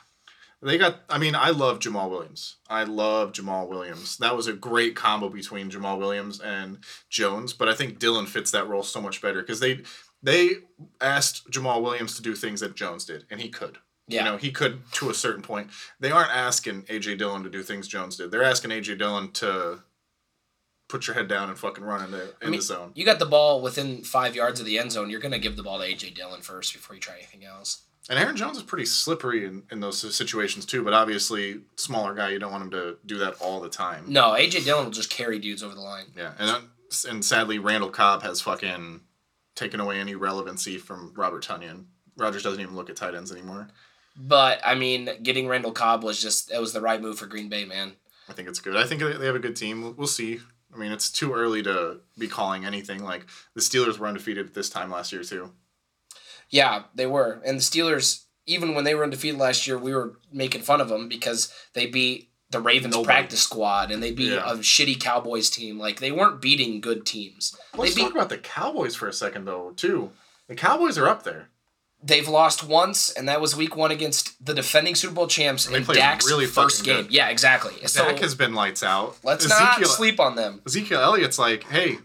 They 0.61 0.77
got. 0.77 1.01
I 1.09 1.18
mean, 1.18 1.35
I 1.35 1.51
love 1.51 1.79
Jamaal 1.79 2.11
Williams. 2.11 2.57
I 2.68 2.85
love 2.85 3.33
Jamaal 3.33 3.68
Williams. 3.68 4.18
That 4.18 4.37
was 4.37 4.47
a 4.49 4.53
great 4.53 4.95
combo 4.97 5.29
between 5.29 5.70
Jamaal 5.70 5.99
Williams 5.99 6.41
and 6.41 6.79
Jones. 7.09 7.53
But 7.53 7.68
I 7.68 7.75
think 7.75 7.99
Dillon 7.99 8.27
fits 8.27 8.51
that 8.51 8.68
role 8.68 8.83
so 8.83 9.01
much 9.01 9.23
better 9.23 9.41
because 9.41 9.61
they 9.61 9.81
they 10.23 10.51
asked 11.01 11.51
Jamaal 11.51 11.83
Williams 11.83 12.16
to 12.16 12.23
do 12.23 12.35
things 12.35 12.61
that 12.61 12.75
Jones 12.77 13.05
did, 13.05 13.25
and 13.31 13.41
he 13.41 13.49
could. 13.49 13.79
yeah. 14.09 14.25
You 14.25 14.31
know, 14.33 14.37
he 14.37 14.51
could 14.53 14.81
to 14.93 15.09
a 15.11 15.14
certain 15.14 15.43
point. 15.43 15.68
They 16.01 16.11
aren't 16.11 16.35
asking 16.35 16.83
AJ 16.83 17.18
Dillon 17.18 17.45
to 17.45 17.51
do 17.51 17.62
things 17.62 17.89
Jones 17.89 18.16
did. 18.16 18.31
They're 18.31 18.43
asking 18.45 18.73
AJ 18.73 18.99
Dillon 18.99 19.31
to 19.33 19.81
put 20.93 21.07
your 21.07 21.14
head 21.14 21.26
down 21.26 21.49
and 21.49 21.59
fucking 21.59 21.82
run 21.82 22.05
in 22.05 22.11
the 22.11 22.34
in 22.43 22.51
mean, 22.51 22.61
the 22.61 22.62
zone. 22.62 22.93
You 22.95 23.07
got 23.07 23.18
the 23.18 23.26
ball 23.26 23.62
within 23.62 24.05
five 24.05 24.36
yards 24.36 24.61
of 24.61 24.66
the 24.66 24.78
end 24.78 24.93
zone. 24.93 25.09
You're 25.09 25.20
gonna 25.20 25.38
give 25.38 25.57
the 25.57 25.62
ball 25.62 25.80
to 25.80 25.86
AJ 25.86 26.14
Dillon 26.14 26.43
first 26.43 26.74
before 26.74 26.95
you 26.95 27.01
try 27.01 27.14
anything 27.14 27.45
else. 27.45 27.84
And 28.11 28.18
Aaron 28.18 28.36
Jones 28.36 28.59
is 28.59 28.62
pretty 28.62 28.84
slippery 28.84 29.47
in, 29.47 29.62
in 29.70 29.80
those 29.80 30.14
situations 30.14 30.66
too. 30.66 30.84
But 30.84 30.93
obviously, 30.93 31.62
smaller 31.76 32.14
guy, 32.14 32.30
you 32.30 32.38
don't 32.38 32.53
want 32.53 32.64
him 32.64 32.70
to 32.72 32.99
do 33.07 33.18
that 33.18 33.34
all 33.40 33.61
the 33.61 33.70
time. 33.70 34.05
No, 34.09 34.32
AJ 34.32 34.64
Dillon 34.64 34.84
will 34.84 34.93
just 34.93 35.09
carry 35.09 35.38
dudes 35.38 35.62
over 35.62 35.74
the 35.74 35.80
line. 35.80 36.07
Yeah, 36.16 36.32
and 36.38 36.51
uh, 36.51 36.53
then- 36.53 36.68
and 37.09 37.24
sadly, 37.24 37.59
Randall 37.59 37.88
Cobb 37.88 38.22
has 38.22 38.43
fucking 38.43 39.01
taken 39.55 39.80
away 39.80 39.99
any 39.99 40.14
relevancy 40.14 40.76
from 40.76 41.14
Robert 41.16 41.43
Tonyan. 41.43 41.86
Rodgers 42.18 42.43
doesn't 42.43 42.61
even 42.61 42.76
look 42.76 42.90
at 42.90 42.97
tight 42.97 43.14
ends 43.14 43.32
anymore. 43.32 43.68
But 44.14 44.61
I 44.62 44.74
mean, 44.74 45.09
getting 45.22 45.49
Randall 45.49 45.72
Cobb 45.72 46.05
was 46.05 46.20
just 46.20 46.53
it 46.53 46.61
was 46.61 46.74
the 46.74 46.82
right 46.82 47.01
move 47.01 47.18
for 47.18 47.24
Green 47.24 47.49
Bay, 47.49 47.64
man. 47.64 47.93
I 48.28 48.34
think 48.34 48.47
it's 48.49 48.61
good. 48.61 48.76
I 48.76 48.84
think 48.84 49.01
they 49.01 49.26
have 49.26 49.34
a 49.34 49.40
good 49.40 49.57
team. 49.57 49.82
We'll, 49.82 49.93
we'll 49.93 50.07
see. 50.07 50.40
I 50.75 50.79
mean, 50.79 50.93
it's 50.93 51.11
too 51.11 51.33
early 51.35 51.62
to 51.64 52.01
be 52.16 52.29
calling 52.29 52.64
anything. 52.64 53.03
Like 53.05 53.27
the 53.55 53.61
Steelers 53.61 53.99
were 53.99 54.07
undefeated 54.07 54.47
at 54.47 54.55
this 54.55 54.70
time 54.70 54.91
last 54.91 55.12
year 55.12 55.23
too. 55.23 55.53
Yeah, 56.51 56.85
they 56.95 57.07
were. 57.07 57.41
And 57.45 57.59
the 57.59 57.62
Steelers, 57.62 58.25
even 58.47 58.75
when 58.75 58.85
they 58.85 58.95
were 58.95 59.05
undefeated 59.05 59.39
last 59.39 59.66
year, 59.66 59.79
we 59.79 59.95
were 59.95 60.18
making 60.33 60.62
fun 60.62 60.81
of 60.81 60.89
them 60.89 61.09
because 61.09 61.53
they 61.75 61.87
beat 61.87 62.31
the 62.51 62.61
Ravens 62.61 62.95
Nobody. 62.95 63.07
practice 63.07 63.41
squad 63.41 63.91
and 63.91 64.03
they 64.03 64.12
beat 64.12 64.33
Yeah. 64.33 64.51
a 64.51 64.57
shitty 64.59 65.01
Cowboys 65.01 65.49
team. 65.49 65.79
Like 65.79 66.01
they 66.01 66.12
weren't 66.12 66.43
beating 66.43 66.81
good 66.83 67.07
teams. 67.07 67.57
Let's 67.75 67.95
they 67.95 68.03
talk 68.03 68.12
about 68.12 68.29
the 68.29 68.37
Cowboys 68.39 68.95
for 68.95 69.09
a 69.09 69.12
second 69.12 69.47
though 69.47 69.73
too. 69.77 70.11
The 70.49 70.55
Cowboys 70.55 70.99
are 70.99 71.09
up 71.09 71.23
there. 71.23 71.49
They've 72.05 72.26
lost 72.26 72.64
once, 72.64 73.11
and 73.11 73.28
that 73.28 73.40
was 73.40 73.55
week 73.55 73.76
one 73.76 73.90
against 73.92 74.44
the 74.44 74.55
defending 74.55 74.94
Super 74.96 75.14
Bowl 75.14 75.26
champs 75.28 75.66
They 75.66 75.76
in 75.76 75.84
played 75.84 75.98
Dak's 75.98 76.26
really 76.26 76.46
first 76.46 76.84
game. 76.84 77.05
good. 77.05 77.12
Yeah, 77.12 77.28
exactly. 77.28 77.74
So 77.86 78.05
Dak 78.05 78.18
has 78.18 78.34
been 78.34 78.55
lights 78.55 78.82
out. 78.82 79.16
let's 79.22 79.48
not 79.48 79.84
sleep 79.86 80.18
on 80.18 80.34
them. 80.34 80.62
Ezekiel 80.66 81.00
Elliott's 81.00 81.38
like, 81.38 81.62
hey, 81.64 81.98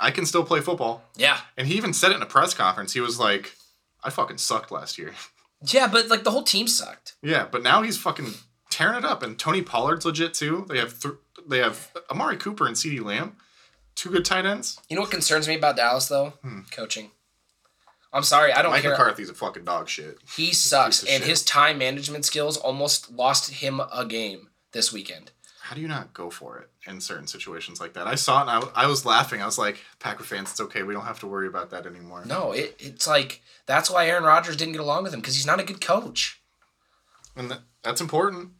I 0.00 0.10
can 0.12 0.24
still 0.24 0.44
play 0.44 0.60
football, 0.60 1.02
Yeah. 1.16 1.38
and 1.56 1.66
he 1.66 1.74
even 1.74 1.92
said 1.92 2.12
it 2.12 2.16
in 2.16 2.22
a 2.22 2.26
press 2.26 2.54
conference. 2.54 2.94
He 2.94 3.00
was 3.00 3.18
like, 3.18 3.54
I 4.02 4.10
fucking 4.10 4.38
sucked 4.38 4.70
last 4.70 4.98
year. 4.98 5.12
Yeah, 5.60 5.88
but 5.88 6.06
like 6.06 6.22
the 6.22 6.30
whole 6.30 6.44
team 6.44 6.68
sucked. 6.68 7.16
Yeah, 7.20 7.44
but 7.50 7.64
now 7.64 7.82
he's 7.82 7.98
fucking 7.98 8.32
tearing 8.70 8.96
it 8.98 9.04
up, 9.04 9.24
and 9.24 9.36
Tony 9.36 9.60
Pollard's 9.60 10.04
legit 10.04 10.32
too. 10.32 10.64
They 10.68 10.78
have 10.78 11.00
th- 11.00 11.16
they 11.48 11.58
have 11.58 11.90
Amari 12.12 12.36
Cooper 12.36 12.64
and 12.68 12.76
CeeDee 12.76 13.02
Lamb, 13.04 13.32
two 13.96 14.08
good 14.08 14.24
tight 14.24 14.46
ends. 14.46 14.78
You 14.88 14.94
know 14.94 15.02
what 15.02 15.10
concerns 15.10 15.48
me 15.48 15.56
about 15.56 15.74
Dallas 15.74 16.06
though? 16.06 16.34
Hmm. 16.42 16.60
Coaching. 16.70 17.10
I'm 18.12 18.22
sorry, 18.22 18.52
I 18.52 18.62
don't 18.62 18.72
Mike 18.72 18.82
care. 18.82 18.92
McCarthy's 18.92 19.28
a 19.28 19.34
fucking 19.34 19.64
dog 19.64 19.88
shit. 19.88 20.18
He 20.36 20.52
sucks, 20.52 21.00
and 21.00 21.22
shit. 21.22 21.24
his 21.24 21.44
time 21.44 21.78
management 21.78 22.24
skills 22.24 22.56
almost 22.56 23.12
lost 23.12 23.50
him 23.50 23.80
a 23.92 24.06
game 24.06 24.48
this 24.72 24.92
weekend. 24.92 25.30
How 25.60 25.74
do 25.74 25.82
you 25.82 25.88
not 25.88 26.14
go 26.14 26.30
for 26.30 26.58
it 26.60 26.70
in 26.90 26.98
certain 26.98 27.26
situations 27.26 27.78
like 27.78 27.92
that? 27.92 28.06
I 28.06 28.14
saw 28.14 28.38
it 28.38 28.50
and 28.50 28.64
I, 28.74 28.84
I 28.84 28.86
was 28.86 29.04
laughing. 29.04 29.42
I 29.42 29.44
was 29.44 29.58
like, 29.58 29.76
Packer 29.98 30.24
fans, 30.24 30.50
it's 30.50 30.60
okay. 30.60 30.82
We 30.82 30.94
don't 30.94 31.04
have 31.04 31.20
to 31.20 31.26
worry 31.26 31.46
about 31.46 31.68
that 31.70 31.84
anymore. 31.84 32.24
No, 32.24 32.52
it, 32.52 32.74
it's 32.78 33.06
like 33.06 33.42
that's 33.66 33.90
why 33.90 34.08
Aaron 34.08 34.24
Rodgers 34.24 34.56
didn't 34.56 34.72
get 34.72 34.80
along 34.80 35.02
with 35.02 35.12
him 35.12 35.20
because 35.20 35.36
he's 35.36 35.44
not 35.44 35.60
a 35.60 35.64
good 35.64 35.82
coach. 35.82 36.40
And 37.36 37.50
that, 37.50 37.60
that's 37.82 38.00
important. 38.00 38.52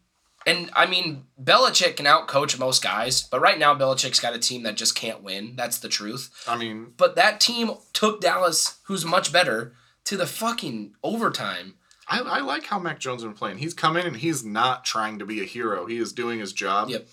And 0.47 0.70
I 0.74 0.86
mean, 0.86 1.24
Belichick 1.43 1.97
can 1.97 2.07
outcoach 2.07 2.59
most 2.59 2.82
guys, 2.82 3.22
but 3.22 3.41
right 3.41 3.59
now 3.59 3.74
Belichick's 3.74 4.20
got 4.20 4.34
a 4.34 4.39
team 4.39 4.62
that 4.62 4.76
just 4.76 4.95
can't 4.95 5.22
win. 5.22 5.55
That's 5.57 5.78
the 5.78 5.89
truth. 5.89 6.30
I 6.47 6.57
mean, 6.57 6.95
But 6.97 7.16
that 7.16 7.41
team 7.41 7.72
took 7.93 8.20
Dallas, 8.20 8.78
who's 8.84 9.05
much 9.05 9.32
better, 9.32 9.74
to 10.05 10.16
the 10.16 10.26
fucking 10.26 10.95
overtime. 11.03 11.74
I, 12.09 12.20
I 12.20 12.41
like 12.41 12.64
how 12.64 12.78
Mac 12.78 12.99
Jones 12.99 13.22
has 13.22 13.28
been 13.28 13.36
playing. 13.36 13.59
He's 13.59 13.74
come 13.74 13.97
in 13.97 14.07
and 14.07 14.16
he's 14.16 14.43
not 14.43 14.84
trying 14.84 15.18
to 15.18 15.26
be 15.26 15.43
a 15.43 15.45
hero. 15.45 15.84
He 15.84 15.99
is 15.99 16.12
doing 16.14 16.39
his 16.39 16.55
job. 16.55 16.89
Yep. 16.89 17.07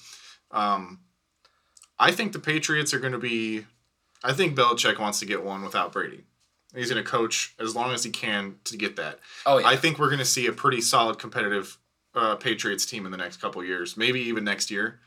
Um, 0.51 1.01
I 1.99 2.11
think 2.11 2.31
the 2.31 2.39
Patriots 2.39 2.93
are 2.93 2.99
going 2.99 3.11
to 3.11 3.19
be. 3.19 3.65
I 4.23 4.31
think 4.31 4.55
Belichick 4.55 4.97
wants 4.97 5.19
to 5.19 5.25
get 5.25 5.43
one 5.43 5.63
without 5.63 5.91
Brady. 5.91 6.23
He's 6.73 6.89
going 6.89 7.03
to 7.03 7.09
coach 7.09 7.53
as 7.59 7.75
long 7.75 7.91
as 7.93 8.03
he 8.03 8.11
can 8.11 8.55
to 8.65 8.77
get 8.77 8.95
that. 8.95 9.19
Oh 9.45 9.57
yeah. 9.57 9.67
I 9.67 9.75
think 9.75 9.99
we're 9.99 10.07
going 10.09 10.19
to 10.19 10.25
see 10.25 10.47
a 10.47 10.51
pretty 10.53 10.81
solid 10.81 11.19
competitive 11.19 11.77
uh, 12.15 12.35
Patriots 12.35 12.85
team 12.85 13.05
in 13.05 13.11
the 13.11 13.17
next 13.17 13.37
couple 13.37 13.63
years, 13.63 13.97
maybe 13.97 14.21
even 14.21 14.43
next 14.43 14.71
year. 14.71 14.99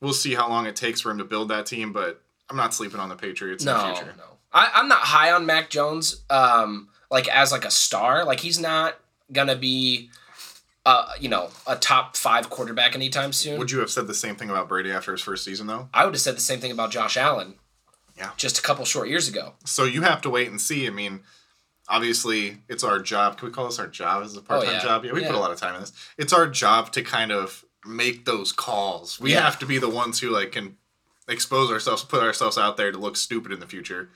We'll 0.00 0.12
see 0.12 0.34
how 0.34 0.48
long 0.48 0.66
it 0.66 0.76
takes 0.76 1.00
for 1.00 1.10
him 1.10 1.18
to 1.18 1.24
build 1.24 1.48
that 1.50 1.66
team, 1.66 1.92
but 1.92 2.22
I'm 2.50 2.56
not 2.56 2.74
sleeping 2.74 3.00
on 3.00 3.08
the 3.08 3.16
Patriots 3.16 3.64
in 3.64 3.72
no, 3.72 3.78
the 3.78 3.94
future. 3.94 4.14
no. 4.16 4.24
I, 4.52 4.70
I'm 4.74 4.88
not 4.88 5.00
high 5.00 5.32
on 5.32 5.46
Mac 5.46 5.70
Jones. 5.70 6.24
Um, 6.30 6.88
like 7.10 7.28
as 7.28 7.52
like 7.52 7.64
a 7.64 7.70
star, 7.70 8.24
like 8.24 8.40
he's 8.40 8.58
not 8.58 8.98
gonna 9.32 9.56
be, 9.56 10.10
uh, 10.86 11.12
you 11.20 11.28
know, 11.28 11.50
a 11.66 11.76
top 11.76 12.16
five 12.16 12.50
quarterback 12.50 12.94
anytime 12.94 13.32
soon. 13.32 13.58
Would 13.58 13.70
you 13.70 13.80
have 13.80 13.90
said 13.90 14.06
the 14.06 14.14
same 14.14 14.36
thing 14.36 14.50
about 14.50 14.68
Brady 14.68 14.90
after 14.90 15.12
his 15.12 15.20
first 15.20 15.44
season, 15.44 15.66
though? 15.66 15.88
I 15.94 16.04
would 16.04 16.14
have 16.14 16.20
said 16.20 16.36
the 16.36 16.40
same 16.40 16.60
thing 16.60 16.72
about 16.72 16.90
Josh 16.90 17.16
Allen. 17.16 17.54
Yeah. 18.16 18.30
Just 18.36 18.58
a 18.58 18.62
couple 18.62 18.84
short 18.84 19.08
years 19.08 19.28
ago. 19.28 19.54
So 19.64 19.84
you 19.84 20.02
have 20.02 20.20
to 20.22 20.30
wait 20.30 20.48
and 20.48 20.60
see. 20.60 20.86
I 20.86 20.90
mean, 20.90 21.20
obviously, 21.88 22.58
it's 22.68 22.84
our 22.84 22.98
job. 22.98 23.38
Can 23.38 23.48
we 23.48 23.54
call 23.54 23.66
this 23.66 23.78
our 23.78 23.86
job 23.86 24.22
as 24.24 24.36
a 24.36 24.40
part 24.42 24.62
time 24.62 24.70
Oh, 24.70 24.72
yeah. 24.72 24.82
job? 24.82 25.04
Yeah, 25.04 25.12
we 25.12 25.20
put 25.24 25.34
a 25.34 25.38
lot 25.38 25.50
of 25.52 25.58
time 25.58 25.74
in 25.74 25.80
this. 25.82 25.92
It's 26.18 26.32
our 26.32 26.46
job 26.46 26.92
to 26.92 27.02
kind 27.02 27.32
of 27.32 27.64
make 27.86 28.24
those 28.24 28.52
calls. 28.52 29.20
We 29.20 29.32
Yeah. 29.32 29.42
have 29.42 29.58
to 29.60 29.66
be 29.66 29.78
the 29.78 29.88
ones 29.90 30.20
who 30.20 30.30
like 30.30 30.52
can 30.52 30.76
expose 31.28 31.70
ourselves, 31.70 32.02
put 32.04 32.22
ourselves 32.22 32.58
out 32.58 32.76
there 32.76 32.92
to 32.92 32.98
look 32.98 33.16
stupid 33.16 33.52
in 33.52 33.60
the 33.60 33.66
future. 33.66 34.10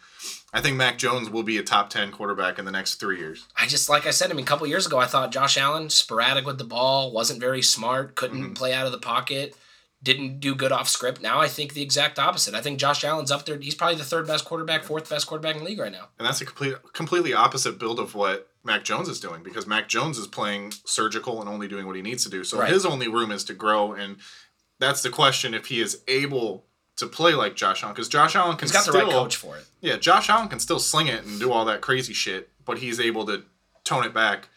I 0.52 0.60
think 0.62 0.76
Mac 0.76 0.96
Jones 0.98 1.28
will 1.30 1.42
be 1.42 1.58
a 1.58 1.62
top 1.62 1.90
ten 1.90 2.10
quarterback 2.10 2.58
in 2.58 2.64
the 2.64 2.70
next 2.70 2.94
three 2.96 3.18
years. 3.18 3.44
I 3.56 3.66
just 3.66 3.88
like 3.88 4.06
I 4.06 4.10
said, 4.10 4.30
I 4.30 4.34
mean, 4.34 4.44
a 4.44 4.48
couple 4.48 4.66
years 4.66 4.86
ago, 4.86 4.98
I 4.98 5.06
thought 5.06 5.30
Josh 5.32 5.56
Allen 5.58 5.90
sporadic 5.90 6.46
with 6.46 6.56
the 6.58 6.64
ball, 6.64 7.12
wasn't 7.12 7.40
very 7.40 7.60
smart, 7.62 8.14
couldn't 8.14 8.42
Mm-hmm. 8.42 8.52
play 8.54 8.72
out 8.72 8.86
of 8.86 8.92
the 8.92 8.98
pocket, 8.98 9.54
didn't 10.02 10.38
do 10.40 10.54
good 10.54 10.70
off 10.72 10.88
script. 10.88 11.20
Now 11.20 11.40
I 11.40 11.48
think 11.48 11.74
the 11.74 11.82
exact 11.82 12.18
opposite. 12.18 12.54
I 12.54 12.60
think 12.60 12.78
Josh 12.78 13.02
Allen's 13.04 13.30
up 13.32 13.44
there. 13.46 13.58
He's 13.58 13.74
probably 13.74 13.96
the 13.96 14.04
third 14.04 14.26
best 14.26 14.44
quarterback, 14.44 14.84
fourth 14.84 15.10
best 15.10 15.26
quarterback 15.26 15.56
in 15.56 15.62
the 15.64 15.68
league 15.68 15.78
right 15.80 15.90
now. 15.92 16.08
And 16.18 16.26
that's 16.26 16.40
a 16.40 16.46
complete, 16.46 16.74
completely 16.92 17.34
opposite 17.34 17.78
build 17.78 17.98
of 17.98 18.14
what 18.14 18.48
Mac 18.64 18.84
Jones 18.84 19.08
is 19.08 19.18
doing 19.18 19.42
because 19.42 19.66
Mac 19.66 19.88
Jones 19.88 20.16
is 20.18 20.26
playing 20.28 20.72
surgical 20.84 21.40
and 21.40 21.48
only 21.48 21.66
doing 21.66 21.86
what 21.86 21.96
he 21.96 22.02
needs 22.02 22.22
to 22.24 22.30
do. 22.30 22.44
So 22.44 22.58
Right. 22.60 22.70
his 22.72 22.86
only 22.86 23.08
room 23.08 23.32
is 23.32 23.42
to 23.44 23.54
grow, 23.54 23.92
and 23.92 24.16
that's 24.78 25.02
the 25.02 25.10
question 25.10 25.52
if 25.54 25.66
he 25.66 25.80
is 25.80 26.02
able 26.06 26.64
to 26.96 27.06
play 27.06 27.34
like 27.34 27.56
Josh 27.56 27.82
Allen 27.82 27.94
because 27.94 28.08
Josh 28.08 28.36
Allen 28.36 28.56
can 28.56 28.66
He's 28.66 28.72
got 28.72 28.84
the 28.86 28.92
still, 28.92 29.02
right 29.04 29.10
coach 29.10 29.36
for 29.36 29.56
it. 29.56 29.64
yeah, 29.80 29.96
Josh 29.96 30.28
Allen 30.28 30.48
can 30.48 30.60
still 30.60 30.78
sling 30.80 31.06
it 31.08 31.24
and 31.24 31.40
do 31.40 31.50
all 31.52 31.64
that 31.64 31.80
crazy 31.80 32.12
shit, 32.12 32.50
but 32.64 32.78
he's 32.78 33.00
able 33.00 33.24
to 33.26 33.44
tone 33.84 34.04
it 34.04 34.12
back. 34.14 34.48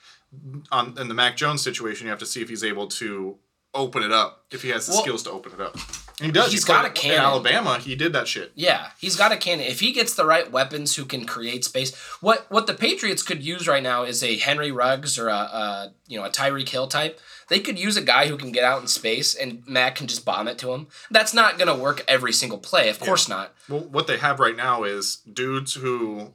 On 0.72 0.96
in 1.00 1.08
the 1.08 1.14
Mac 1.14 1.36
Jones 1.36 1.62
situation, 1.62 2.06
you 2.06 2.10
have 2.12 2.20
to 2.20 2.26
see 2.26 2.42
if 2.42 2.50
he's 2.50 2.64
able 2.64 2.88
to 2.88 3.38
open 3.74 4.04
it 4.04 4.12
up, 4.12 4.46
if 4.52 4.62
he 4.62 4.70
has 4.70 4.86
the 4.88 4.94
Well- 4.94 5.02
skills 5.04 5.24
to 5.24 5.32
open 5.32 5.54
it 5.54 5.62
up. 5.62 5.76
He 6.20 6.30
does. 6.30 6.52
He's 6.52 6.64
He 6.64 6.68
got 6.68 6.82
played 6.82 6.86
a 6.86 6.90
In 6.90 6.94
cannon. 7.16 7.26
Alabama, 7.26 7.80
he 7.80 7.96
did 7.96 8.14
that 8.14 8.28
shit. 8.28 8.52
Yeah, 8.54 8.90
he's 9.00 9.16
got 9.16 9.32
a 9.32 9.38
cannon. 9.38 9.66
If 9.66 9.80
he 9.80 9.92
gets 9.92 10.14
the 10.14 10.24
right 10.26 10.52
weapons 10.52 10.96
who 10.96 11.04
can 11.06 11.26
create 11.26 11.66
space, 11.66 11.96
what 12.20 12.46
what 12.52 12.68
the 12.68 12.76
Patriots 12.76 13.24
could 13.24 13.42
use 13.44 13.68
right 13.68 13.82
now 13.82 14.04
is 14.04 14.22
a 14.22 14.38
Henry 14.38 14.72
Ruggs 14.72 15.18
or 15.18 15.30
a, 15.30 15.34
a 15.36 15.94
you 16.08 16.20
know 16.20 16.26
a 16.26 16.30
Tyreek 16.30 16.70
Hill 16.70 16.88
type. 16.88 17.20
They 17.48 17.60
could 17.60 17.80
use 17.80 17.98
a 17.98 18.02
guy 18.04 18.28
who 18.28 18.38
can 18.38 18.52
get 18.52 18.64
out 18.64 18.82
in 18.82 18.88
space 18.88 19.34
and 19.34 19.64
Mac 19.68 19.96
can 19.96 20.06
just 20.06 20.24
bomb 20.24 20.48
it 20.48 20.60
to 20.60 20.72
him. 20.74 20.88
That's 21.10 21.34
not 21.34 21.58
gonna 21.58 21.76
work 21.76 22.04
every 22.08 22.34
single 22.34 22.60
play, 22.60 22.88
of 22.90 23.00
course 23.00 23.28
not. 23.28 23.56
Well, 23.68 23.80
what 23.82 24.06
they 24.06 24.18
have 24.18 24.40
right 24.40 24.56
now 24.56 24.84
is 24.84 25.18
dudes 25.34 25.74
who 25.74 26.34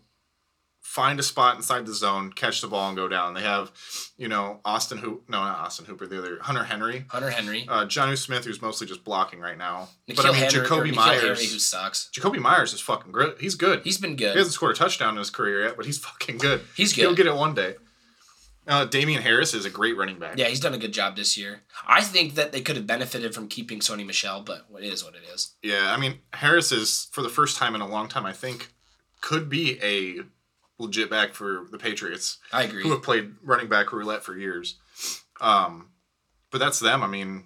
find 0.96 1.20
a 1.20 1.22
spot 1.22 1.56
inside 1.56 1.84
the 1.84 1.92
zone, 1.92 2.32
catch 2.32 2.62
the 2.62 2.68
ball, 2.68 2.88
and 2.88 2.96
go 2.96 3.06
down. 3.06 3.34
They 3.34 3.42
have, 3.42 3.70
you 4.16 4.28
know, 4.28 4.60
Austin 4.64 4.96
Hooper. 4.96 5.22
No, 5.30 5.40
not 5.44 5.58
Austin 5.58 5.84
Hooper. 5.84 6.06
The 6.06 6.18
other 6.18 6.38
Hunter 6.40 6.64
Henry. 6.64 7.04
Hunter 7.10 7.28
Henry, 7.28 7.66
Uh, 7.68 7.86
Smith, 8.16 8.46
who's 8.46 8.62
mostly 8.62 8.86
just 8.86 9.04
blocking 9.04 9.38
right 9.38 9.58
now. 9.58 9.90
N'Keal 10.08 10.16
but 10.16 10.24
I 10.24 10.32
mean, 10.32 10.40
Henry, 10.40 10.66
Jakobi 10.66 10.94
Meyers. 10.94 11.20
Henry, 11.20 11.36
who 11.36 11.58
sucks. 11.58 12.08
Jakobi 12.16 12.38
Meyers 12.38 12.72
is 12.72 12.80
fucking 12.80 13.12
good. 13.12 13.36
He's 13.38 13.54
good. 13.56 13.82
He's 13.84 13.98
been 13.98 14.16
good. 14.16 14.32
he 14.32 14.38
hasn't 14.38 14.54
scored 14.54 14.72
a 14.74 14.78
touchdown 14.78 15.10
in 15.10 15.18
his 15.18 15.28
career 15.28 15.64
yet, 15.66 15.76
but 15.76 15.84
he's 15.84 15.98
fucking 16.08 16.38
good. 16.38 16.62
He's 16.74 16.92
He'll 16.94 17.14
get 17.14 17.26
it 17.26 17.34
one 17.36 17.54
day. 17.54 17.74
Uh, 18.66 18.86
Damien 18.86 19.22
Harris 19.22 19.52
is 19.54 19.64
a 19.66 19.70
great 19.70 19.96
running 19.98 20.18
back. 20.18 20.38
Yeah, 20.38 20.46
he's 20.46 20.58
done 20.60 20.74
a 20.74 20.78
good 20.78 20.92
job 20.92 21.14
this 21.14 21.36
year. 21.36 21.60
I 21.86 22.00
think 22.02 22.34
that 22.34 22.50
they 22.52 22.62
could 22.62 22.74
have 22.76 22.86
benefited 22.86 23.34
from 23.34 23.46
keeping 23.48 23.78
Sony 23.80 24.04
Michel, 24.04 24.40
but 24.42 24.66
it 24.78 24.84
is 24.84 25.04
what 25.04 25.14
it 25.14 25.22
is. 25.32 25.52
Yeah, 25.62 25.92
I 25.92 26.00
mean 26.00 26.20
Harris 26.32 26.72
is 26.72 27.08
for 27.12 27.20
the 27.22 27.28
first 27.28 27.58
time 27.58 27.74
in 27.76 27.80
a 27.82 27.86
long 27.86 28.08
time. 28.08 28.24
I 28.26 28.32
think 28.32 28.72
could 29.20 29.48
be 29.48 29.78
a 29.82 30.24
legit 30.78 31.10
back 31.10 31.34
for 31.34 31.66
the 31.70 31.78
Patriots, 31.78 32.38
I 32.52 32.64
agree. 32.64 32.82
who 32.82 32.90
have 32.90 33.02
played 33.02 33.34
running 33.42 33.68
back 33.68 33.92
roulette 33.92 34.22
for 34.22 34.36
years. 34.36 34.76
Um, 35.40 35.90
but 36.50 36.58
that's 36.58 36.78
them. 36.80 37.02
I 37.02 37.06
mean, 37.06 37.44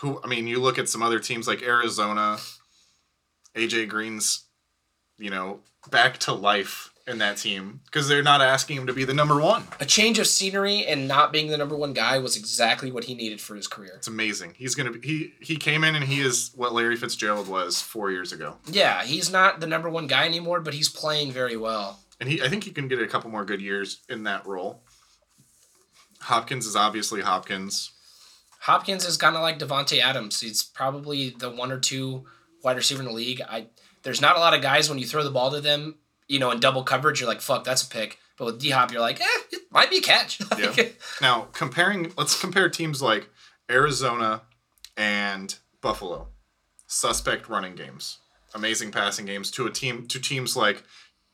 who? 0.00 0.20
I 0.22 0.26
mean, 0.26 0.46
you 0.46 0.60
look 0.60 0.78
at 0.78 0.88
some 0.88 1.02
other 1.02 1.18
teams 1.18 1.46
like 1.46 1.62
Arizona. 1.62 2.38
AJ 3.56 3.88
Green's, 3.88 4.44
you 5.18 5.28
know, 5.30 5.60
back 5.90 6.18
to 6.18 6.32
life 6.32 6.92
in 7.06 7.18
that 7.18 7.36
team 7.36 7.80
because 7.86 8.06
they're 8.08 8.22
not 8.22 8.40
asking 8.40 8.76
him 8.76 8.86
to 8.86 8.92
be 8.92 9.04
the 9.04 9.14
number 9.14 9.40
one. 9.40 9.64
A 9.80 9.84
change 9.84 10.18
of 10.18 10.26
scenery 10.26 10.86
and 10.86 11.08
not 11.08 11.32
being 11.32 11.50
the 11.50 11.56
number 11.56 11.76
one 11.76 11.92
guy 11.92 12.18
was 12.18 12.36
exactly 12.36 12.92
what 12.92 13.04
he 13.04 13.14
needed 13.14 13.40
for 13.40 13.56
his 13.56 13.66
career. 13.66 13.92
It's 13.96 14.06
amazing. 14.06 14.54
He's 14.56 14.74
gonna 14.74 14.92
be 14.92 15.00
he 15.06 15.32
he 15.40 15.56
came 15.56 15.82
in 15.82 15.94
and 15.94 16.04
he 16.04 16.20
is 16.20 16.52
what 16.54 16.72
Larry 16.72 16.96
Fitzgerald 16.96 17.48
was 17.48 17.80
four 17.80 18.10
years 18.10 18.32
ago. 18.32 18.56
Yeah, 18.70 19.02
he's 19.02 19.32
not 19.32 19.60
the 19.60 19.66
number 19.66 19.90
one 19.90 20.06
guy 20.06 20.24
anymore, 20.26 20.60
but 20.60 20.74
he's 20.74 20.88
playing 20.88 21.32
very 21.32 21.56
well. 21.56 21.98
And 22.20 22.28
he 22.28 22.42
I 22.42 22.48
think 22.48 22.64
he 22.64 22.70
can 22.70 22.88
get 22.88 23.00
a 23.00 23.06
couple 23.06 23.30
more 23.30 23.44
good 23.44 23.60
years 23.60 24.00
in 24.08 24.24
that 24.24 24.46
role. 24.46 24.82
Hopkins 26.20 26.66
is 26.66 26.76
obviously 26.76 27.22
Hopkins. 27.22 27.92
Hopkins 28.60 29.06
is 29.06 29.16
kind 29.16 29.36
of 29.36 29.42
like 29.42 29.58
Davante 29.58 30.00
Adams. 30.00 30.40
He's 30.40 30.62
probably 30.62 31.30
the 31.30 31.50
one 31.50 31.72
or 31.72 31.78
two 31.78 32.26
wide 32.62 32.76
receiver 32.76 33.00
in 33.00 33.08
the 33.08 33.14
league. 33.14 33.40
I 33.40 33.66
there's 34.02 34.20
not 34.20 34.36
a 34.36 34.40
lot 34.40 34.54
of 34.54 34.62
guys 34.62 34.88
when 34.88 34.98
you 34.98 35.06
throw 35.06 35.24
the 35.24 35.30
ball 35.30 35.50
to 35.50 35.60
them, 35.60 35.96
you 36.28 36.38
know, 36.38 36.50
in 36.50 36.60
double 36.60 36.82
coverage, 36.82 37.20
you're 37.20 37.28
like, 37.28 37.40
fuck, 37.40 37.64
that's 37.64 37.82
a 37.82 37.88
pick. 37.88 38.18
But 38.36 38.46
with 38.46 38.60
D 38.60 38.70
Hop, 38.70 38.92
you're 38.92 39.00
like, 39.00 39.20
eh, 39.20 39.40
it 39.52 39.62
might 39.70 39.90
be 39.90 39.98
a 39.98 40.02
catch. 40.02 40.40
Yeah. 40.58 40.88
Now 41.22 41.48
comparing 41.52 42.12
let's 42.18 42.38
compare 42.38 42.68
teams 42.68 43.00
like 43.00 43.30
Arizona 43.70 44.42
and 44.96 45.56
Buffalo. 45.80 46.28
Suspect 46.86 47.48
running 47.48 47.76
games. 47.76 48.18
Amazing 48.54 48.90
passing 48.90 49.26
games 49.26 49.50
to 49.52 49.66
a 49.66 49.70
team 49.70 50.06
to 50.08 50.20
teams 50.20 50.56
like 50.56 50.82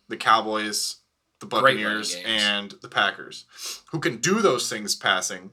the 0.09 0.17
Cowboys, 0.17 0.97
the 1.41 1.47
Buccaneers, 1.47 2.17
and 2.25 2.73
the 2.83 2.89
Packers, 2.89 3.45
who 3.91 3.99
can 4.01 4.19
do 4.19 4.41
those 4.41 4.69
things 4.69 4.95
passing, 4.95 5.51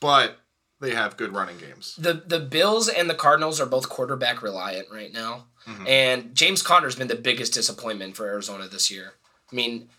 but 0.00 0.38
they 0.80 0.94
have 0.94 1.16
good 1.16 1.32
running 1.34 1.58
games. 1.58 1.94
the 1.98 2.14
the 2.26 2.40
Bills 2.40 2.88
and 2.88 3.08
the 3.10 3.14
Cardinals 3.14 3.60
are 3.60 3.66
both 3.66 3.88
quarterback 3.88 4.42
reliant 4.42 4.88
right 4.90 5.12
now, 5.12 5.46
Mhm. 5.66 5.86
and 5.88 6.34
James 6.34 6.62
Conner's 6.62 6.94
been 6.96 7.08
the 7.08 7.14
biggest 7.16 7.52
disappointment 7.52 8.16
for 8.16 8.26
Arizona 8.26 8.66
this 8.68 8.90
year. 8.90 9.14
I 9.52 9.54
mean, 9.54 9.90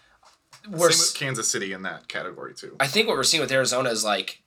we're 0.67 0.91
Same 0.91 0.99
with 0.99 1.13
Kansas 1.13 1.49
City 1.51 1.71
in 1.71 1.83
that 1.83 2.07
category 2.07 2.53
too. 2.55 2.75
I 2.79 2.87
think 2.87 3.07
what 3.07 3.15
we're 3.15 3.23
seeing 3.23 3.41
with 3.41 3.51
Arizona 3.51 3.89
is 3.91 4.03
like, 4.03 4.41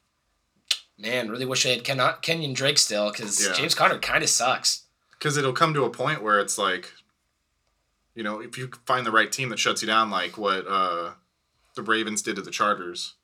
man, 0.99 1.29
really 1.29 1.45
wish 1.47 1.65
I 1.67 1.71
had 1.71 1.85
Ken- 1.85 1.99
Kenyan 1.99 2.55
Drake 2.55 2.79
still 2.79 3.11
because 3.13 3.45
Yeah. 3.45 3.53
James 3.53 3.75
Conner 3.75 3.99
kind 3.99 4.23
of 4.25 4.31
sucks. 4.31 4.83
Because 5.13 5.37
it'll 5.37 5.53
come 5.53 5.73
to 5.75 5.85
a 5.85 5.91
point 5.91 6.23
where 6.23 6.41
it's 6.41 6.59
like, 6.59 6.93
you 8.15 8.23
know, 8.23 8.41
if 8.41 8.57
you 8.59 8.71
find 8.87 9.07
the 9.07 9.11
right 9.11 9.31
team 9.31 9.49
that 9.51 9.59
shuts 9.59 9.83
you 9.83 9.87
down, 9.87 10.11
like 10.11 10.39
what 10.39 10.67
uh, 10.69 11.13
the 11.75 11.83
Ravens 11.83 12.23
did 12.23 12.37
to 12.37 12.43
the 12.43 12.51
Chargers, 12.51 13.15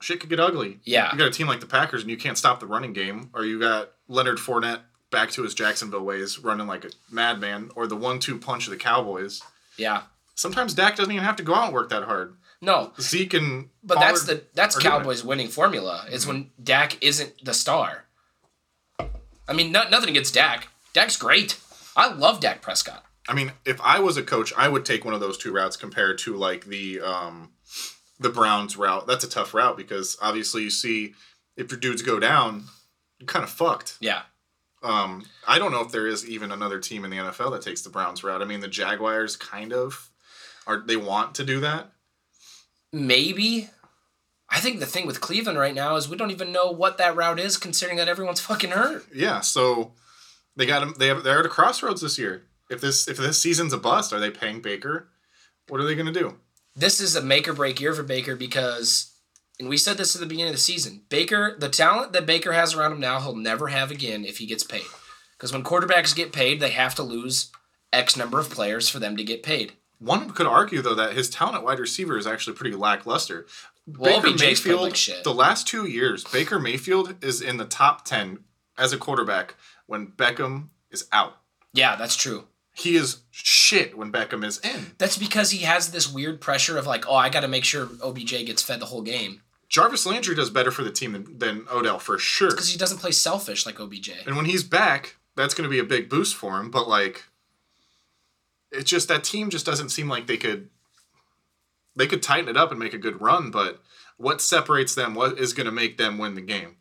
shit 0.00 0.20
could 0.20 0.30
get 0.30 0.40
ugly. 0.40 0.80
Yeah. 0.84 1.12
You 1.12 1.18
got 1.18 1.28
a 1.28 1.32
team 1.32 1.46
like 1.46 1.60
the 1.60 1.66
Packers 1.66 2.02
and 2.02 2.10
you 2.10 2.16
can't 2.16 2.38
stop 2.38 2.60
the 2.60 2.66
running 2.66 2.92
game, 2.92 3.30
or 3.34 3.44
you 3.44 3.58
got 3.60 3.92
Leonard 4.08 4.38
Fournette 4.38 4.80
back 5.10 5.30
to 5.32 5.42
his 5.42 5.54
Jacksonville 5.54 6.04
ways, 6.04 6.38
running 6.38 6.66
like 6.66 6.84
a 6.84 6.90
madman, 7.10 7.70
or 7.74 7.86
the 7.86 7.96
one-two 7.96 8.38
punch 8.38 8.66
of 8.66 8.70
the 8.70 8.76
Cowboys. 8.76 9.42
Yeah, 9.76 10.02
Sometimes 10.40 10.72
Dak 10.72 10.96
doesn't 10.96 11.12
even 11.12 11.22
have 11.22 11.36
to 11.36 11.42
go 11.42 11.54
out 11.54 11.64
and 11.66 11.74
work 11.74 11.90
that 11.90 12.04
hard. 12.04 12.34
no, 12.62 12.92
Zeke 12.98 13.34
and 13.34 13.68
but 13.84 14.00
that's 14.00 14.24
the 14.24 14.42
that's 14.54 14.74
are 14.74 14.80
doing 14.80 14.94
it. 14.94 14.96
Cowboys' 14.98 15.22
winning 15.22 15.48
formula 15.48 16.06
is 16.10 16.26
when 16.26 16.50
Dak 16.62 16.96
isn't 17.04 17.44
the 17.44 17.52
star. 17.52 18.06
I 18.98 19.52
mean, 19.52 19.70
no, 19.70 19.86
nothing 19.90 20.08
against 20.08 20.32
Dak. 20.32 20.68
Dak's 20.94 21.18
great. 21.18 21.60
I 21.94 22.10
love 22.10 22.40
Dak 22.40 22.62
Prescott. 22.62 23.04
I 23.30 23.34
mean, 23.34 23.52
if 23.64 23.80
I 23.80 24.00
was 24.00 24.16
a 24.16 24.24
coach, 24.24 24.52
I 24.56 24.68
would 24.68 24.84
take 24.84 25.04
one 25.04 25.14
of 25.14 25.20
those 25.20 25.38
two 25.38 25.52
routes 25.52 25.76
compared 25.76 26.18
to 26.18 26.36
like 26.36 26.64
the 26.64 27.00
um, 27.00 27.52
the 28.18 28.28
Browns 28.28 28.76
route. 28.76 29.06
That's 29.06 29.22
a 29.22 29.30
tough 29.30 29.54
route 29.54 29.76
because 29.76 30.18
obviously 30.20 30.64
you 30.64 30.70
see 30.70 31.14
if 31.56 31.70
your 31.70 31.78
dudes 31.78 32.02
go 32.02 32.18
down, 32.18 32.64
you're 33.20 33.28
kind 33.28 33.44
of 33.44 33.50
fucked. 33.50 33.96
Yeah, 34.00 34.22
Um, 34.82 35.26
I 35.46 35.60
don't 35.60 35.70
know 35.70 35.82
if 35.82 35.92
there 35.92 36.08
is 36.08 36.28
even 36.28 36.50
another 36.50 36.80
team 36.80 37.04
in 37.04 37.10
the 37.10 37.18
NFL 37.18 37.52
that 37.52 37.62
takes 37.62 37.82
the 37.82 37.90
Browns 37.90 38.24
route. 38.24 38.42
I 38.42 38.46
mean, 38.46 38.60
the 38.60 38.68
Jaguars 38.68 39.36
kind 39.36 39.72
of 39.72 40.10
are 40.66 40.80
they 40.80 40.96
want 40.96 41.36
to 41.36 41.44
do 41.44 41.60
that. 41.60 41.92
maybe. 42.92 43.70
I 44.52 44.58
think 44.58 44.80
the 44.80 44.86
thing 44.86 45.06
with 45.06 45.20
Cleveland 45.20 45.58
right 45.60 45.74
now 45.74 45.94
is 45.94 46.08
we 46.08 46.16
don't 46.16 46.32
even 46.32 46.50
know 46.50 46.72
what 46.72 46.98
that 46.98 47.14
route 47.14 47.38
is, 47.38 47.56
considering 47.56 47.98
that 47.98 48.08
everyone's 48.08 48.40
fucking 48.40 48.70
hurt. 48.70 49.06
Yeah, 49.14 49.38
so 49.42 49.92
they 50.56 50.66
got 50.66 50.80
them. 50.80 50.94
They 50.98 51.06
have 51.06 51.22
they're 51.22 51.38
at 51.38 51.46
a 51.46 51.48
crossroads 51.48 52.00
this 52.00 52.18
year. 52.18 52.42
If 52.70 52.80
this 52.80 53.08
if 53.08 53.16
this 53.16 53.42
season's 53.42 53.72
a 53.72 53.78
bust, 53.78 54.12
are 54.12 54.20
they 54.20 54.30
paying 54.30 54.62
Baker? 54.62 55.08
What 55.68 55.80
are 55.80 55.84
they 55.84 55.94
going 55.94 56.12
to 56.12 56.18
do? 56.18 56.36
this 56.76 57.00
is 57.00 57.16
a 57.16 57.22
make 57.22 57.48
or 57.48 57.52
break 57.52 57.80
year 57.80 57.94
for 57.94 58.02
Baker 58.02 58.36
because, 58.36 59.12
and 59.58 59.68
we 59.68 59.76
said 59.76 59.96
this 59.96 60.14
at 60.14 60.20
the 60.20 60.26
beginning 60.26 60.50
of 60.50 60.56
the 60.56 60.60
season, 60.62 61.02
Baker, 61.08 61.56
the 61.58 61.68
talent 61.68 62.12
that 62.12 62.26
Baker 62.26 62.52
has 62.52 62.74
around 62.74 62.92
him 62.92 63.00
now, 63.00 63.20
he'll 63.20 63.36
never 63.36 63.68
have 63.68 63.90
again 63.90 64.24
if 64.24 64.38
he 64.38 64.46
gets 64.46 64.64
paid. 64.64 64.84
Because 65.36 65.52
when 65.52 65.64
quarterbacks 65.64 66.14
get 66.14 66.32
paid, 66.32 66.60
they 66.60 66.70
have 66.70 66.94
to 66.96 67.02
lose 67.02 67.50
X 67.92 68.16
number 68.16 68.38
of 68.38 68.50
players 68.50 68.88
for 68.88 68.98
them 68.98 69.16
to 69.16 69.24
get 69.24 69.42
paid. 69.42 69.72
One 69.98 70.30
could 70.30 70.46
argue 70.46 70.80
though 70.80 70.94
that 70.94 71.12
his 71.12 71.28
talent 71.28 71.56
at 71.56 71.64
wide 71.64 71.78
receiver 71.78 72.16
is 72.16 72.26
actually 72.26 72.56
pretty 72.56 72.76
lackluster. 72.76 73.46
Well, 73.86 74.22
Baker 74.22 74.36
Mayfield, 74.38 74.82
like 74.82 74.96
shit. 74.96 75.24
the 75.24 75.34
last 75.34 75.66
two 75.66 75.86
years, 75.86 76.24
Baker 76.24 76.58
Mayfield 76.58 77.22
is 77.22 77.42
in 77.42 77.56
the 77.56 77.64
top 77.64 78.04
ten 78.04 78.44
as 78.78 78.92
a 78.92 78.98
quarterback 78.98 79.56
when 79.86 80.08
Beckham 80.08 80.68
is 80.90 81.06
out. 81.12 81.38
Yeah, 81.72 81.96
that's 81.96 82.16
true. 82.16 82.44
He 82.80 82.96
is 82.96 83.20
shit 83.30 83.96
when 83.96 84.10
Beckham 84.10 84.44
is 84.44 84.58
in. 84.60 84.92
That's 84.98 85.18
because 85.18 85.50
he 85.50 85.64
has 85.64 85.90
this 85.90 86.10
weird 86.10 86.40
pressure 86.40 86.78
of 86.78 86.86
like, 86.86 87.06
oh, 87.08 87.14
I 87.14 87.28
got 87.28 87.40
to 87.40 87.48
make 87.48 87.64
sure 87.64 87.88
OBJ 88.02 88.46
gets 88.46 88.62
fed 88.62 88.80
the 88.80 88.86
whole 88.86 89.02
game 89.02 89.42
Jarvis 89.70 90.04
Landry 90.04 90.34
does 90.34 90.50
better 90.50 90.72
for 90.72 90.82
the 90.82 90.90
team 90.90 91.12
than, 91.12 91.38
than 91.38 91.66
Odell 91.72 92.00
for 92.00 92.18
sure. 92.18 92.50
because 92.50 92.70
he 92.70 92.76
doesn't 92.76 92.98
play 92.98 93.12
selfish 93.12 93.64
like 93.64 93.80
OBJ. 93.80 94.10
And 94.26 94.36
when 94.36 94.44
he's 94.44 94.64
back, 94.64 95.16
that's 95.36 95.54
going 95.54 95.62
to 95.62 95.70
be 95.70 95.78
a 95.78 95.84
big 95.84 96.10
boost 96.10 96.34
for 96.34 96.58
him. 96.58 96.72
But 96.72 96.88
like, 96.88 97.22
it's 98.72 98.90
just 98.90 99.06
that 99.08 99.22
team 99.22 99.48
just 99.48 99.64
doesn't 99.64 99.90
seem 99.90 100.08
like 100.08 100.26
they 100.26 100.36
could. 100.36 100.68
They 101.96 102.08
could 102.08 102.22
tighten 102.22 102.48
it 102.48 102.56
up 102.56 102.70
and 102.70 102.78
make 102.78 102.94
a 102.94 102.98
good 102.98 103.20
run, 103.20 103.50
but 103.50 103.80
what 104.16 104.40
separates 104.40 104.94
them? 104.94 105.14
What 105.14 105.38
is 105.38 105.52
going 105.52 105.66
to 105.66 105.72
make 105.72 105.98
them 105.98 106.18
win 106.18 106.34
the 106.34 106.40
game? 106.40 106.76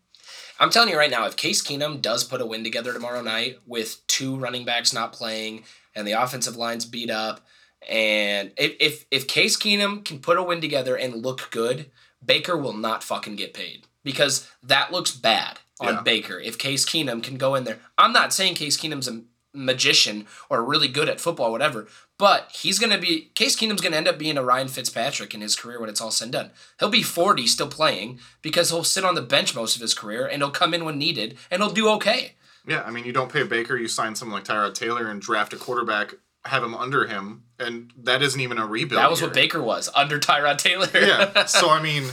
I'm 0.59 0.69
telling 0.69 0.89
you 0.89 0.97
right 0.97 1.09
now, 1.09 1.25
if 1.25 1.35
Case 1.35 1.63
Keenum 1.63 2.01
does 2.01 2.23
put 2.23 2.41
a 2.41 2.45
win 2.45 2.63
together 2.63 2.93
tomorrow 2.93 3.21
night 3.21 3.57
with 3.65 4.05
two 4.07 4.35
running 4.35 4.65
backs 4.65 4.93
not 4.93 5.13
playing 5.13 5.63
and 5.95 6.07
the 6.07 6.11
offensive 6.13 6.55
line's 6.55 6.85
beat 6.85 7.09
up, 7.09 7.45
and 7.87 8.51
if 8.57 8.75
if, 8.79 9.05
if 9.11 9.27
Case 9.27 9.57
Keenum 9.57 10.03
can 10.03 10.19
put 10.19 10.37
a 10.37 10.43
win 10.43 10.61
together 10.61 10.95
and 10.95 11.23
look 11.23 11.49
good, 11.51 11.89
Baker 12.23 12.57
will 12.57 12.73
not 12.73 13.03
fucking 13.03 13.35
get 13.35 13.53
paid 13.53 13.87
because 14.03 14.49
that 14.63 14.91
looks 14.91 15.11
bad 15.11 15.59
on 15.79 15.95
Yeah. 15.95 16.01
Baker. 16.01 16.39
If 16.39 16.57
Case 16.57 16.85
Keenum 16.85 17.23
can 17.23 17.37
go 17.37 17.55
in 17.55 17.63
there, 17.63 17.79
I'm 17.97 18.11
not 18.11 18.33
saying 18.33 18.55
Case 18.55 18.77
Keenum's 18.77 19.07
a 19.07 19.21
magician 19.53 20.27
or 20.49 20.63
really 20.63 20.87
good 20.87 21.09
at 21.09 21.19
football, 21.19 21.51
whatever. 21.51 21.87
But 22.17 22.51
he's 22.53 22.79
gonna 22.79 22.97
be 22.97 23.31
Case 23.33 23.55
Keenum's 23.55 23.81
gonna 23.81 23.95
end 23.97 24.07
up 24.07 24.19
being 24.19 24.37
a 24.37 24.43
Ryan 24.43 24.67
Fitzpatrick 24.67 25.33
in 25.33 25.41
his 25.41 25.55
career 25.55 25.79
when 25.79 25.89
it's 25.89 26.01
all 26.01 26.11
said 26.11 26.25
and 26.25 26.33
done. 26.33 26.51
He'll 26.79 26.89
be 26.89 27.01
40 27.01 27.47
still 27.47 27.67
playing 27.67 28.19
because 28.41 28.69
he'll 28.69 28.83
sit 28.83 29.05
on 29.05 29.15
the 29.15 29.21
bench 29.21 29.55
most 29.55 29.75
of 29.75 29.81
his 29.81 29.93
career 29.93 30.25
and 30.27 30.41
he'll 30.41 30.51
come 30.51 30.73
in 30.73 30.85
when 30.85 30.97
needed 30.97 31.37
and 31.49 31.61
he'll 31.63 31.71
do 31.71 31.89
okay. 31.91 32.35
Yeah, 32.69 32.83
I 32.85 32.91
mean, 32.91 33.03
you 33.03 33.11
don't 33.11 33.31
pay 33.31 33.41
Baker, 33.43 33.75
you 33.75 33.87
sign 33.87 34.13
someone 34.13 34.37
like 34.37 34.45
Tyrod 34.45 34.75
Taylor 34.75 35.09
and 35.09 35.19
draft 35.19 35.53
a 35.53 35.57
quarterback, 35.57 36.13
have 36.45 36.63
him 36.63 36.75
under 36.75 37.07
him, 37.07 37.45
and 37.57 37.91
that 37.97 38.21
isn't 38.21 38.39
even 38.39 38.59
a 38.59 38.65
rebuild. 38.67 39.01
That 39.01 39.09
was 39.09 39.21
year. 39.21 39.29
what 39.29 39.33
Baker 39.33 39.61
was 39.61 39.89
under 39.95 40.19
Tyrod 40.19 40.59
Taylor. 40.59 40.87
yeah. 40.93 41.45
So 41.47 41.71
I 41.71 41.81
mean, 41.81 42.03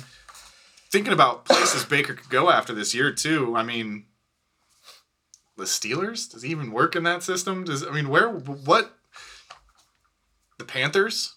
thinking 0.91 1.13
about 1.13 1.45
places 1.45 1.85
Baker 1.85 2.15
could 2.15 2.31
go 2.31 2.49
after 2.49 2.73
this 2.73 2.95
year 2.95 3.13
too. 3.13 3.55
I 3.55 3.63
mean, 3.63 4.07
the 5.59 5.65
Steelers 5.65 6.31
does 6.31 6.43
he 6.43 6.51
even 6.51 6.73
work 6.73 6.97
in 6.97 7.03
that 7.03 7.23
system? 7.23 7.65
Does 7.65 7.87
I 7.87 7.91
mean 7.91 8.09
where 8.09 8.29
what? 8.31 8.97
The 10.59 10.65
Panthers. 10.65 11.35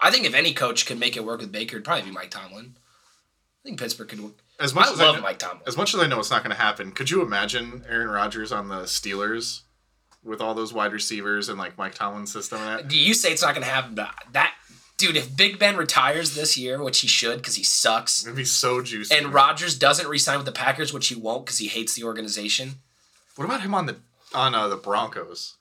I 0.00 0.10
think 0.10 0.24
if 0.24 0.32
any 0.34 0.54
coach 0.54 0.86
could 0.86 0.98
make 0.98 1.14
it 1.14 1.26
work 1.26 1.40
with 1.40 1.52
Baker, 1.52 1.76
it'd 1.76 1.84
probably 1.84 2.06
be 2.06 2.10
Mike 2.10 2.30
Tomlin. 2.30 2.78
I 2.78 3.60
think 3.64 3.78
Pittsburgh 3.78 4.08
could 4.08 4.20
work. 4.20 4.38
As 4.60 4.74
much 4.74 4.86
I 4.88 4.92
as 4.92 4.98
love 4.98 5.14
I 5.14 5.18
know, 5.18 5.22
Mike 5.22 5.38
Tomlin. 5.38 5.62
as 5.66 5.76
much 5.76 5.94
as 5.94 6.00
I 6.00 6.06
know 6.06 6.18
it's 6.18 6.30
not 6.30 6.42
going 6.42 6.54
to 6.54 6.60
happen, 6.60 6.92
could 6.92 7.10
you 7.10 7.22
imagine 7.22 7.84
Aaron 7.88 8.08
Rodgers 8.08 8.50
on 8.52 8.68
the 8.68 8.82
Steelers 8.82 9.62
with 10.24 10.40
all 10.40 10.54
those 10.54 10.72
wide 10.72 10.92
receivers 10.92 11.48
and 11.48 11.58
like 11.58 11.78
Mike 11.78 11.94
Tomlin's 11.94 12.32
system 12.32 12.58
and 12.58 12.80
that? 12.80 12.88
Do 12.88 12.98
you 12.98 13.14
say 13.14 13.30
it's 13.32 13.42
not 13.42 13.54
going 13.54 13.64
to 13.64 13.70
happen? 13.72 13.94
That 13.94 14.54
dude, 14.96 15.16
if 15.16 15.36
Big 15.36 15.58
Ben 15.60 15.76
retires 15.76 16.34
this 16.34 16.58
year, 16.58 16.82
which 16.82 17.00
he 17.00 17.06
should 17.06 17.36
because 17.38 17.54
he 17.54 17.62
sucks, 17.62 18.24
It'd 18.24 18.36
be 18.36 18.44
so 18.44 18.82
juicy. 18.82 19.14
and 19.16 19.32
Rodgers 19.32 19.78
doesn't 19.78 20.08
resign 20.08 20.38
with 20.38 20.46
the 20.46 20.52
Packers, 20.52 20.92
which 20.92 21.06
he 21.08 21.14
won't 21.14 21.46
because 21.46 21.58
he 21.58 21.68
hates 21.68 21.94
the 21.94 22.02
organization. 22.04 22.76
what 23.36 23.44
about 23.44 23.60
him 23.60 23.74
on 23.74 23.86
the 23.86 23.96
on 24.34 24.54
uh, 24.56 24.66
the 24.66 24.76
Broncos? 24.76 25.54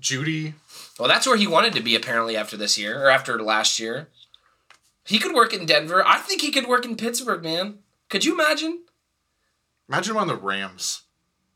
Judy. 0.00 0.54
Well, 0.98 1.06
that's 1.08 1.26
where 1.26 1.36
he 1.36 1.46
wanted 1.46 1.74
to 1.74 1.80
be 1.82 1.94
apparently 1.94 2.36
after 2.36 2.56
this 2.56 2.76
year 2.78 3.04
or 3.04 3.10
after 3.10 3.40
last 3.42 3.78
year. 3.78 4.08
He 5.04 5.18
could 5.18 5.34
work 5.34 5.52
in 5.52 5.66
Denver. 5.66 6.04
I 6.06 6.18
think 6.18 6.40
he 6.40 6.50
could 6.50 6.66
work 6.66 6.84
in 6.84 6.96
Pittsburgh, 6.96 7.42
man. 7.42 7.78
Could 8.12 8.26
you 8.26 8.34
imagine? 8.34 8.82
Imagine 9.88 10.10
him 10.10 10.20
on 10.20 10.26
the 10.28 10.36
Rams. 10.36 11.04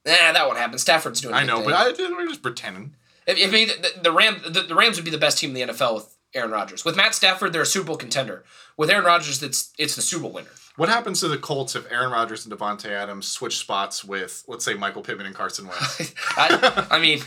Nah, 0.07 0.33
that 0.33 0.47
won't 0.47 0.57
happen. 0.57 0.79
Stafford's 0.79 1.21
doing. 1.21 1.35
I 1.35 1.45
know, 1.45 1.57
thing. 1.57 1.67
but 1.67 1.75
I, 2.01 2.11
we're 2.13 2.27
just 2.27 2.41
pretending. 2.43 2.95
If, 3.27 3.37
if 3.37 3.53
he, 3.53 3.67
the, 3.67 3.91
the 4.05 4.11
Ram 4.11 4.41
the, 4.43 4.63
the 4.63 4.75
Rams 4.75 4.97
would 4.97 5.05
be 5.05 5.11
the 5.11 5.19
best 5.19 5.37
team 5.37 5.55
in 5.55 5.69
the 5.69 5.75
NFL 5.75 5.97
with 5.97 6.17
Aaron 6.33 6.51
Rodgers. 6.51 6.83
With 6.83 6.97
Matt 6.97 7.15
Stafford, 7.15 7.53
they're 7.53 7.61
a 7.61 7.67
Super 7.67 7.89
Bowl 7.89 7.97
contender. 7.99 8.43
With 8.79 8.89
Aaron 8.89 9.05
Rodgers, 9.05 9.43
it's 9.43 9.75
it's 9.79 9.97
the 9.97 10.01
Super 10.01 10.23
Bowl 10.23 10.33
winner. 10.33 10.49
What 10.77 10.89
happens 10.89 11.21
to 11.21 11.29
the 11.29 11.37
Colts 11.37 11.77
if 11.77 11.91
Aaron 11.93 12.11
Rodgers 12.11 12.47
and 12.47 12.55
Davante 12.59 12.87
Adams 12.89 13.29
switch 13.29 13.59
spots 13.59 14.03
with, 14.03 14.43
let's 14.49 14.65
say, 14.65 14.73
Michael 14.73 15.03
Pittman 15.03 15.27
and 15.27 15.35
Carson 15.35 15.67
Wentz? 15.67 16.15
I, 16.39 16.87
I 16.91 16.99
mean, 16.99 17.21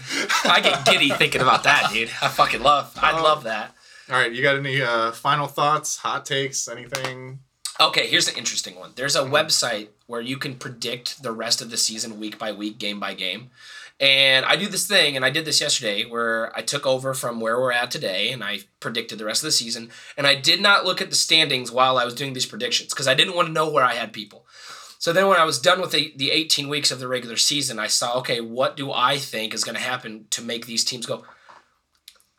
I 0.45 0.59
get 0.61 0.85
giddy 0.85 1.09
thinking 1.11 1.41
about 1.41 1.63
that, 1.65 1.91
dude. 1.93 2.09
I 2.21 2.29
fucking 2.29 2.63
love. 2.63 2.97
I'd 2.99 3.19
Oh. 3.19 3.23
love 3.23 3.43
that. 3.43 3.75
All 4.09 4.15
right, 4.15 4.31
you 4.31 4.41
got 4.41 4.55
any 4.55 4.81
uh, 4.81 5.11
final 5.11 5.45
thoughts, 5.47 5.97
hot 5.97 6.25
takes, 6.25 6.67
anything? 6.67 7.39
Okay, 7.81 8.07
here's 8.07 8.27
an 8.27 8.35
interesting 8.35 8.77
one. 8.77 8.91
There's 8.95 9.15
a 9.15 9.21
mm-hmm. 9.21 9.33
website 9.33 9.87
where 10.05 10.19
you 10.19 10.37
can 10.37 10.55
predict 10.55 11.23
the 11.23 11.31
rest 11.31 11.61
of 11.61 11.69
the 11.69 11.77
season 11.77 12.19
week 12.19 12.37
by 12.37 12.51
week, 12.51 12.77
game 12.77 12.99
by 12.99 13.13
game. 13.13 13.51
And 14.01 14.45
I 14.45 14.57
do 14.57 14.67
this 14.67 14.87
thing, 14.87 15.15
and 15.15 15.23
I 15.23 15.29
did 15.29 15.45
this 15.45 15.61
yesterday, 15.61 16.03
where 16.05 16.55
I 16.57 16.61
took 16.61 16.85
over 16.85 17.13
from 17.13 17.39
where 17.39 17.59
we're 17.59 17.71
at 17.71 17.91
today, 17.91 18.31
and 18.31 18.43
I 18.43 18.59
predicted 18.79 19.17
the 19.17 19.25
rest 19.25 19.43
of 19.43 19.47
the 19.47 19.51
season. 19.51 19.89
And 20.17 20.27
I 20.27 20.35
did 20.35 20.61
not 20.61 20.85
look 20.85 21.01
at 21.01 21.09
the 21.09 21.15
standings 21.15 21.71
while 21.71 21.97
I 21.97 22.05
was 22.05 22.15
doing 22.15 22.33
these 22.33 22.45
predictions 22.45 22.93
because 22.93 23.07
I 23.07 23.13
didn't 23.13 23.35
want 23.35 23.47
to 23.47 23.53
know 23.53 23.69
where 23.69 23.83
I 23.83 23.95
had 23.95 24.11
people. 24.11 24.45
So 24.99 25.13
then, 25.13 25.27
when 25.27 25.39
I 25.39 25.45
was 25.45 25.59
done 25.59 25.79
with 25.79 25.91
the, 25.91 26.13
the 26.17 26.31
18 26.31 26.67
weeks 26.67 26.91
of 26.91 26.99
the 26.99 27.07
regular 27.07 27.37
season, 27.37 27.79
I 27.79 27.87
saw, 27.87 28.17
okay, 28.19 28.41
what 28.41 28.75
do 28.75 28.91
I 28.91 29.17
think 29.17 29.53
is 29.53 29.63
going 29.63 29.75
to 29.75 29.81
happen 29.81 30.25
to 30.31 30.41
make 30.41 30.65
these 30.65 30.83
teams 30.83 31.05
go? 31.05 31.23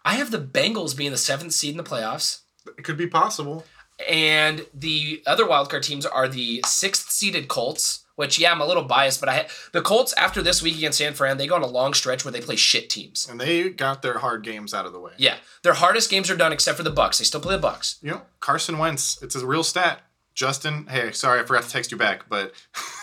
I 0.05 0.15
have 0.15 0.31
the 0.31 0.39
Bengals 0.39 0.97
being 0.97 1.11
the 1.11 1.17
seventh 1.17 1.53
seed 1.53 1.73
in 1.73 1.77
the 1.79 1.83
playoffs 1.83 2.41
It 2.77 2.85
could 2.85 2.99
be 2.99 3.07
possible. 3.07 3.65
And 4.09 4.67
the 4.75 5.23
other 5.27 5.45
wildcard 5.45 5.83
teams 5.83 6.07
are 6.07 6.29
the 6.29 6.63
sixth 6.67 7.11
seeded 7.11 7.49
Colts. 7.49 8.05
Which 8.17 8.39
yeah, 8.39 8.53
I'm 8.53 8.61
a 8.61 8.67
little 8.67 8.83
biased, 8.83 9.19
but 9.19 9.31
I 9.31 9.33
had 9.33 9.47
the 9.73 9.81
Colts 9.81 10.13
after 10.13 10.43
this 10.43 10.63
week 10.63 10.77
against 10.77 10.99
San 10.99 11.15
Fran. 11.15 11.39
They 11.39 11.47
go 11.47 11.55
on 11.55 11.63
a 11.63 11.67
long 11.67 11.95
stretch 11.95 12.23
where 12.23 12.31
they 12.31 12.43
play 12.43 12.55
shit 12.55 12.91
teams. 12.91 13.27
And 13.31 13.41
they 13.41 13.71
got 13.71 14.03
their 14.03 14.19
hard 14.19 14.45
games 14.45 14.75
out 14.75 14.85
of 14.85 14.93
the 14.93 15.01
way. 15.01 15.13
Yeah, 15.17 15.37
their 15.63 15.73
hardest 15.73 16.11
games 16.11 16.29
are 16.31 16.37
done 16.37 16.53
except 16.53 16.77
for 16.77 16.83
the 16.83 16.91
Bucks. 16.91 17.17
They 17.17 17.25
still 17.25 17.41
play 17.41 17.55
the 17.55 17.63
Bucks. 17.63 17.99
You 18.03 18.11
know, 18.11 18.23
Carson 18.41 18.77
Wentz, 18.77 19.23
it's 19.23 19.37
a 19.37 19.47
real 19.47 19.65
stat. 19.65 20.03
Justin, 20.35 20.87
hey, 20.91 21.13
sorry, 21.13 21.41
I 21.41 21.45
forgot 21.45 21.63
to 21.63 21.71
text 21.71 21.91
you 21.93 21.97
back, 21.97 22.29
but 22.29 22.53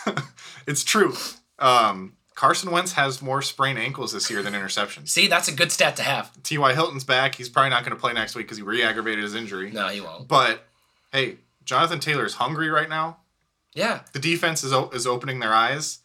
it's 0.68 0.84
true. 0.84 1.14
Um, 1.58 2.14
Carson 2.38 2.70
Wentz 2.70 2.92
has 2.92 3.20
more 3.20 3.42
sprained 3.42 3.80
ankles 3.80 4.12
this 4.12 4.30
year 4.30 4.44
than 4.44 4.52
interceptions. 4.52 5.08
See, 5.08 5.26
that's 5.26 5.48
a 5.48 5.52
good 5.52 5.72
stat 5.72 5.96
to 5.96 6.04
have. 6.04 6.30
T.Y. 6.44 6.72
Hilton's 6.72 7.02
back. 7.02 7.34
He's 7.34 7.48
probably 7.48 7.70
not 7.70 7.82
going 7.82 7.96
to 7.96 8.00
play 8.00 8.12
next 8.12 8.36
week 8.36 8.46
because 8.46 8.58
he 8.58 8.62
re 8.62 8.84
aggravated 8.84 9.24
his 9.24 9.34
injury. 9.34 9.72
No, 9.72 9.88
he 9.88 10.00
won't. 10.00 10.28
But 10.28 10.67
hey, 11.12 11.38
Jonathan 11.64 12.00
Taylor 12.00 12.24
is 12.24 12.34
hungry 12.34 12.68
right 12.70 12.88
now. 12.88 13.18
Yeah, 13.74 14.00
The 14.12 14.18
defense 14.18 14.64
is, 14.64 14.72
o- 14.72 14.90
is 14.90 15.06
opening 15.06 15.38
their 15.40 15.52
eyes. 15.52 15.98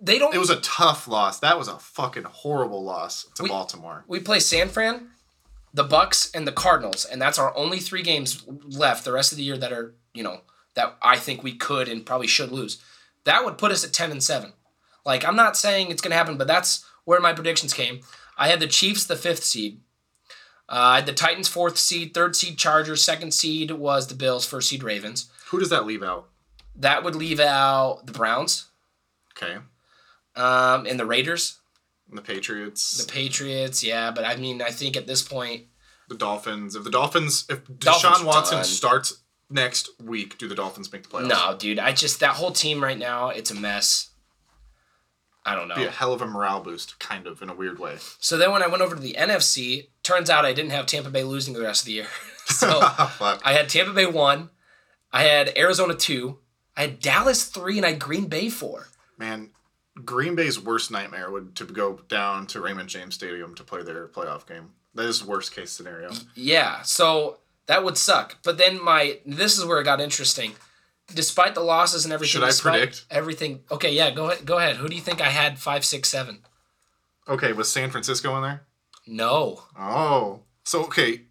they 0.00 0.18
don't. 0.18 0.34
It 0.34 0.38
was 0.38 0.50
a 0.50 0.60
tough 0.60 1.06
loss. 1.06 1.38
That 1.40 1.58
was 1.58 1.68
a 1.68 1.78
fucking 1.78 2.24
horrible 2.24 2.82
loss 2.82 3.26
to 3.36 3.42
We- 3.44 3.48
Baltimore. 3.48 4.04
we 4.08 4.18
play 4.18 4.40
San 4.40 4.68
Fran, 4.68 5.10
the 5.74 5.84
Bucks, 5.84 6.30
and 6.34 6.46
the 6.46 6.52
Cardinals, 6.52 7.04
and 7.04 7.20
that's 7.22 7.38
our 7.38 7.54
only 7.56 7.78
three 7.78 8.02
games 8.02 8.42
left 8.64 9.04
the 9.04 9.12
rest 9.12 9.30
of 9.32 9.38
the 9.38 9.44
year 9.44 9.56
that 9.58 9.72
are 9.72 9.94
you 10.14 10.22
know 10.22 10.40
that 10.74 10.96
I 11.02 11.16
think 11.18 11.42
we 11.42 11.54
could 11.54 11.86
and 11.88 12.04
probably 12.04 12.26
should 12.26 12.50
lose. 12.50 12.82
That 13.24 13.44
would 13.44 13.58
put 13.58 13.70
us 13.72 13.84
at 13.84 13.92
ten 13.92 14.10
and 14.10 14.22
seven. 14.22 14.52
Like 15.04 15.24
I'm 15.24 15.36
not 15.36 15.56
saying 15.56 15.90
it's 15.90 16.02
gonna 16.02 16.14
happen, 16.16 16.36
but 16.38 16.46
that's 16.48 16.84
where 17.04 17.20
my 17.20 17.32
predictions 17.34 17.72
came. 17.74 18.00
I 18.38 18.48
had 18.48 18.58
the 18.60 18.66
Chiefs 18.66 19.04
the 19.04 19.16
fifth 19.16 19.44
seed. 19.44 19.80
Uh, 20.72 21.02
the 21.02 21.12
Titans 21.12 21.48
fourth 21.48 21.76
seed, 21.78 22.14
third 22.14 22.34
seed 22.34 22.56
Chargers, 22.56 23.04
second 23.04 23.34
seed 23.34 23.70
was 23.72 24.06
the 24.06 24.14
Bills, 24.14 24.46
first 24.46 24.70
seed 24.70 24.82
Ravens. 24.82 25.28
Who 25.50 25.58
does 25.60 25.68
that 25.68 25.84
leave 25.86 26.02
out? 26.02 26.28
That 26.74 27.04
would 27.04 27.14
leave 27.14 27.38
out 27.40 28.06
the 28.06 28.12
Browns 28.12 28.68
Okay. 29.36 29.58
um, 30.34 30.86
and 30.86 30.98
the 30.98 31.04
Raiders, 31.04 31.58
And 32.08 32.16
the 32.16 32.22
Patriots, 32.22 32.96
the 33.04 33.12
Patriots. 33.12 33.84
Yeah, 33.84 34.10
but 34.12 34.24
I 34.24 34.36
mean, 34.36 34.62
I 34.62 34.70
think 34.70 34.96
at 34.96 35.06
this 35.06 35.22
point, 35.22 35.64
the 36.08 36.14
Dolphins. 36.16 36.74
If 36.74 36.84
the 36.84 36.90
Dolphins, 36.90 37.44
if 37.50 37.60
Dolphins 37.78 38.18
Deshaun 38.20 38.24
Watson 38.24 38.56
done. 38.58 38.64
starts 38.64 39.22
next 39.50 39.90
week, 40.02 40.38
do 40.38 40.48
the 40.48 40.54
Dolphins 40.54 40.90
make 40.90 41.02
the 41.02 41.08
playoffs? 41.10 41.28
No, 41.28 41.54
dude. 41.58 41.78
I 41.78 41.92
just 41.92 42.20
that 42.20 42.36
whole 42.36 42.50
team 42.52 42.82
right 42.82 42.98
now, 42.98 43.28
it's 43.28 43.50
a 43.50 43.54
mess. 43.54 44.08
I 45.44 45.54
don't 45.54 45.68
know. 45.68 45.74
Be 45.74 45.84
a 45.84 45.90
hell 45.90 46.12
of 46.12 46.22
a 46.22 46.26
morale 46.26 46.60
boost, 46.60 46.98
kind 47.00 47.26
of 47.26 47.42
in 47.42 47.48
a 47.48 47.54
weird 47.54 47.78
way. 47.78 47.96
So 48.20 48.36
then 48.36 48.52
when 48.52 48.62
I 48.62 48.68
went 48.68 48.82
over 48.82 48.94
to 48.94 49.00
the 49.00 49.16
NFC, 49.18 49.88
turns 50.02 50.30
out 50.30 50.44
I 50.44 50.52
didn't 50.52 50.70
have 50.70 50.86
Tampa 50.86 51.10
Bay 51.10 51.24
losing 51.24 51.54
the 51.54 51.62
rest 51.62 51.82
of 51.82 51.86
the 51.86 51.92
year. 51.92 52.06
so 52.46 52.80
I 52.80 53.52
had 53.52 53.68
Tampa 53.68 53.92
Bay 53.92 54.06
one, 54.06 54.50
I 55.12 55.24
had 55.24 55.56
Arizona 55.56 55.94
two, 55.94 56.38
I 56.76 56.82
had 56.82 57.00
Dallas 57.00 57.44
three, 57.44 57.76
and 57.76 57.86
I 57.86 57.90
had 57.90 57.98
Green 57.98 58.26
Bay 58.26 58.48
four. 58.48 58.88
Man, 59.18 59.50
Green 60.04 60.34
Bay's 60.34 60.60
worst 60.60 60.90
nightmare 60.90 61.30
would 61.30 61.54
to 61.56 61.64
go 61.64 62.00
down 62.08 62.46
to 62.48 62.60
Raymond 62.60 62.88
James 62.88 63.14
Stadium 63.14 63.54
to 63.56 63.64
play 63.64 63.82
their 63.82 64.08
playoff 64.08 64.46
game. 64.46 64.70
That 64.94 65.06
is 65.06 65.24
worst 65.24 65.54
case 65.54 65.70
scenario. 65.70 66.12
Yeah, 66.34 66.82
so 66.82 67.38
that 67.66 67.84
would 67.84 67.98
suck. 67.98 68.38
But 68.42 68.58
then 68.58 68.82
my 68.82 69.18
this 69.26 69.58
is 69.58 69.64
where 69.64 69.80
it 69.80 69.84
got 69.84 70.00
interesting. 70.00 70.52
Despite 71.14 71.54
the 71.54 71.60
losses 71.60 72.04
and 72.04 72.12
everything, 72.12 72.40
Should 72.42 72.48
I 72.48 72.52
predict? 72.52 73.04
everything? 73.10 73.60
Okay, 73.70 73.92
yeah, 73.92 74.10
go 74.10 74.30
ahead. 74.30 74.44
Go 74.46 74.58
ahead. 74.58 74.76
Who 74.76 74.88
do 74.88 74.94
you 74.94 75.00
think 75.02 75.20
I 75.20 75.28
had 75.30 75.58
five, 75.58 75.84
six, 75.84 76.08
seven? 76.08 76.40
Okay, 77.28 77.52
was 77.52 77.70
San 77.70 77.90
Francisco 77.90 78.34
in 78.36 78.42
there? 78.42 78.62
No. 79.06 79.64
Oh, 79.78 80.40
so 80.64 80.84
okay, 80.84 81.22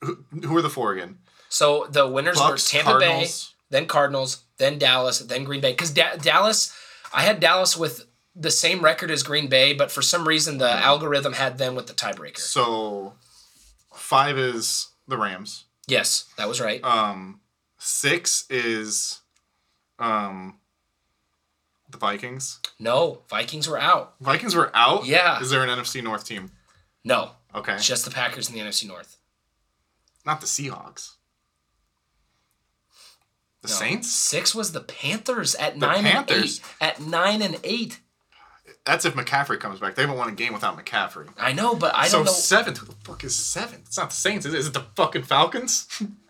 who, 0.00 0.24
who 0.44 0.56
are 0.56 0.62
the 0.62 0.70
four 0.70 0.92
again? 0.92 1.18
So 1.48 1.86
the 1.90 2.06
winners 2.06 2.38
Bucks, 2.38 2.72
were 2.72 2.80
Tampa 2.82 2.98
Bay, 2.98 3.26
then 3.70 3.86
Cardinals, 3.86 4.42
then 4.58 4.78
Dallas, 4.78 5.20
then 5.20 5.44
Green 5.44 5.60
Bay. 5.60 5.72
Because 5.72 5.90
da- 5.90 6.16
Dallas, 6.16 6.76
I 7.12 7.22
had 7.22 7.40
Dallas 7.40 7.76
with 7.76 8.06
the 8.34 8.50
same 8.50 8.82
record 8.82 9.10
as 9.10 9.22
Green 9.22 9.48
Bay, 9.48 9.72
but 9.72 9.90
for 9.90 10.02
some 10.02 10.26
reason 10.28 10.58
the 10.58 10.70
algorithm 10.70 11.32
had 11.32 11.58
them 11.58 11.74
with 11.74 11.86
the 11.86 11.94
tiebreaker. 11.94 12.38
So 12.38 13.14
five 13.94 14.38
is 14.38 14.88
the 15.08 15.16
Rams. 15.16 15.64
Yes, 15.88 16.26
that 16.36 16.48
was 16.48 16.60
right. 16.60 16.82
Um, 16.84 17.40
six 17.78 18.44
is 18.50 19.20
um 19.98 20.58
the 21.88 21.98
Vikings. 21.98 22.58
No, 22.80 23.22
Vikings 23.28 23.68
were 23.68 23.78
out. 23.80 24.14
Vikings 24.20 24.54
were 24.54 24.70
out. 24.74 25.06
Yeah. 25.06 25.40
Is 25.40 25.50
there 25.50 25.62
an 25.62 25.68
NFC 25.70 26.02
North 26.02 26.24
team? 26.26 26.50
No, 27.04 27.30
Okay. 27.54 27.74
it's 27.74 27.86
just 27.86 28.04
the 28.04 28.10
Packers 28.10 28.48
in 28.48 28.54
the 28.56 28.60
NFC 28.60 28.86
North. 28.88 29.16
Not 30.24 30.40
the 30.40 30.46
Seahawks. 30.48 31.12
The 33.62 33.68
No. 33.68 33.74
Saints? 33.74 34.10
Six 34.12 34.54
was 34.54 34.72
the 34.72 34.80
Panthers 34.80 35.54
at 35.54 35.78
The 35.78 35.86
nine 35.86 36.02
Panthers? 36.04 36.58
and 36.58 36.66
eight. 36.80 36.86
At 36.88 37.00
nine 37.00 37.42
and 37.42 37.58
eight. 37.64 38.00
That's 38.84 39.04
if 39.04 39.14
McCaffrey 39.14 39.58
comes 39.58 39.80
back. 39.80 39.94
They 39.94 40.02
haven't 40.02 40.16
won 40.18 40.28
a 40.28 40.32
game 40.32 40.52
without 40.52 40.76
McCaffrey. 40.76 41.28
I 41.38 41.52
know, 41.52 41.74
but 41.74 41.94
I 41.94 42.08
don't 42.08 42.24
know. 42.24 42.32
seventh. 42.32 42.78
Who 42.78 42.86
the 42.86 42.92
fuck 43.04 43.24
is 43.24 43.34
seventh? 43.34 43.86
It's 43.86 43.96
not 43.96 44.10
the 44.10 44.16
Saints. 44.16 44.46
Is 44.46 44.54
it, 44.54 44.58
is 44.58 44.66
it 44.68 44.72
the 44.74 44.84
fucking 44.96 45.22
Falcons? 45.24 45.88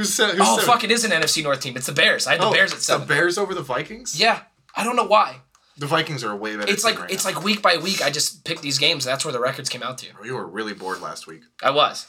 who's, 0.00 0.14
se- 0.14 0.30
who's 0.32 0.40
oh 0.40 0.58
fuck! 0.58 0.84
It 0.84 0.90
is 0.90 1.04
an 1.04 1.10
NFC 1.10 1.42
North 1.42 1.60
team. 1.60 1.76
It's 1.76 1.86
the 1.86 1.92
Bears. 1.92 2.26
I 2.26 2.32
had 2.32 2.40
the 2.40 2.46
Oh, 2.46 2.52
Bears 2.52 2.72
at 2.72 2.80
seven. 2.80 3.06
The 3.06 3.14
Bears 3.14 3.38
over 3.38 3.54
the 3.54 3.62
Vikings? 3.62 4.18
yeah, 4.18 4.40
I 4.74 4.84
don't 4.84 4.96
know 4.96 5.06
why. 5.06 5.40
The 5.76 5.86
Vikings 5.86 6.24
are 6.24 6.32
a 6.32 6.36
way 6.36 6.56
better. 6.56 6.72
It's 6.72 6.82
like 6.84 6.98
right 6.98 7.10
it's 7.10 7.24
now. 7.24 7.32
like 7.32 7.44
week 7.44 7.62
by 7.62 7.76
week. 7.76 8.02
I 8.02 8.10
just 8.10 8.44
pick 8.44 8.60
these 8.60 8.78
games. 8.78 9.04
That's 9.04 9.24
where 9.24 9.32
the 9.32 9.40
records 9.40 9.68
came 9.68 9.82
out 9.82 9.98
to. 9.98 10.06
You 10.24 10.34
were 10.34 10.46
really 10.46 10.74
bored 10.74 11.00
last 11.00 11.26
week. 11.26 11.42
I 11.62 11.70
was. 11.70 12.06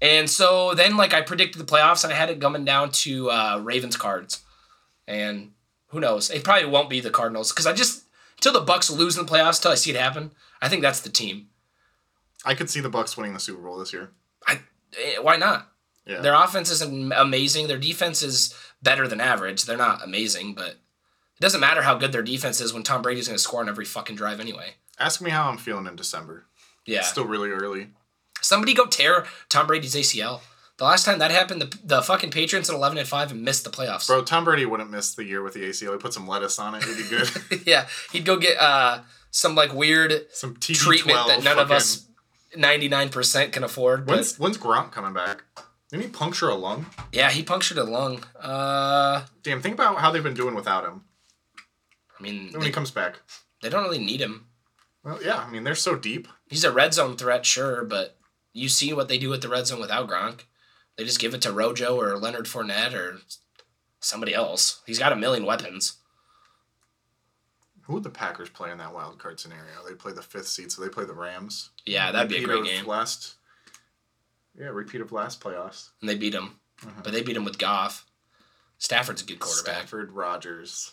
And 0.00 0.28
so 0.28 0.74
then, 0.74 0.96
like, 0.96 1.14
I 1.14 1.20
predicted 1.20 1.60
the 1.60 1.64
playoffs, 1.72 2.02
and 2.02 2.12
I 2.12 2.16
had 2.16 2.28
it 2.30 2.40
coming 2.40 2.64
down 2.64 2.90
to 2.90 3.30
uh, 3.30 3.60
Ravens 3.62 3.96
cards. 3.96 4.40
And 5.06 5.52
who 5.88 6.00
knows? 6.00 6.30
It 6.30 6.42
probably 6.42 6.68
won't 6.68 6.90
be 6.90 6.98
the 7.00 7.10
Cardinals 7.10 7.52
because 7.52 7.66
I 7.66 7.72
just 7.72 8.04
until 8.38 8.52
the 8.54 8.60
Bucks 8.66 8.90
lose 8.90 9.16
in 9.16 9.24
the 9.24 9.30
playoffs, 9.32 9.62
till 9.62 9.70
I 9.70 9.76
see 9.76 9.90
it 9.90 9.96
happen. 9.96 10.32
I 10.60 10.68
think 10.68 10.82
that's 10.82 11.00
the 11.00 11.10
team. 11.10 11.46
I 12.44 12.54
could 12.54 12.70
see 12.70 12.80
the 12.80 12.88
Bucks 12.88 13.16
winning 13.16 13.34
the 13.34 13.40
Super 13.40 13.62
Bowl 13.62 13.78
this 13.78 13.92
year. 13.92 14.10
I 14.48 14.60
eh, 15.00 15.18
why 15.20 15.36
not? 15.36 15.68
Yeah. 16.06 16.20
Their 16.20 16.34
offense 16.34 16.70
is 16.70 16.82
am- 16.82 17.12
amazing. 17.12 17.68
Their 17.68 17.78
defense 17.78 18.22
is 18.22 18.54
better 18.82 19.06
than 19.06 19.20
average. 19.20 19.64
They're 19.64 19.76
not 19.76 20.02
amazing, 20.02 20.54
but 20.54 20.70
it 20.70 21.40
doesn't 21.40 21.60
matter 21.60 21.82
how 21.82 21.96
good 21.96 22.12
their 22.12 22.22
defense 22.22 22.60
is 22.60 22.72
when 22.72 22.82
Tom 22.82 23.02
Brady's 23.02 23.28
going 23.28 23.36
to 23.36 23.42
score 23.42 23.60
on 23.60 23.68
every 23.68 23.84
fucking 23.84 24.16
drive 24.16 24.40
anyway. 24.40 24.74
Ask 24.98 25.20
me 25.20 25.30
how 25.30 25.48
I'm 25.48 25.58
feeling 25.58 25.86
in 25.86 25.96
December. 25.96 26.46
Yeah. 26.86 26.98
It's 26.98 27.08
still 27.08 27.26
really 27.26 27.50
early. 27.50 27.88
Somebody 28.40 28.74
go 28.74 28.86
tear 28.86 29.26
Tom 29.48 29.66
Brady's 29.66 29.94
ACL. 29.94 30.40
The 30.78 30.84
last 30.84 31.04
time 31.04 31.20
that 31.20 31.30
happened, 31.30 31.62
the, 31.62 31.78
the 31.84 32.02
fucking 32.02 32.30
Patriots 32.30 32.68
at 32.68 32.74
eleven 32.74 32.98
and 32.98 33.06
five 33.06 33.30
and 33.30 33.42
missed 33.42 33.62
the 33.62 33.70
playoffs. 33.70 34.08
Bro, 34.08 34.24
Tom 34.24 34.44
Brady 34.44 34.66
wouldn't 34.66 34.90
miss 34.90 35.14
the 35.14 35.22
year 35.22 35.42
with 35.42 35.54
the 35.54 35.60
ACL. 35.60 35.92
He 35.92 35.98
put 35.98 36.12
some 36.12 36.26
lettuce 36.26 36.58
on 36.58 36.74
it. 36.74 36.82
It'd 36.82 36.96
be 36.96 37.04
good. 37.04 37.62
yeah, 37.66 37.86
he'd 38.10 38.24
go 38.24 38.36
get 38.36 38.58
uh, 38.58 39.02
some 39.30 39.54
like 39.54 39.72
weird 39.72 40.26
some 40.32 40.56
TB12. 40.56 40.74
treatment 40.74 41.26
that 41.28 41.44
none 41.44 41.58
of 41.58 41.70
us 41.70 42.08
ninety 42.56 42.88
nine 42.88 43.10
percent 43.10 43.52
can 43.52 43.62
afford. 43.62 44.06
But 44.06 44.14
When's, 44.14 44.38
when's 44.38 44.58
Gronk 44.58 44.90
coming 44.90 45.12
back? 45.12 45.44
Didn't 45.92 46.04
he 46.06 46.10
puncture 46.10 46.48
a 46.48 46.54
lung? 46.54 46.86
yeah, 47.12 47.30
he 47.30 47.42
punctured 47.44 47.76
a 47.78 47.84
lung. 47.84 48.24
Uh, 48.40 49.26
Damn, 49.44 49.60
think 49.62 49.74
about 49.74 49.98
how 49.98 50.10
they've 50.10 50.22
been 50.22 50.32
doing 50.34 50.54
without 50.54 50.84
him. 50.84 51.02
I 52.18 52.22
mean, 52.22 52.48
When 52.52 52.60
they, 52.60 52.66
he 52.66 52.72
comes 52.72 52.90
back. 52.90 53.20
they 53.62 53.68
don't 53.68 53.84
really 53.84 53.98
need 54.04 54.20
him. 54.20 54.46
Well, 55.04 55.20
yeah, 55.22 55.36
I 55.38 55.50
mean, 55.50 55.64
they're 55.64 55.74
so 55.74 55.94
deep. 55.94 56.28
He's 56.48 56.64
a 56.64 56.72
red 56.72 56.94
zone 56.94 57.16
threat, 57.16 57.44
sure, 57.44 57.84
but 57.84 58.16
you 58.54 58.68
see 58.68 58.92
what 58.94 59.08
they 59.08 59.18
do 59.18 59.28
with 59.28 59.42
the 59.42 59.48
red 59.48 59.66
zone 59.66 59.80
without 59.80 60.08
Gronk. 60.08 60.40
They 60.96 61.04
just 61.04 61.20
give 61.20 61.34
it 61.34 61.42
to 61.42 61.52
Rojo 61.52 62.00
or 62.00 62.16
Leonard 62.18 62.46
Fournette 62.46 62.94
or 62.94 63.18
somebody 64.00 64.32
else. 64.34 64.80
He's 64.86 64.98
got 64.98 65.12
a 65.12 65.16
million 65.16 65.44
weapons. 65.44 65.98
Who 67.82 67.94
would 67.94 68.02
the 68.04 68.10
Packers 68.10 68.48
play 68.48 68.70
in 68.70 68.78
that 68.78 68.94
wild 68.94 69.18
card 69.18 69.40
scenario? 69.40 69.64
They 69.86 69.94
play 69.94 70.12
the 70.12 70.22
fifth 70.22 70.46
seed, 70.48 70.70
so 70.70 70.80
they 70.80 70.88
play 70.88 71.04
the 71.04 71.14
Rams. 71.14 71.70
Yeah, 71.84 72.12
that'd 72.12 72.30
be 72.30 72.38
a 72.38 72.44
great 72.44 72.64
game. 72.64 72.86
Last, 72.86 73.34
yeah, 74.58 74.66
repeat 74.66 75.00
of 75.00 75.12
last 75.12 75.40
playoffs. 75.40 75.90
And 76.00 76.08
they 76.08 76.14
beat 76.16 76.34
him. 76.34 76.58
Mhm. 76.82 77.02
But 77.04 77.12
they 77.12 77.22
beat 77.22 77.36
him 77.36 77.44
with 77.44 77.58
Goff. 77.58 78.04
Stafford's 78.78 79.22
a 79.22 79.24
good 79.24 79.38
quarterback. 79.38 79.76
Stafford, 79.82 80.12
Rodgers. 80.12 80.92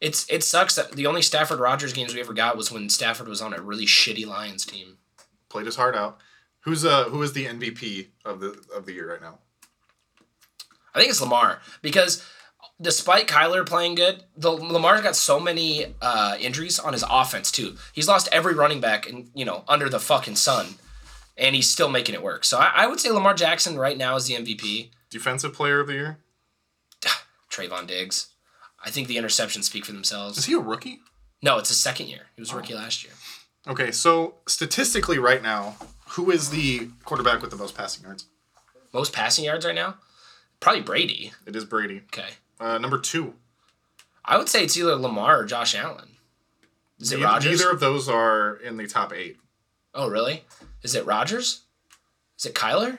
It's 0.00 0.26
it 0.28 0.42
sucks 0.42 0.74
that 0.74 0.92
the 0.92 1.06
only 1.06 1.22
Stafford 1.22 1.60
Rodgers 1.60 1.92
games 1.92 2.12
we 2.14 2.20
ever 2.20 2.32
got 2.32 2.56
was 2.56 2.72
when 2.72 2.88
Stafford 2.88 3.28
was 3.28 3.40
on 3.40 3.54
a 3.54 3.62
really 3.62 3.86
shitty 3.86 4.26
Lions 4.26 4.66
team. 4.66 4.98
Played 5.48 5.66
his 5.66 5.76
heart 5.76 5.94
out. 5.94 6.18
Who's 6.60 6.84
uh 6.84 7.04
who 7.04 7.22
is 7.22 7.32
the 7.32 7.46
MVP 7.46 8.08
of 8.24 8.40
the 8.40 8.60
of 8.74 8.86
the 8.86 8.92
year 8.92 9.08
right 9.10 9.20
now? 9.22 9.38
I 10.94 10.98
think 10.98 11.10
it's 11.10 11.20
Lamar 11.20 11.60
because 11.80 12.24
despite 12.80 13.28
Kyler 13.28 13.64
playing 13.64 13.94
good, 13.94 14.24
the 14.36 14.50
Lamar's 14.50 15.02
got 15.02 15.14
so 15.16 15.38
many 15.38 15.94
uh, 16.02 16.36
injuries 16.40 16.78
on 16.78 16.92
his 16.92 17.04
offense 17.08 17.50
too. 17.52 17.76
He's 17.92 18.08
lost 18.08 18.28
every 18.32 18.54
running 18.54 18.80
back 18.80 19.08
and 19.08 19.30
you 19.34 19.44
know 19.44 19.64
under 19.68 19.88
the 19.88 20.00
fucking 20.00 20.36
sun, 20.36 20.74
and 21.36 21.54
he's 21.54 21.68
still 21.70 21.88
making 21.88 22.14
it 22.14 22.22
work. 22.22 22.44
So 22.44 22.58
I, 22.58 22.72
I 22.74 22.86
would 22.86 23.00
say 23.00 23.10
Lamar 23.10 23.34
Jackson 23.34 23.78
right 23.78 23.96
now 23.96 24.16
is 24.16 24.26
the 24.26 24.34
MVP. 24.34 24.90
Defensive 25.10 25.52
player 25.54 25.80
of 25.80 25.86
the 25.86 25.94
year? 25.94 26.18
Trevon 27.50 27.86
Diggs. 27.86 28.28
I 28.84 28.90
think 28.90 29.08
the 29.08 29.16
interceptions 29.16 29.64
speak 29.64 29.84
for 29.84 29.92
themselves. 29.92 30.38
Is 30.38 30.46
he 30.46 30.54
a 30.54 30.58
rookie? 30.58 31.00
No, 31.42 31.58
it's 31.58 31.68
his 31.68 31.80
second 31.80 32.08
year. 32.08 32.26
He 32.36 32.42
was 32.42 32.52
a 32.52 32.56
rookie 32.56 32.74
last 32.74 33.04
year. 33.04 33.12
Okay, 33.68 33.92
so 33.92 34.36
statistically 34.48 35.18
right 35.18 35.42
now, 35.42 35.76
who 36.10 36.30
is 36.30 36.50
the 36.50 36.88
quarterback 37.04 37.40
with 37.42 37.50
the 37.50 37.56
most 37.56 37.76
passing 37.76 38.04
yards? 38.04 38.26
Most 38.92 39.12
passing 39.12 39.44
yards 39.44 39.64
right 39.64 39.74
now, 39.74 39.96
probably 40.60 40.82
Brady. 40.82 41.32
It 41.46 41.54
is 41.56 41.64
Brady. 41.64 42.02
Okay, 42.12 42.28
Uh, 42.60 42.78
number 42.78 42.98
two. 42.98 43.34
I 44.24 44.36
would 44.36 44.48
say 44.48 44.62
it's 44.64 44.76
either 44.76 44.94
Lamar 44.96 45.40
or 45.40 45.44
Josh 45.44 45.74
Allen. 45.74 46.10
Is 46.98 47.10
it 47.12 47.20
Rodgers? 47.20 47.58
Neither 47.60 47.70
of 47.72 47.80
those 47.80 48.08
are 48.08 48.56
in 48.56 48.76
the 48.76 48.86
top 48.86 49.12
eight. 49.12 49.36
Oh, 49.94 50.08
really? 50.08 50.44
Is 50.82 50.94
it 50.94 51.06
Rodgers? 51.06 51.62
Is 52.38 52.46
it 52.46 52.54
Kyler? 52.54 52.98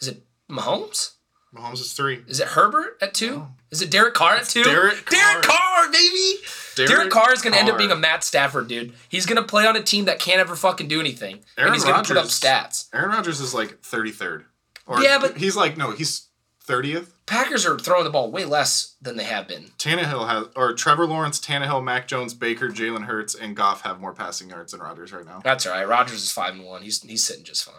Is 0.00 0.08
it 0.08 0.22
Mahomes? 0.50 1.12
Mahomes 1.54 1.74
is 1.80 1.92
three. 1.92 2.22
Is 2.26 2.40
it 2.40 2.48
Herbert 2.48 2.96
at 3.00 3.14
two? 3.14 3.30
No. 3.36 3.48
Is 3.70 3.82
it 3.82 3.90
Derek 3.90 4.14
Carr 4.14 4.36
at 4.36 4.44
two? 4.48 4.64
Derek 4.64 5.08
Derek 5.08 5.42
Carr, 5.42 5.90
baby! 5.92 6.34
Derek, 6.74 7.10
Carr 7.10 7.32
is 7.34 7.42
going 7.42 7.52
to 7.52 7.58
end 7.58 7.68
up 7.68 7.76
being 7.76 7.90
a 7.90 7.96
Matt 7.96 8.24
Stafford, 8.24 8.66
dude. 8.66 8.94
He's 9.10 9.26
going 9.26 9.36
to 9.36 9.46
play 9.46 9.66
on 9.66 9.76
a 9.76 9.82
team 9.82 10.06
that 10.06 10.18
can't 10.18 10.40
ever 10.40 10.56
fucking 10.56 10.88
do 10.88 10.98
anything. 11.00 11.40
Aaron 11.58 11.68
and 11.68 11.74
he's 11.74 11.84
going 11.84 12.02
to 12.02 12.08
put 12.08 12.16
up 12.16 12.26
stats. 12.26 12.88
Aaron 12.94 13.10
Rodgers 13.10 13.40
is 13.40 13.52
like 13.52 13.82
33rd. 13.82 14.44
Or 14.86 15.02
Yeah, 15.02 15.18
but- 15.18 15.36
he's 15.36 15.54
like 15.56 15.76
no, 15.76 15.90
he's 15.90 16.28
30th. 16.66 17.08
Packers 17.26 17.64
are 17.66 17.78
throwing 17.78 18.04
the 18.04 18.10
ball 18.10 18.30
way 18.30 18.44
less 18.44 18.94
than 19.00 19.16
they 19.16 19.24
have 19.24 19.48
been. 19.48 19.70
Tannehill 19.78 20.28
has 20.28 20.46
or 20.56 20.72
Trevor 20.74 21.06
Lawrence, 21.06 21.40
Tannehill, 21.40 21.82
Mac 21.82 22.06
Jones, 22.06 22.34
Baker, 22.34 22.68
Jalen 22.68 23.04
Hurts, 23.04 23.34
and 23.34 23.56
Goff 23.56 23.82
have 23.82 24.00
more 24.00 24.12
passing 24.12 24.50
yards 24.50 24.72
than 24.72 24.80
Rodgers 24.80 25.12
right 25.12 25.24
now. 25.24 25.40
That's 25.42 25.66
all 25.66 25.72
right. 25.72 25.86
Rodgers 25.88 26.22
is 26.22 26.30
five 26.32 26.54
and 26.54 26.64
one. 26.64 26.82
He's 26.82 27.02
he's 27.02 27.24
sitting 27.24 27.44
just 27.44 27.64
fine. 27.64 27.74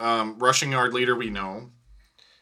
Um, 0.00 0.38
rushing 0.38 0.70
yard 0.72 0.92
leader 0.94 1.16
we 1.16 1.28
know, 1.30 1.70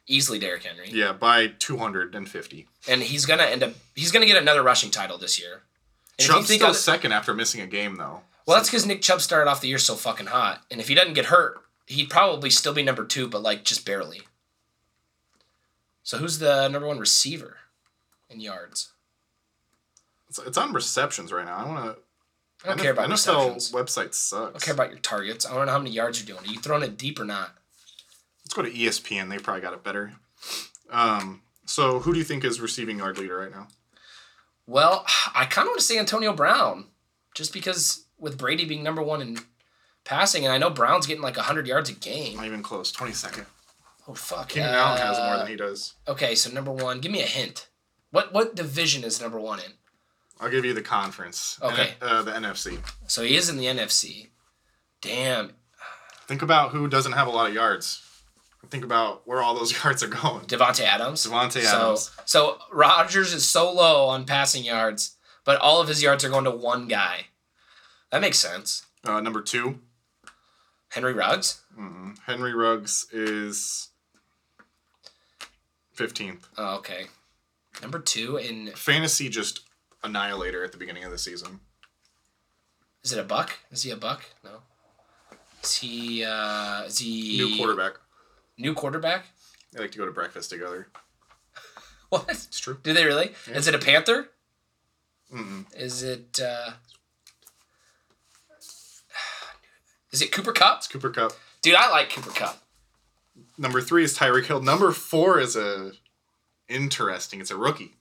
Easily 0.07 0.39
Derrick 0.39 0.63
Henry. 0.65 0.89
yeah, 0.91 1.13
by 1.13 1.49
250. 1.59 2.67
And 2.89 3.03
he's 3.03 3.25
gonna 3.27 3.45
end 3.45 3.63
up 3.63 3.73
he's 3.95 4.13
gonna 4.13 4.27
get 4.27 4.41
another 4.41 4.63
rushing 4.63 4.91
title 4.91 5.19
this 5.19 5.41
year. 5.41 5.63
And 6.19 6.29
you 6.29 6.35
Chubb's 6.35 6.53
still 6.53 6.67
other- 6.69 6.75
second 6.79 7.13
after 7.13 7.35
missing 7.35 7.61
a 7.61 7.67
game 7.67 7.97
though. 7.97 8.23
Well, 8.47 8.57
that's 8.57 8.69
because 8.71 8.87
Nick 8.87 9.03
Chubb 9.03 9.21
started 9.21 9.51
off 9.51 9.61
the 9.61 9.69
year 9.69 9.79
so 9.79 9.97
fucking 9.97 10.27
hot, 10.27 10.63
and 10.71 10.81
if 10.81 10.87
he 10.89 10.95
doesn't 10.95 11.15
get 11.15 11.27
hurt, 11.27 11.59
he'd 11.87 12.09
probably 12.11 12.49
still 12.51 12.73
be 12.73 12.85
number 12.85 13.05
two, 13.05 13.27
but 13.29 13.43
like 13.43 13.65
just 13.65 13.85
barely. 13.85 14.23
So 16.07 16.19
who's 16.19 16.39
the 16.39 16.69
number 16.69 16.87
one 16.87 17.01
receiver 17.01 17.57
in 18.31 18.39
yards? 18.41 18.93
It's, 20.29 20.39
it's 20.39 20.57
on 20.57 20.73
receptions 20.73 21.33
right 21.33 21.45
now. 21.45 21.57
I 21.57 21.67
want 21.67 21.85
to. 21.85 22.03
I 22.65 22.69
don't 22.69 22.81
care 22.81 22.93
about 22.93 23.11
NFL 23.11 23.57
receptions. 23.57 23.73
website 23.73 24.33
I 24.33 24.51
don't 24.51 24.63
care 24.63 24.73
about 24.73 24.91
your 24.91 25.01
targets. 25.01 25.45
I 25.45 25.51
want 25.51 25.63
to 25.63 25.67
know 25.67 25.73
how 25.73 25.79
many 25.79 25.91
yards 25.91 26.21
you're 26.21 26.37
doing. 26.37 26.49
Are 26.49 26.53
you 26.53 26.61
throwing 26.61 26.85
it 26.85 26.97
deep 26.97 27.19
or 27.19 27.25
not? 27.25 27.57
Let's 28.45 28.55
go 28.55 28.63
to 28.63 28.71
ESPN. 28.71 29.29
They 29.29 29.39
probably 29.39 29.63
got 29.63 29.75
it 29.75 29.83
better. 29.83 30.13
Um, 30.91 31.43
so 31.65 31.99
who 31.99 32.13
do 32.13 32.21
you 32.21 32.25
think 32.25 32.45
is 32.45 32.61
receiving 32.61 32.99
yard 32.99 33.19
leader 33.19 33.39
right 33.39 33.51
now? 33.51 33.67
Well, 34.65 35.05
I 35.35 35.45
kind 35.47 35.67
of 35.67 35.71
want 35.71 35.81
to 35.81 35.85
say 35.85 35.99
Antonio 35.99 36.33
Brown, 36.33 36.87
just 37.35 37.53
because 37.53 38.05
with 38.17 38.39
Brady 38.39 38.65
being 38.65 38.85
number 38.85 39.03
one 39.03 39.21
in 39.23 39.39
passing, 40.05 40.45
and 40.45 40.53
I 40.53 40.59
know 40.59 40.71
Brown's 40.71 41.09
getting 41.09 41.23
like 41.23 41.37
hundred 41.37 41.67
yards 41.67 41.91
a 41.91 41.95
game. 41.95 42.37
Not 42.37 42.47
even 42.47 42.63
close. 42.63 42.93
22nd. 42.93 43.47
Oh 44.09 44.15
fuck! 44.15 44.49
Keenan 44.51 44.75
Allen 44.75 44.99
has 45.01 45.17
more 45.19 45.27
Uh, 45.35 45.39
than 45.39 45.47
he 45.49 45.57
does. 45.57 45.95
Okay, 46.07 46.35
so 46.35 46.51
number 46.51 46.71
one, 46.71 47.01
give 47.01 47.11
me 47.13 47.23
a 47.23 47.27
hint. 47.27 47.69
What 48.11 48.33
what 48.33 48.55
division 48.55 49.03
is 49.05 49.21
number 49.21 49.39
one 49.41 49.59
in? 49.61 49.73
I'll 50.41 50.51
give 50.51 50.65
you 50.65 50.75
the 50.75 50.83
conference. 50.83 51.59
Okay. 51.63 51.95
N- 52.03 52.09
uh, 52.09 52.23
the 52.23 52.33
NFC. 52.33 52.79
So 53.07 53.23
he 53.23 53.37
is 53.37 53.49
in 53.49 53.57
the 53.57 53.65
NFC. 53.67 54.29
Damn, 55.01 55.53
Think 56.27 56.43
about 56.43 56.71
who 56.73 56.89
doesn't 56.89 57.13
have 57.13 57.27
a 57.27 57.31
lot 57.31 57.49
of 57.49 57.55
yards. 57.55 58.03
Think 58.71 58.85
about 58.85 59.23
where 59.29 59.41
all 59.41 59.55
those 59.55 59.73
yards 59.85 60.03
are 60.03 60.09
going. 60.09 60.45
Davante 60.47 60.81
Adams. 60.85 61.25
Davante 61.27 61.63
So 61.63 61.77
Adams. 61.85 62.11
so 62.25 62.59
Rodgers 62.73 63.33
is 63.33 63.49
so 63.49 63.71
low 63.73 64.07
on 64.07 64.25
passing 64.25 64.65
yards, 64.65 65.17
but 65.45 65.61
all 65.61 65.81
of 65.81 65.89
his 65.89 66.03
yards 66.03 66.25
are 66.25 66.29
going 66.31 66.45
to 66.45 66.51
one 66.51 66.87
guy. 66.89 67.27
That 68.11 68.21
makes 68.21 68.39
sense. 68.39 68.85
Uh, 69.05 69.21
number 69.21 69.41
two, 69.41 69.79
Henry 70.91 71.13
Ruggs. 71.13 71.61
mm, 71.79 72.19
Henry 72.27 72.55
Ruggs 72.55 73.07
is 73.13 73.91
15th. 75.97 76.43
Oh, 76.59 76.77
okay. 76.77 77.07
Number 77.83 77.99
two 77.99 78.37
in 78.37 78.69
Fantasy 78.75 79.29
just 79.29 79.61
annihilator 80.03 80.63
at 80.65 80.73
the 80.73 80.79
beginning 80.79 81.05
of 81.05 81.11
the 81.11 81.19
season. 81.19 81.61
is 83.03 83.13
it 83.13 83.19
a 83.19 83.25
buck? 83.25 83.53
Is 83.71 83.83
he 83.83 83.91
a 83.91 83.97
buck? 83.97 84.25
No. 84.45 84.61
Is 85.63 85.75
he 85.77 86.25
uh 86.25 86.85
is 86.87 86.99
he 86.99 87.37
New 87.39 87.57
quarterback. 87.57 87.95
New 88.59 88.75
quarterback? 88.75 89.27
They 89.73 89.81
like 89.81 89.91
to 89.93 89.99
go 89.99 90.07
to 90.07 90.13
breakfast 90.13 90.51
together. 90.51 90.89
What? 92.09 92.27
It's 92.29 92.61
true. 92.61 92.79
Do 92.85 92.93
they 92.93 93.05
really? 93.05 93.33
Yeah. 93.49 93.57
Is 93.57 93.67
it 93.67 93.75
a 93.75 93.79
Panther? 93.81 94.29
Mm-mm. 95.35 95.65
Is 95.77 96.05
it 96.05 96.39
uh 96.41 96.71
Is 100.13 100.23
it 100.23 100.31
Cooper 100.31 100.53
Kupp? 100.53 100.79
It's 100.79 100.87
Cooper 100.89 101.11
Kupp. 101.11 101.33
Dude, 101.63 101.75
I 101.75 101.91
like 101.91 102.11
Cooper 102.11 102.31
Kupp. 102.31 102.63
Number 103.59 103.81
three 103.81 104.05
is 104.05 104.17
Tyreek 104.17 104.47
Hill. 104.47 104.61
Number 104.61 104.93
four 104.93 105.41
is 105.41 105.57
a 105.57 105.93
interesting. 106.69 107.41
It's 107.41 107.51
a 107.51 107.57
rookie. 107.57 107.97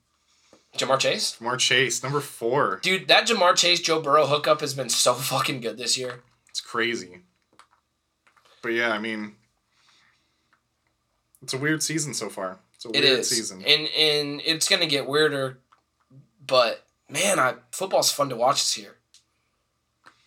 Ja'Marr 0.76 0.98
Chase? 0.98 1.36
Ja'Marr 1.40 1.58
Chase. 1.58 2.02
Number 2.02 2.20
four. 2.20 2.80
Dude, 2.82 3.08
that 3.08 3.26
Ja'Marr 3.26 3.56
Chase 3.56 3.80
Joe 3.80 4.00
Burrow 4.00 4.26
hookup 4.26 4.60
has 4.60 4.74
been 4.74 4.88
so 4.88 5.14
fucking 5.14 5.60
good 5.60 5.78
this 5.78 5.96
year. 5.96 6.22
It's 6.50 6.60
crazy. 6.60 7.20
But 8.62 8.72
yeah, 8.72 8.90
I 8.90 8.98
mean, 8.98 9.34
it's 11.42 11.54
a 11.54 11.58
weird 11.58 11.82
season 11.82 12.14
so 12.14 12.28
far. 12.28 12.58
It's 12.74 12.84
a 12.84 12.90
weird 12.90 13.04
is. 13.04 13.30
season. 13.30 13.62
And 13.66 13.88
and 13.96 14.42
it's 14.44 14.68
gonna 14.68 14.86
get 14.86 15.06
weirder, 15.06 15.58
but 16.44 16.84
man, 17.08 17.38
I 17.38 17.54
football's 17.70 18.10
fun 18.10 18.28
to 18.30 18.36
watch 18.36 18.56
this 18.56 18.78
year. 18.78 18.96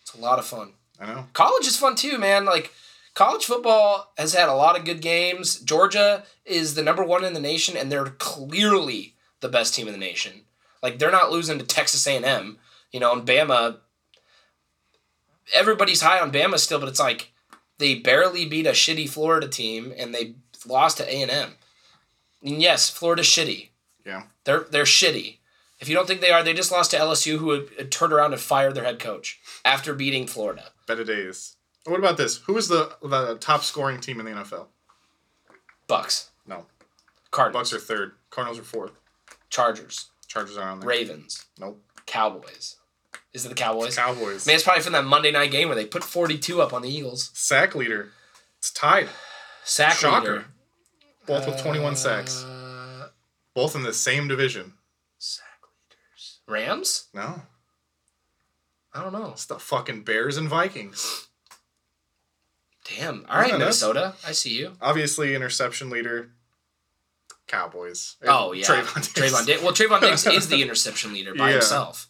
It's 0.00 0.14
a 0.14 0.18
lot 0.18 0.38
of 0.38 0.46
fun. 0.46 0.72
I 0.98 1.06
know. 1.06 1.26
College 1.32 1.66
is 1.66 1.76
fun 1.76 1.94
too, 1.94 2.18
man. 2.18 2.44
Like 2.44 2.72
college 3.20 3.44
football 3.44 4.10
has 4.16 4.32
had 4.32 4.48
a 4.48 4.54
lot 4.54 4.78
of 4.78 4.86
good 4.86 5.02
games. 5.02 5.60
Georgia 5.60 6.24
is 6.46 6.74
the 6.74 6.82
number 6.82 7.04
one 7.04 7.22
in 7.22 7.34
the 7.34 7.40
nation, 7.40 7.76
and 7.76 7.92
they're 7.92 8.06
clearly 8.06 9.14
the 9.40 9.48
best 9.48 9.74
team 9.74 9.86
in 9.86 9.92
the 9.92 9.98
nation. 9.98 10.46
Like 10.82 10.98
they're 10.98 11.10
not 11.10 11.30
losing 11.30 11.58
to 11.58 11.64
Texas 11.66 12.06
A 12.06 12.16
and 12.16 12.24
M, 12.24 12.56
you 12.90 12.98
know, 12.98 13.12
and 13.12 13.26
Bama. 13.28 13.76
Everybody's 15.54 16.00
high 16.00 16.18
on 16.18 16.32
Bama 16.32 16.58
still, 16.58 16.80
but 16.80 16.88
it's 16.88 16.98
like 16.98 17.30
they 17.76 17.94
barely 17.94 18.46
beat 18.46 18.66
a 18.66 18.70
shitty 18.70 19.06
Florida 19.06 19.48
team, 19.48 19.92
and 19.98 20.14
they 20.14 20.36
lost 20.66 20.96
to 20.96 21.14
A 21.14 21.20
and 21.20 21.30
M. 21.30 21.50
And 22.42 22.62
yes, 22.62 22.88
Florida's 22.88 23.26
shitty. 23.26 23.68
Yeah. 24.06 24.22
They're 24.44 24.64
they're 24.70 24.84
shitty. 24.84 25.40
If 25.78 25.90
you 25.90 25.94
don't 25.94 26.06
think 26.06 26.22
they 26.22 26.30
are, 26.30 26.42
they 26.42 26.54
just 26.54 26.72
lost 26.72 26.92
to 26.92 26.96
LSU, 26.96 27.36
who 27.36 27.50
had, 27.50 27.68
had 27.76 27.92
turned 27.92 28.14
around 28.14 28.32
and 28.32 28.40
fired 28.40 28.74
their 28.74 28.84
head 28.84 28.98
coach 28.98 29.40
after 29.62 29.92
beating 29.92 30.26
Florida. 30.26 30.70
Better 30.86 31.04
days. 31.04 31.56
What 31.86 31.98
about 31.98 32.16
this? 32.16 32.38
Who 32.38 32.56
is 32.56 32.68
the 32.68 32.96
the 33.02 33.36
top 33.40 33.62
scoring 33.64 34.00
team 34.00 34.20
in 34.20 34.26
the 34.26 34.32
NFL? 34.32 34.66
Bucks, 35.86 36.30
No. 36.46 36.66
Cardinals, 37.30 37.70
Bucks 37.70 37.82
are 37.82 37.84
third. 37.84 38.12
Cardinals 38.30 38.58
are 38.58 38.64
fourth. 38.64 38.92
Chargers, 39.48 40.10
Chargers 40.28 40.56
are 40.56 40.68
on 40.68 40.80
there. 40.80 40.88
Ravens, 40.88 41.46
Nope. 41.58 41.82
Cowboys. 42.06 42.76
Is 43.32 43.46
it 43.46 43.48
the 43.50 43.54
Cowboys? 43.54 43.96
Cowboys. 43.96 44.46
Man, 44.46 44.56
it's 44.56 44.64
probably 44.64 44.82
from 44.82 44.92
that 44.94 45.04
Monday 45.04 45.30
night 45.30 45.50
game 45.52 45.68
where 45.68 45.76
they 45.76 45.86
put 45.86 46.02
42 46.04 46.60
up 46.60 46.72
on 46.72 46.82
the 46.82 46.88
Eagles. 46.88 47.30
Sack 47.34 47.74
leader. 47.76 48.10
It's 48.58 48.70
tied. 48.72 49.08
Sack 49.64 49.92
Shocker. 49.96 50.32
leader. 50.32 50.44
Both 51.26 51.46
with 51.46 51.60
21 51.62 51.94
sacks. 51.96 52.42
Uh, 52.42 53.08
Both 53.54 53.76
in 53.76 53.82
the 53.84 53.92
same 53.92 54.26
division. 54.26 54.74
sack 55.18 55.44
leaders. 55.88 56.40
Rams? 56.48 57.06
No. 57.14 57.42
I 58.92 59.02
don't 59.02 59.12
know. 59.12 59.30
It's 59.30 59.46
the 59.46 59.58
fucking 59.60 60.02
Bears 60.02 60.36
and 60.36 60.48
Vikings. 60.48 61.28
Damn. 62.96 63.24
All 63.28 63.38
right, 63.40 63.52
Minnesota. 63.52 64.14
I 64.26 64.32
see 64.32 64.58
you. 64.58 64.72
Obviously, 64.80 65.34
interception 65.34 65.90
leader. 65.90 66.30
Cowboys. 67.46 68.16
Oh 68.26 68.52
yeah, 68.52 68.64
Trevon 68.66 68.94
Diggs. 69.14 69.32
Trevon 69.32 69.46
Diggs. 69.46 69.62
Well, 69.62 69.72
Trevon 69.72 70.00
Diggs 70.00 70.26
is 70.26 70.48
the 70.48 70.62
interception 70.62 71.12
leader 71.12 71.34
by 71.34 71.48
Yeah. 71.48 71.54
himself. 71.54 72.08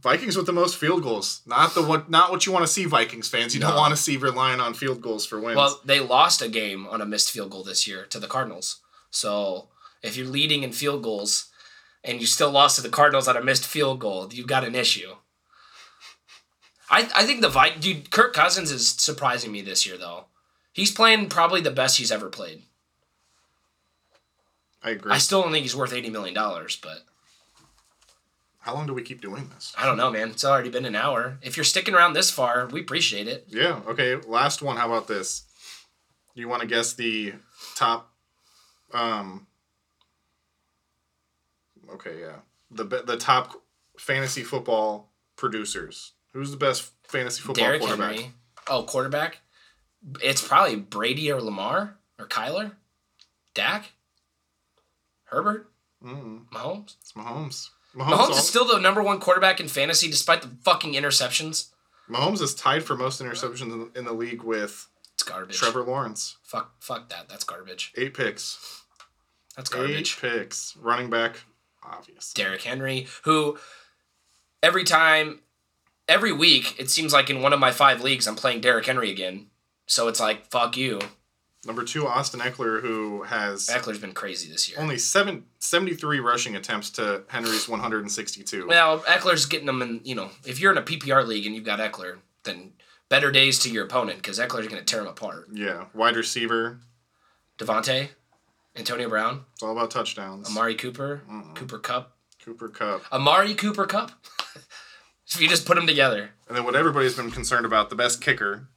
Vikings 0.00 0.34
with 0.36 0.46
the 0.46 0.52
most 0.52 0.76
field 0.76 1.02
goals. 1.02 1.42
Not 1.44 1.74
the 1.74 1.82
what. 1.82 2.08
Not 2.08 2.30
what 2.30 2.46
you 2.46 2.52
want 2.52 2.64
to 2.66 2.72
see, 2.72 2.86
Vikings 2.86 3.28
fans. 3.28 3.54
You 3.54 3.60
don't 3.60 3.74
want 3.76 3.90
to 3.94 4.00
see 4.00 4.16
relying 4.16 4.60
on 4.60 4.72
field 4.74 5.02
goals 5.02 5.26
for 5.26 5.38
wins. 5.40 5.56
Well, 5.56 5.80
they 5.84 6.00
lost 6.00 6.40
a 6.40 6.48
game 6.48 6.86
on 6.86 7.00
a 7.02 7.06
missed 7.06 7.30
field 7.30 7.50
goal 7.50 7.64
this 7.64 7.86
year 7.86 8.06
to 8.06 8.18
the 8.18 8.26
Cardinals. 8.26 8.80
So 9.10 9.68
if 10.02 10.16
you're 10.16 10.26
leading 10.26 10.62
in 10.62 10.72
field 10.72 11.02
goals 11.02 11.48
and 12.02 12.18
you 12.20 12.26
still 12.26 12.50
lost 12.50 12.76
to 12.76 12.82
the 12.82 12.88
Cardinals 12.88 13.28
on 13.28 13.36
a 13.36 13.42
missed 13.44 13.66
field 13.66 13.98
goal, 13.98 14.28
you've 14.32 14.46
got 14.46 14.64
an 14.64 14.74
issue. 14.74 15.16
I, 17.00 17.22
I 17.22 17.26
think 17.26 17.40
the 17.40 17.48
Vi- 17.48 17.76
dude 17.78 18.10
Kirk 18.10 18.32
Cousins 18.32 18.70
is 18.70 18.88
surprising 18.90 19.52
me 19.52 19.62
this 19.62 19.86
year 19.86 19.96
though. 19.96 20.26
He's 20.72 20.92
playing 20.92 21.28
probably 21.28 21.60
the 21.60 21.70
best 21.70 21.98
he's 21.98 22.12
ever 22.12 22.28
played. 22.28 22.62
I 24.82 24.90
agree. 24.90 25.12
I 25.12 25.18
still 25.18 25.42
don't 25.42 25.52
think 25.52 25.62
he's 25.62 25.76
worth 25.76 25.92
eighty 25.92 26.10
million 26.10 26.34
dollars, 26.34 26.78
but 26.82 27.02
How 28.60 28.74
long 28.74 28.86
do 28.86 28.94
we 28.94 29.02
keep 29.02 29.20
doing 29.20 29.50
this? 29.54 29.74
I 29.76 29.84
don't 29.86 29.96
know, 29.96 30.10
man. 30.10 30.30
It's 30.30 30.44
already 30.44 30.70
been 30.70 30.84
an 30.86 30.94
hour. 30.94 31.38
If 31.42 31.56
you're 31.56 31.64
sticking 31.64 31.94
around 31.94 32.12
this 32.14 32.30
far, 32.30 32.66
we 32.66 32.80
appreciate 32.80 33.26
it. 33.28 33.46
Yeah. 33.48 33.80
Okay. 33.88 34.16
Last 34.16 34.62
one. 34.62 34.76
How 34.76 34.86
about 34.86 35.08
this? 35.08 35.44
You 36.34 36.48
want 36.48 36.62
to 36.62 36.68
guess 36.68 36.92
the 36.94 37.34
top? 37.74 38.10
Um. 38.92 39.46
Okay. 41.92 42.20
Yeah. 42.20 42.36
The 42.70 42.84
the 42.84 43.16
top 43.16 43.62
fantasy 43.98 44.42
football 44.44 45.10
producers. 45.36 46.12
Who's 46.32 46.50
the 46.50 46.56
best 46.56 46.90
fantasy 47.04 47.40
football 47.42 47.64
Derrick 47.64 47.80
quarterback? 47.80 48.14
Henry. 48.16 48.32
Oh, 48.68 48.84
quarterback. 48.84 49.38
It's 50.22 50.46
probably 50.46 50.76
Brady 50.76 51.30
or 51.30 51.40
Lamar 51.42 51.96
or 52.18 52.26
Kyler, 52.26 52.72
Dak, 53.54 53.92
Herbert, 55.24 55.70
Mm, 56.02 56.48
Mahomes. 56.50 56.96
it's 57.00 57.12
Mahomes. 57.12 57.68
Mahomes, 57.94 58.12
Mahomes 58.16 58.30
is 58.38 58.48
still 58.48 58.64
the 58.64 58.78
number 58.78 59.02
one 59.02 59.20
quarterback 59.20 59.60
in 59.60 59.68
fantasy 59.68 60.08
despite 60.10 60.40
the 60.42 60.48
fucking 60.62 60.94
interceptions. 60.94 61.70
Mahomes 62.08 62.40
is 62.40 62.54
tied 62.54 62.84
for 62.84 62.96
most 62.96 63.20
interceptions 63.20 63.94
in, 63.96 64.04
the 64.04 64.12
league 64.12 64.42
with 64.42 64.88
It's 65.14 65.22
garbage. 65.22 65.58
Trevor 65.58 65.82
Lawrence. 65.82 66.36
Fuck, 66.42 66.72
fuck 66.80 67.08
that. 67.10 67.28
That's 67.28 67.44
garbage. 67.44 67.92
Eight 67.96 68.14
picks. 68.14 68.82
That's 69.56 69.68
garbage. 69.68 70.16
Eight 70.24 70.30
picks. 70.38 70.74
Running 70.76 71.10
back, 71.10 71.40
obvious. 71.82 72.32
Derrick 72.32 72.62
Henry, 72.62 73.06
who 73.24 73.58
every 74.62 74.84
time, 74.84 75.40
every 76.10 76.32
week, 76.32 76.74
it 76.78 76.90
seems 76.90 77.12
like 77.14 77.30
in 77.30 77.40
one 77.40 77.52
of 77.54 77.60
my 77.60 77.70
five 77.70 78.02
leagues, 78.02 78.26
I'm 78.26 78.36
playing 78.36 78.60
Derrick 78.60 78.84
Henry 78.84 79.10
again. 79.10 79.46
So 79.86 80.08
it's 80.08 80.20
like, 80.20 80.50
fuck 80.50 80.76
you. 80.76 81.00
Number 81.66 81.84
two, 81.84 82.06
Austin 82.06 82.40
Ekeler, 82.40 82.80
who 82.80 83.22
has 83.24 83.66
Ekeler's 83.68 83.98
been 83.98 84.12
crazy 84.14 84.50
this 84.50 84.68
year. 84.68 84.78
only 84.80 84.96
seven, 84.98 85.44
73 85.58 86.20
rushing 86.20 86.56
attempts 86.56 86.90
to 86.90 87.22
Henry's 87.28 87.68
162. 87.68 88.66
Well, 88.66 89.00
Ekeler's 89.00 89.46
getting 89.46 89.66
them 89.66 89.82
in, 89.82 90.00
you 90.04 90.14
know, 90.14 90.30
if 90.46 90.58
you're 90.60 90.72
in 90.72 90.78
a 90.78 90.82
PPR 90.82 91.26
league 91.26 91.44
and 91.46 91.54
you've 91.54 91.64
got 91.64 91.78
Ekeler, 91.78 92.18
then 92.44 92.72
better 93.10 93.30
days 93.30 93.58
to 93.60 93.70
your 93.70 93.84
opponent 93.84 94.18
because 94.18 94.38
Ekeler's 94.38 94.68
going 94.68 94.78
to 94.80 94.84
tear 94.84 95.02
him 95.02 95.06
apart. 95.08 95.48
yeah. 95.52 95.84
Wide 95.94 96.16
receiver. 96.16 96.80
Davante, 97.58 98.08
Antonio 98.74 99.08
Brown, 99.10 99.44
It's 99.52 99.62
all 99.62 99.72
about 99.72 99.90
touchdowns. 99.90 100.48
Amari 100.48 100.74
Cooper, 100.74 101.20
Cooper 101.54 101.78
Kupp. 101.78 102.16
Cooper 102.42 102.68
Kupp. 102.70 103.02
Amari 103.12 103.54
Cooper 103.54 103.84
Kupp. 103.84 104.12
if 105.34 105.40
you 105.40 105.48
just 105.48 105.66
put 105.66 105.76
them 105.76 105.86
together. 105.86 106.30
And 106.48 106.56
then 106.56 106.64
what 106.64 106.74
everybody's 106.74 107.14
been 107.14 107.30
concerned 107.30 107.66
about, 107.66 107.90
the 107.90 107.96
best 107.96 108.20
kicker. 108.20 108.68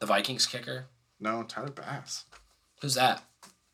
The 0.00 0.06
Vikings 0.06 0.46
kicker. 0.46 0.86
No, 1.20 1.42
Tyler 1.42 1.70
Bass. 1.70 2.24
Who's 2.80 2.94
that? 2.94 3.22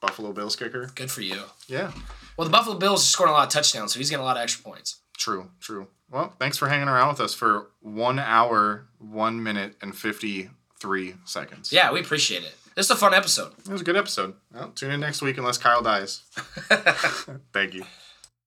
Buffalo 0.00 0.32
Bills 0.32 0.56
kicker. 0.56 0.90
Good 0.94 1.10
for 1.10 1.20
you. 1.20 1.42
Yeah. 1.68 1.92
Well, 2.36 2.46
the 2.46 2.52
Buffalo 2.52 2.78
Bills 2.78 3.02
are 3.02 3.08
scoring 3.08 3.30
a 3.30 3.34
lot 3.34 3.46
of 3.46 3.52
touchdowns, 3.52 3.92
so 3.92 3.98
he's 3.98 4.10
getting 4.10 4.22
a 4.22 4.26
lot 4.26 4.36
of 4.36 4.42
extra 4.42 4.64
points. 4.64 5.00
True, 5.16 5.50
true. 5.60 5.88
Well, 6.10 6.34
thanks 6.38 6.56
for 6.56 6.68
hanging 6.68 6.88
around 6.88 7.08
with 7.08 7.20
us 7.20 7.34
for 7.34 7.68
one 7.80 8.18
hour, 8.18 8.86
one 8.98 9.42
minute, 9.42 9.76
and 9.82 9.94
53 9.94 11.14
seconds. 11.24 11.72
Yeah, 11.72 11.92
we 11.92 12.00
appreciate 12.00 12.42
it. 12.42 12.54
This 12.74 12.86
is 12.86 12.92
a 12.92 12.96
fun 12.96 13.14
episode. 13.14 13.52
It 13.58 13.68
was 13.68 13.82
a 13.82 13.84
good 13.84 13.96
episode. 13.96 14.34
Well, 14.52 14.70
tune 14.70 14.92
in 14.92 15.00
next 15.00 15.22
week 15.22 15.36
unless 15.38 15.58
Kyle 15.58 15.82
dies. 15.82 16.22
Thank 17.52 17.74
you. 17.74 17.84